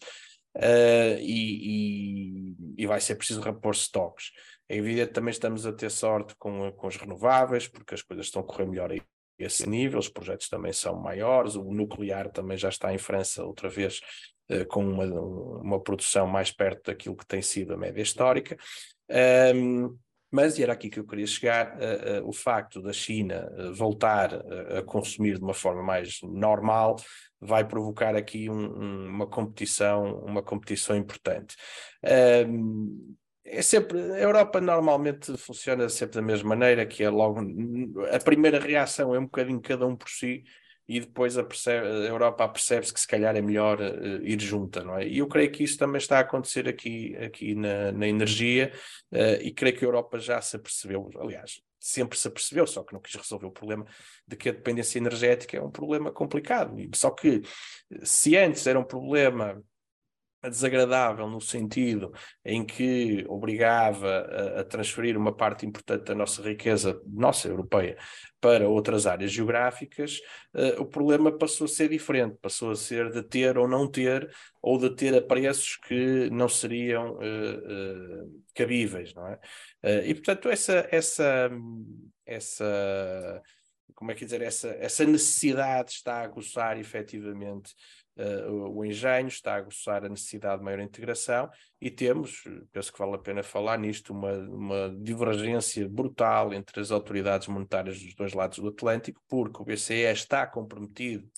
uh, 0.56 1.18
e, 1.20 2.52
e, 2.52 2.82
e, 2.82 2.86
vai 2.86 3.00
ser 3.00 3.14
preciso 3.16 3.40
repor 3.40 3.72
estoques. 3.72 4.30
É 4.68 4.76
evidente 4.76 5.12
também 5.12 5.30
estamos 5.30 5.66
a 5.66 5.72
ter 5.72 5.90
sorte 5.90 6.34
com, 6.36 6.72
com 6.72 6.86
os 6.86 6.96
renováveis, 6.96 7.68
porque 7.68 7.94
as 7.94 8.02
coisas 8.02 8.26
estão 8.26 8.42
a 8.42 8.44
correr 8.44 8.66
melhor 8.66 8.92
a 8.92 8.96
esse 9.38 9.68
nível, 9.68 9.98
os 9.98 10.08
projetos 10.08 10.48
também 10.48 10.72
são 10.72 10.94
maiores, 10.94 11.56
o 11.56 11.64
nuclear 11.72 12.30
também 12.30 12.56
já 12.56 12.68
está 12.68 12.94
em 12.94 12.98
França 12.98 13.44
outra 13.44 13.68
vez 13.68 14.00
com 14.68 14.84
uma, 14.86 15.04
uma 15.04 15.80
produção 15.80 16.26
mais 16.26 16.52
perto 16.52 16.90
daquilo 16.90 17.16
que 17.16 17.26
tem 17.26 17.42
sido 17.42 17.74
a 17.74 17.76
média 17.76 18.02
histórica. 18.02 18.56
Um, 19.54 19.96
mas, 20.34 20.58
e 20.58 20.64
era 20.64 20.72
aqui 20.72 20.90
que 20.90 20.98
eu 20.98 21.06
queria 21.06 21.28
chegar, 21.28 21.76
uh, 21.76 22.24
uh, 22.24 22.28
o 22.28 22.32
facto 22.32 22.82
da 22.82 22.92
China 22.92 23.48
uh, 23.56 23.72
voltar 23.72 24.34
a 24.76 24.82
consumir 24.82 25.38
de 25.38 25.44
uma 25.44 25.54
forma 25.54 25.80
mais 25.80 26.18
normal 26.24 26.96
vai 27.40 27.64
provocar 27.64 28.16
aqui 28.16 28.50
um, 28.50 28.56
um, 28.56 29.08
uma 29.10 29.28
competição, 29.28 30.24
uma 30.24 30.42
competição 30.42 30.96
importante. 30.96 31.54
é 32.02 33.62
sempre, 33.62 34.00
a 34.00 34.18
Europa 34.18 34.60
normalmente 34.60 35.36
funciona 35.36 35.88
sempre 35.88 36.16
da 36.16 36.22
mesma 36.22 36.48
maneira, 36.48 36.84
que 36.84 37.04
é 37.04 37.10
logo, 37.10 37.40
a 38.10 38.18
primeira 38.18 38.58
reação 38.58 39.14
é 39.14 39.18
um 39.20 39.26
bocadinho 39.26 39.60
cada 39.60 39.86
um 39.86 39.94
por 39.94 40.08
si, 40.08 40.42
e 40.88 41.00
depois 41.00 41.38
a, 41.38 41.44
percebe, 41.44 41.86
a 41.86 42.08
Europa 42.08 42.48
percebe-se 42.48 42.92
que 42.92 43.00
se 43.00 43.06
calhar 43.06 43.34
é 43.34 43.40
melhor 43.40 43.80
uh, 43.80 44.22
ir 44.22 44.40
junta, 44.40 44.84
não 44.84 44.98
é? 44.98 45.06
E 45.06 45.18
eu 45.18 45.26
creio 45.26 45.50
que 45.50 45.64
isso 45.64 45.78
também 45.78 45.98
está 45.98 46.18
a 46.18 46.20
acontecer 46.20 46.68
aqui, 46.68 47.16
aqui 47.16 47.54
na, 47.54 47.90
na 47.92 48.06
energia 48.06 48.72
uh, 49.12 49.40
e 49.42 49.50
creio 49.50 49.76
que 49.76 49.84
a 49.84 49.88
Europa 49.88 50.18
já 50.18 50.40
se 50.40 50.56
apercebeu, 50.56 51.10
aliás, 51.18 51.60
sempre 51.80 52.18
se 52.18 52.28
apercebeu, 52.28 52.66
só 52.66 52.82
que 52.82 52.92
não 52.92 53.00
quis 53.00 53.14
resolver 53.14 53.46
o 53.46 53.50
problema 53.50 53.84
de 54.26 54.36
que 54.36 54.48
a 54.48 54.52
dependência 54.52 54.98
energética 54.98 55.56
é 55.56 55.60
um 55.60 55.70
problema 55.70 56.10
complicado. 56.10 56.74
Só 56.94 57.10
que 57.10 57.42
se 58.02 58.36
antes 58.36 58.66
era 58.66 58.78
um 58.78 58.84
problema 58.84 59.62
desagradável 60.48 61.28
no 61.28 61.40
sentido 61.40 62.12
em 62.44 62.64
que 62.64 63.24
obrigava 63.28 64.08
a, 64.08 64.60
a, 64.60 64.64
transferir 64.64 65.16
uma 65.16 65.34
parte 65.34 65.66
importante 65.66 66.04
da 66.04 66.14
nossa 66.14 66.42
riqueza, 66.42 67.00
nossa 67.06 67.48
europeia, 67.48 67.96
para 68.40 68.68
outras 68.68 69.06
áreas 69.06 69.32
geográficas, 69.32 70.20
uh, 70.54 70.82
o 70.82 70.86
problema 70.86 71.36
passou 71.36 71.64
a 71.64 71.68
ser 71.68 71.88
diferente, 71.88 72.36
passou 72.40 72.70
a 72.70 72.76
ser 72.76 73.10
de 73.10 73.22
ter 73.22 73.56
ou 73.56 73.66
não 73.66 73.90
ter, 73.90 74.30
ou 74.60 74.78
de 74.78 74.94
ter 74.94 75.14
a 75.14 75.22
preços 75.22 75.76
que 75.76 76.28
não 76.30 76.48
seriam 76.48 77.14
uh, 77.14 77.18
uh, 77.18 78.42
cabíveis, 78.54 79.14
não 79.14 79.26
é? 79.26 79.38
e 80.06 80.14
portanto 80.14 80.48
essa, 80.48 80.86
essa, 80.90 81.50
essa 82.24 83.42
como 83.94 84.10
é 84.10 84.14
que 84.14 84.24
dizer, 84.24 84.42
essa, 84.42 84.68
essa 84.80 85.04
necessidade 85.04 85.92
está 85.92 86.16
a 86.16 86.24
aguçar 86.24 86.78
efetivamente 86.78 87.74
uh, 88.18 88.70
o 88.70 88.84
engenho, 88.84 89.28
está 89.28 89.54
a 89.54 89.58
aguçar 89.58 90.04
a 90.04 90.08
necessidade 90.08 90.58
de 90.58 90.64
maior 90.64 90.80
integração 90.80 91.50
e 91.80 91.90
temos, 91.90 92.42
penso 92.72 92.92
que 92.92 92.98
vale 92.98 93.14
a 93.14 93.18
pena 93.18 93.42
falar 93.42 93.78
nisto, 93.78 94.12
uma, 94.12 94.32
uma 94.32 94.96
divergência 95.00 95.88
brutal 95.88 96.52
entre 96.52 96.80
as 96.80 96.90
autoridades 96.90 97.48
monetárias 97.48 98.00
dos 98.00 98.14
dois 98.14 98.32
lados 98.32 98.58
do 98.58 98.68
Atlântico, 98.68 99.22
porque 99.28 99.60
o 99.60 99.64
BCE 99.64 100.12
está 100.12 100.46
comprometido 100.46 101.28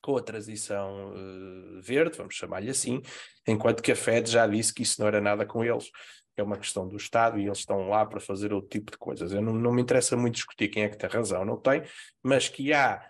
com 0.00 0.16
a 0.16 0.22
transição 0.22 1.12
uh, 1.12 1.80
verde, 1.80 2.18
vamos 2.18 2.34
chamar-lhe 2.34 2.70
assim, 2.70 3.00
enquanto 3.46 3.82
que 3.82 3.92
a 3.92 3.96
Fed 3.96 4.28
já 4.30 4.46
disse 4.46 4.74
que 4.74 4.82
isso 4.82 5.00
não 5.00 5.06
era 5.06 5.20
nada 5.20 5.46
com 5.46 5.64
eles, 5.64 5.90
é 6.36 6.42
uma 6.42 6.56
questão 6.56 6.88
do 6.88 6.96
Estado 6.96 7.38
e 7.38 7.46
eles 7.46 7.58
estão 7.58 7.88
lá 7.88 8.04
para 8.06 8.18
fazer 8.18 8.52
outro 8.52 8.70
tipo 8.70 8.90
de 8.90 8.98
coisas. 8.98 9.32
Eu 9.32 9.42
não, 9.42 9.52
não 9.52 9.72
me 9.72 9.82
interessa 9.82 10.16
muito 10.16 10.34
discutir 10.34 10.68
quem 10.68 10.82
é 10.82 10.88
que 10.88 10.96
tem 10.96 11.08
razão, 11.08 11.44
não 11.44 11.58
tem, 11.58 11.82
mas 12.22 12.48
que 12.48 12.72
há 12.72 13.06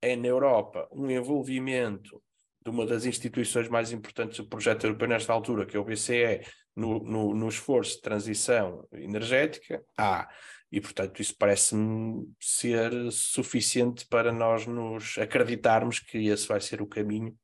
é, 0.00 0.16
na 0.16 0.26
Europa 0.26 0.88
um 0.90 1.08
envolvimento 1.10 2.20
de 2.64 2.70
uma 2.70 2.86
das 2.86 3.04
instituições 3.04 3.68
mais 3.68 3.92
importantes 3.92 4.38
do 4.38 4.46
projeto 4.46 4.84
europeu 4.84 5.08
nesta 5.08 5.32
altura, 5.32 5.66
que 5.66 5.76
é 5.76 5.80
o 5.80 5.84
BCE, 5.84 6.40
no, 6.74 7.00
no, 7.00 7.34
no 7.34 7.48
esforço 7.48 7.96
de 7.96 8.02
transição 8.02 8.86
energética, 8.92 9.82
há. 9.96 10.28
E, 10.70 10.80
portanto, 10.80 11.20
isso 11.20 11.34
parece-me 11.36 12.26
ser 12.40 12.92
suficiente 13.10 14.06
para 14.06 14.32
nós 14.32 14.66
nos 14.66 15.18
acreditarmos 15.18 16.00
que 16.00 16.28
esse 16.28 16.48
vai 16.48 16.60
ser 16.60 16.80
o 16.80 16.86
caminho, 16.86 17.36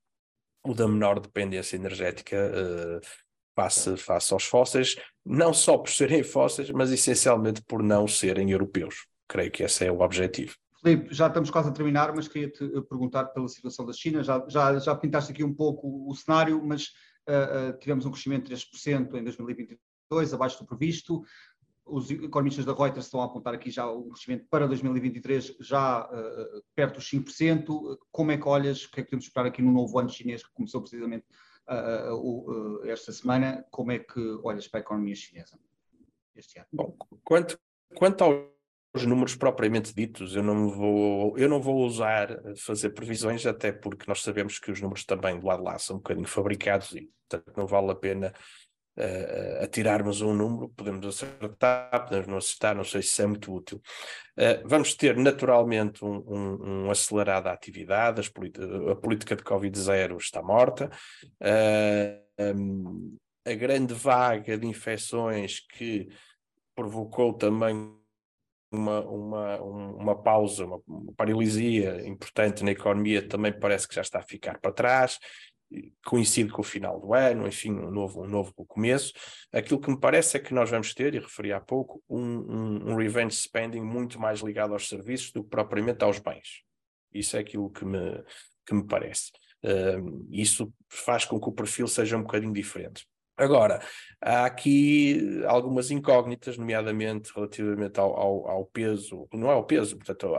o 0.64 0.72
da 0.72 0.88
menor 0.88 1.20
dependência 1.20 1.76
energética 1.76 2.36
uh, 2.36 3.06
face, 3.54 3.96
face 3.96 4.32
aos 4.32 4.44
fósseis, 4.44 4.96
não 5.24 5.52
só 5.52 5.76
por 5.76 5.90
serem 5.90 6.22
fósseis, 6.22 6.70
mas 6.70 6.90
essencialmente 6.90 7.60
por 7.62 7.82
não 7.82 8.06
serem 8.06 8.50
europeus. 8.50 9.06
Creio 9.26 9.50
que 9.50 9.62
esse 9.62 9.84
é 9.84 9.92
o 9.92 10.00
objetivo. 10.00 10.56
Filipe, 10.80 11.12
já 11.12 11.26
estamos 11.26 11.50
quase 11.50 11.68
a 11.68 11.72
terminar, 11.72 12.14
mas 12.14 12.28
queria-te 12.28 12.64
eh, 12.64 12.80
perguntar 12.82 13.24
pela 13.26 13.48
situação 13.48 13.84
da 13.84 13.92
China. 13.92 14.22
Já, 14.22 14.44
já, 14.48 14.78
já 14.78 14.94
pintaste 14.94 15.32
aqui 15.32 15.42
um 15.42 15.52
pouco 15.52 16.08
o 16.08 16.14
cenário, 16.14 16.64
mas 16.64 16.92
uh, 17.28 17.70
uh, 17.70 17.78
tivemos 17.78 18.06
um 18.06 18.10
crescimento 18.12 18.48
de 18.48 18.54
3% 18.54 19.14
em 19.14 19.24
2022, 19.24 20.34
abaixo 20.34 20.58
do 20.58 20.66
previsto. 20.66 21.22
Os 21.84 22.10
economistas 22.10 22.64
da 22.64 22.74
Reuters 22.74 23.06
estão 23.06 23.20
a 23.20 23.24
apontar 23.24 23.54
aqui 23.54 23.70
já 23.70 23.88
o 23.90 24.10
crescimento 24.10 24.46
para 24.48 24.68
2023 24.68 25.56
já 25.60 26.06
uh, 26.06 26.62
perto 26.76 26.96
dos 26.96 27.10
5%. 27.10 27.98
Como 28.12 28.30
é 28.30 28.36
que 28.36 28.46
olhas, 28.46 28.84
o 28.84 28.90
que 28.90 29.00
é 29.00 29.02
que 29.02 29.10
podemos 29.10 29.24
esperar 29.24 29.46
aqui 29.46 29.62
no 29.62 29.72
novo 29.72 29.98
ano 29.98 30.08
chinês 30.08 30.44
que 30.44 30.52
começou 30.52 30.80
precisamente 30.80 31.24
esta 32.84 33.12
semana? 33.12 33.66
Como 33.70 33.90
é 33.90 33.98
que 33.98 34.20
olhas 34.42 34.68
para 34.68 34.80
a 34.80 34.82
economia 34.82 35.14
chinesa 35.14 35.58
este 36.36 36.58
ano? 36.58 36.68
Bom, 36.72 36.96
quanto, 37.24 37.58
quanto 37.94 38.22
ao 38.22 38.57
os 38.98 39.06
números 39.06 39.36
propriamente 39.36 39.94
ditos, 39.94 40.34
eu 40.34 40.42
não 40.42 40.68
vou, 40.70 41.38
eu 41.38 41.48
não 41.48 41.60
vou 41.60 41.84
usar 41.84 42.30
eh, 42.30 42.54
fazer 42.56 42.90
previsões, 42.90 43.46
até 43.46 43.72
porque 43.72 44.04
nós 44.08 44.22
sabemos 44.22 44.58
que 44.58 44.70
os 44.70 44.80
números 44.80 45.04
também 45.04 45.38
do 45.38 45.46
lado 45.46 45.62
lá 45.62 45.78
são 45.78 45.96
um 45.96 45.98
bocadinho 46.00 46.26
fabricados 46.26 46.92
e, 46.94 47.10
portanto, 47.28 47.56
não 47.56 47.66
vale 47.66 47.90
a 47.90 47.94
pena 47.94 48.34
uh, 48.98 49.64
atirarmos 49.64 50.20
um 50.20 50.34
número, 50.34 50.68
podemos 50.70 51.06
acertar, 51.06 52.04
podemos 52.04 52.26
não 52.26 52.36
acertar, 52.36 52.74
não 52.74 52.84
sei 52.84 53.02
se 53.02 53.22
é 53.22 53.26
muito 53.26 53.54
útil. 53.54 53.80
Uh, 54.36 54.66
vamos 54.66 54.94
ter 54.94 55.16
naturalmente 55.16 56.04
um, 56.04 56.16
um, 56.26 56.84
um 56.84 56.90
acelerado 56.90 57.46
à 57.46 57.52
atividade, 57.52 58.20
a 58.20 58.96
política 58.96 59.36
de 59.36 59.42
Covid-0 59.42 60.16
está 60.16 60.42
morta. 60.42 60.90
Uh, 61.40 62.54
um, 62.56 63.16
a 63.46 63.54
grande 63.54 63.94
vaga 63.94 64.58
de 64.58 64.66
infecções 64.66 65.60
que 65.60 66.08
provocou 66.74 67.32
também 67.32 67.97
uma, 68.70 69.00
uma, 69.00 69.60
uma 69.60 70.22
pausa, 70.22 70.64
uma, 70.64 70.80
paralisia 71.16 72.06
importante 72.06 72.62
na 72.62 72.72
economia 72.72 73.26
também 73.26 73.52
parece 73.52 73.88
que 73.88 73.94
já 73.94 74.02
está 74.02 74.18
a 74.18 74.22
ficar 74.22 74.58
para 74.60 74.72
trás, 74.72 75.18
coincide 76.04 76.50
com 76.50 76.62
o 76.62 76.64
final 76.64 76.98
do 77.00 77.12
ano, 77.12 77.46
enfim, 77.46 77.72
um 77.72 77.90
novo, 77.90 78.22
um 78.22 78.28
novo 78.28 78.52
começo. 78.66 79.12
Aquilo 79.52 79.80
que 79.80 79.90
me 79.90 79.98
parece 79.98 80.36
é 80.36 80.40
que 80.40 80.54
nós 80.54 80.70
vamos 80.70 80.94
ter, 80.94 81.14
e 81.14 81.18
referi 81.18 81.52
há 81.52 81.60
pouco, 81.60 82.02
um, 82.08 82.20
um, 82.20 82.90
um 82.90 82.96
revenge 82.96 83.36
spending 83.36 83.82
muito 83.82 84.18
mais 84.18 84.40
ligado 84.40 84.72
aos 84.72 84.88
serviços 84.88 85.30
do 85.32 85.42
que 85.42 85.50
propriamente 85.50 86.02
aos 86.04 86.18
bens. 86.18 86.62
Isso 87.12 87.36
é 87.36 87.40
aquilo 87.40 87.70
que 87.70 87.84
me, 87.84 88.22
que 88.66 88.74
me 88.74 88.86
parece. 88.86 89.30
Uh, 89.62 90.26
isso 90.30 90.72
faz 90.88 91.24
com 91.24 91.40
que 91.40 91.48
o 91.48 91.52
perfil 91.52 91.86
seja 91.86 92.16
um 92.16 92.22
bocadinho 92.22 92.52
diferente. 92.52 93.06
Agora, 93.38 93.80
há 94.20 94.46
aqui 94.46 95.42
algumas 95.46 95.92
incógnitas, 95.92 96.58
nomeadamente 96.58 97.30
relativamente 97.32 98.00
ao, 98.00 98.16
ao, 98.16 98.48
ao 98.48 98.66
peso, 98.66 99.28
não 99.32 99.48
é 99.48 99.54
ao 99.54 99.64
peso, 99.64 99.96
portanto, 99.96 100.34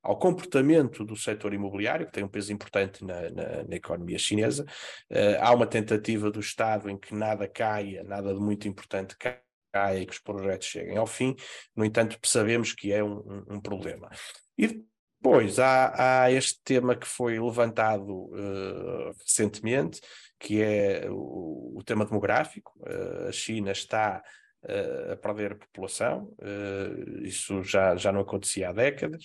ao, 0.00 0.16
comportamento 0.16 1.04
do 1.04 1.16
setor 1.16 1.52
imobiliário, 1.52 2.06
que 2.06 2.12
tem 2.12 2.22
um 2.22 2.28
peso 2.28 2.52
importante 2.52 3.04
na, 3.04 3.28
na, 3.30 3.64
na 3.64 3.74
economia 3.74 4.16
chinesa. 4.16 4.64
Uh, 5.10 5.40
há 5.40 5.52
uma 5.52 5.66
tentativa 5.66 6.30
do 6.30 6.38
Estado 6.38 6.88
em 6.88 6.96
que 6.96 7.12
nada 7.12 7.48
caia, 7.48 8.04
nada 8.04 8.32
de 8.32 8.38
muito 8.38 8.68
importante 8.68 9.16
caia 9.18 10.00
e 10.00 10.06
que 10.06 10.12
os 10.12 10.20
projetos 10.20 10.68
cheguem 10.68 10.96
ao 10.96 11.06
fim, 11.06 11.34
no 11.74 11.84
entanto, 11.84 12.16
sabemos 12.24 12.72
que 12.72 12.92
é 12.92 13.02
um, 13.02 13.18
um, 13.18 13.56
um 13.56 13.60
problema. 13.60 14.08
E 14.56 14.84
depois 15.20 15.58
há, 15.58 16.24
há, 16.24 16.32
este 16.32 16.60
tema 16.62 16.94
que 16.94 17.06
foi 17.06 17.38
levantado 17.40 18.12
uh, 18.12 19.12
recentemente, 19.20 20.00
que 20.38 20.62
é 20.62 21.08
o, 21.10 21.78
o 21.78 21.82
tema 21.84 22.04
demográfico. 22.04 22.72
Uh, 22.80 23.28
a 23.28 23.32
China 23.32 23.72
está 23.72 24.22
uh, 24.64 25.12
a 25.12 25.16
perder 25.16 25.56
população, 25.56 26.32
uh, 26.38 27.22
isso 27.22 27.62
já, 27.62 27.96
já 27.96 28.12
não 28.12 28.20
acontecia 28.20 28.68
há 28.68 28.72
décadas, 28.72 29.24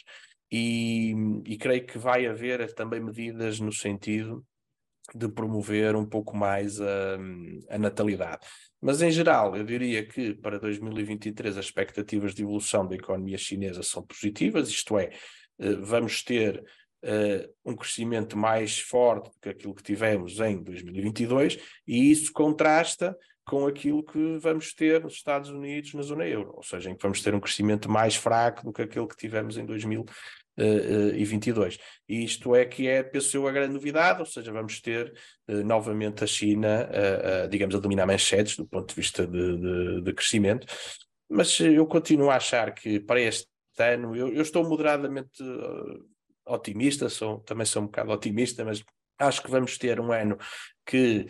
e, 0.51 1.13
e 1.45 1.57
creio 1.57 1.85
que 1.85 1.97
vai 1.97 2.25
haver 2.25 2.73
também 2.73 2.99
medidas 2.99 3.59
no 3.59 3.71
sentido 3.71 4.45
de 5.15 5.27
promover 5.27 5.95
um 5.95 6.05
pouco 6.05 6.35
mais 6.35 6.79
a, 6.79 7.17
a, 7.69 7.77
natalidade. 7.77 8.45
Mas, 8.79 9.01
em 9.01 9.11
geral, 9.11 9.55
eu 9.55 9.63
diria 9.63 10.05
que 10.05 10.33
para 10.35 10.59
2023 10.59 11.57
as 11.57 11.65
expectativas 11.65 12.33
de 12.33 12.43
evolução 12.43 12.87
da 12.87 12.95
economia 12.95 13.37
chinesa 13.37 13.83
são 13.83 14.03
positivas, 14.03 14.69
isto 14.69 14.97
é, 14.97 15.09
vamos 15.81 16.23
ter 16.23 16.63
uh, 17.03 17.53
um 17.65 17.75
crescimento 17.75 18.37
mais 18.37 18.79
forte 18.79 19.29
do 19.29 19.39
que 19.41 19.49
aquilo 19.49 19.75
que 19.75 19.83
tivemos 19.83 20.39
em 20.39 20.61
2022, 20.61 21.57
e 21.87 22.11
isso 22.11 22.31
contrasta 22.31 23.17
com 23.45 23.67
aquilo 23.67 24.03
que 24.03 24.37
vamos 24.37 24.73
ter 24.73 25.03
nos 25.03 25.13
Estados 25.13 25.49
Unidos 25.49 25.93
na 25.93 26.03
zona 26.03 26.25
euro, 26.27 26.53
ou 26.55 26.63
seja, 26.63 26.89
em 26.89 26.95
que 26.95 27.01
vamos 27.01 27.21
ter 27.21 27.35
um 27.35 27.39
crescimento 27.39 27.89
mais 27.89 28.15
fraco 28.15 28.63
do 28.63 28.71
que 28.71 28.83
aquele 28.83 29.07
que 29.07 29.17
tivemos 29.17 29.57
em 29.57 29.65
2022. 29.65 31.79
E 32.07 32.23
isto 32.23 32.55
é 32.55 32.65
que 32.65 32.87
é, 32.87 33.01
penso 33.01 33.35
eu, 33.35 33.47
a 33.47 33.51
grande 33.51 33.73
novidade, 33.73 34.19
ou 34.19 34.25
seja, 34.25 34.53
vamos 34.53 34.79
ter 34.79 35.11
uh, 35.49 35.63
novamente 35.63 36.23
a 36.23 36.27
China, 36.27 36.87
uh, 36.87 37.45
uh, 37.45 37.49
digamos, 37.49 37.73
a 37.75 37.79
dominar 37.79 38.05
manchetes 38.05 38.55
do 38.55 38.65
ponto 38.65 38.89
de 38.89 38.95
vista 38.95 39.25
de, 39.25 39.57
de, 39.57 40.01
de, 40.01 40.13
crescimento, 40.13 40.67
mas 41.29 41.59
eu 41.59 41.85
continuo 41.87 42.29
a 42.29 42.35
achar 42.35 42.73
que 42.73 42.99
para 42.99 43.19
este 43.19 43.47
ano, 43.79 44.15
eu, 44.15 44.33
eu 44.33 44.41
estou 44.41 44.67
moderadamente 44.67 45.43
otimista, 46.45 47.09
sou, 47.09 47.39
também 47.39 47.65
sou 47.65 47.83
um 47.83 47.85
bocado 47.85 48.11
otimista, 48.11 48.65
mas 48.65 48.83
acho 49.17 49.41
que 49.41 49.51
vamos 49.51 49.77
ter 49.77 49.99
um 49.99 50.11
ano 50.11 50.37
que, 50.85 51.27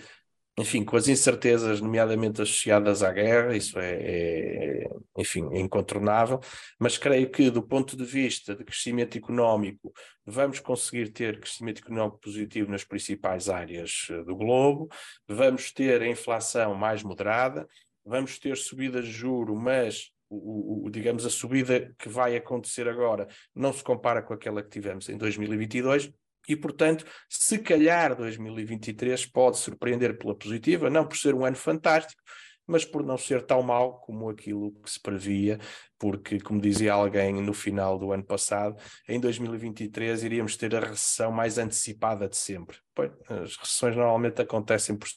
enfim, 0.57 0.83
com 0.83 0.95
as 0.95 1.07
incertezas, 1.07 1.81
nomeadamente 1.81 2.41
associadas 2.41 3.03
à 3.03 3.11
guerra, 3.11 3.55
isso 3.55 3.77
é, 3.79 4.85
é 4.85 4.89
enfim, 5.17 5.47
é 5.51 5.59
incontornável, 5.59 6.39
mas 6.79 6.97
creio 6.97 7.29
que 7.29 7.49
do 7.49 7.61
ponto 7.61 7.97
de 7.97 8.05
vista 8.05 8.55
de 8.55 8.63
crescimento 8.63 9.17
económico, 9.17 9.91
vamos 10.25 10.59
conseguir 10.59 11.09
ter 11.09 11.39
crescimento 11.39 11.79
económico 11.79 12.19
positivo 12.19 12.71
nas 12.71 12.83
principais 12.83 13.49
áreas 13.49 14.07
eh, 14.09 14.23
do 14.23 14.35
globo, 14.35 14.89
vamos 15.27 15.71
ter 15.71 16.01
a 16.01 16.07
inflação 16.07 16.73
mais 16.75 17.03
moderada, 17.03 17.67
vamos 18.05 18.39
ter 18.39 18.57
subidas 18.57 19.05
de 19.05 19.11
juro, 19.11 19.55
mas 19.55 20.11
o, 20.31 20.85
o, 20.85 20.89
digamos, 20.89 21.25
a 21.25 21.29
subida 21.29 21.93
que 21.99 22.07
vai 22.07 22.35
acontecer 22.35 22.87
agora 22.87 23.27
não 23.53 23.73
se 23.73 23.83
compara 23.83 24.21
com 24.21 24.33
aquela 24.33 24.63
que 24.63 24.69
tivemos 24.69 25.09
em 25.09 25.17
2022. 25.17 26.11
E, 26.47 26.55
portanto, 26.55 27.05
se 27.29 27.59
calhar 27.59 28.15
2023 28.15 29.27
pode 29.27 29.57
surpreender 29.57 30.17
pela 30.17 30.35
positiva, 30.35 30.89
não 30.89 31.07
por 31.07 31.17
ser 31.17 31.35
um 31.35 31.45
ano 31.45 31.55
fantástico, 31.55 32.21
mas 32.65 32.85
por 32.85 33.03
não 33.03 33.17
ser 33.17 33.45
tão 33.45 33.61
mau 33.61 33.99
como 33.99 34.29
aquilo 34.29 34.71
que 34.81 34.89
se 34.89 34.99
previa, 34.99 35.59
porque, 35.99 36.39
como 36.39 36.61
dizia 36.61 36.93
alguém 36.93 37.33
no 37.41 37.53
final 37.53 37.99
do 37.99 38.11
ano 38.11 38.23
passado, 38.23 38.75
em 39.07 39.19
2023 39.19 40.23
iríamos 40.23 40.55
ter 40.55 40.73
a 40.75 40.79
recessão 40.79 41.31
mais 41.31 41.57
antecipada 41.57 42.27
de 42.27 42.37
sempre. 42.37 42.77
Pois, 42.95 43.11
as 43.29 43.57
recessões 43.57 43.95
normalmente 43.95 44.41
acontecem 44.41 44.95
por 44.97 45.07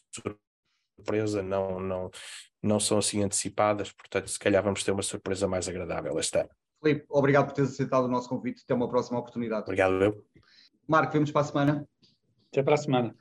surpresa, 0.97 1.43
não, 1.43 1.81
não, 1.81 2.11
não 2.63 2.81
são 2.81 2.99
assim 2.99 3.23
antecipadas, 3.23 3.93
portanto, 3.93 4.29
se 4.29 4.39
calhar 4.39 4.63
vamos 4.63 4.83
ter 4.83 4.93
uma 4.93 5.03
surpresa 5.03 5.47
mais 5.47 5.69
agradável 5.69 6.19
este 6.19 6.39
ano. 6.39 6.51
Filipe, 6.83 7.07
obrigado 7.09 7.47
por 7.47 7.55
teres 7.55 7.73
aceitado 7.73 8.05
o 8.05 8.09
nosso 8.09 8.29
convite. 8.29 8.63
Até 8.63 8.75
uma 8.75 8.89
próxima 8.89 9.19
oportunidade. 9.19 9.63
Obrigado, 9.63 10.03
eu. 10.03 10.25
Marco, 10.87 11.13
vemos 11.13 11.31
para 11.31 11.41
a 11.41 11.45
semana. 11.45 11.89
Até 12.53 12.63
para 12.63 12.75
a 12.75 12.79
semana. 12.79 13.15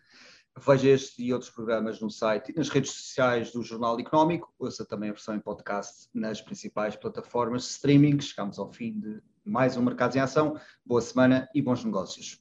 Veja 0.60 0.90
este 0.90 1.24
e 1.24 1.34
outros 1.34 1.50
programas 1.50 2.00
no 2.00 2.12
site 2.12 2.52
e 2.52 2.56
nas 2.56 2.70
redes 2.70 2.92
sociais 2.92 3.52
do 3.52 3.64
Jornal 3.64 4.00
Económico. 4.00 4.54
Ouça 4.60 4.86
também 4.86 5.10
a 5.10 5.14
versão 5.14 5.34
em 5.36 5.40
podcast 5.40 6.08
nas 6.14 6.42
principais 6.42 6.96
plataformas 6.96 7.64
de 7.64 7.70
streaming. 7.70 8.20
Chegamos 8.20 8.60
ao 8.60 8.72
fim 8.72 9.00
de 9.00 9.20
mais 9.44 9.76
um 9.78 9.82
Mercados 9.82 10.16
em 10.16 10.20
Ação. 10.20 10.60
Boa 10.86 11.02
semana 11.02 11.50
e 11.56 11.62
bons 11.62 11.84
negócios. 11.84 12.40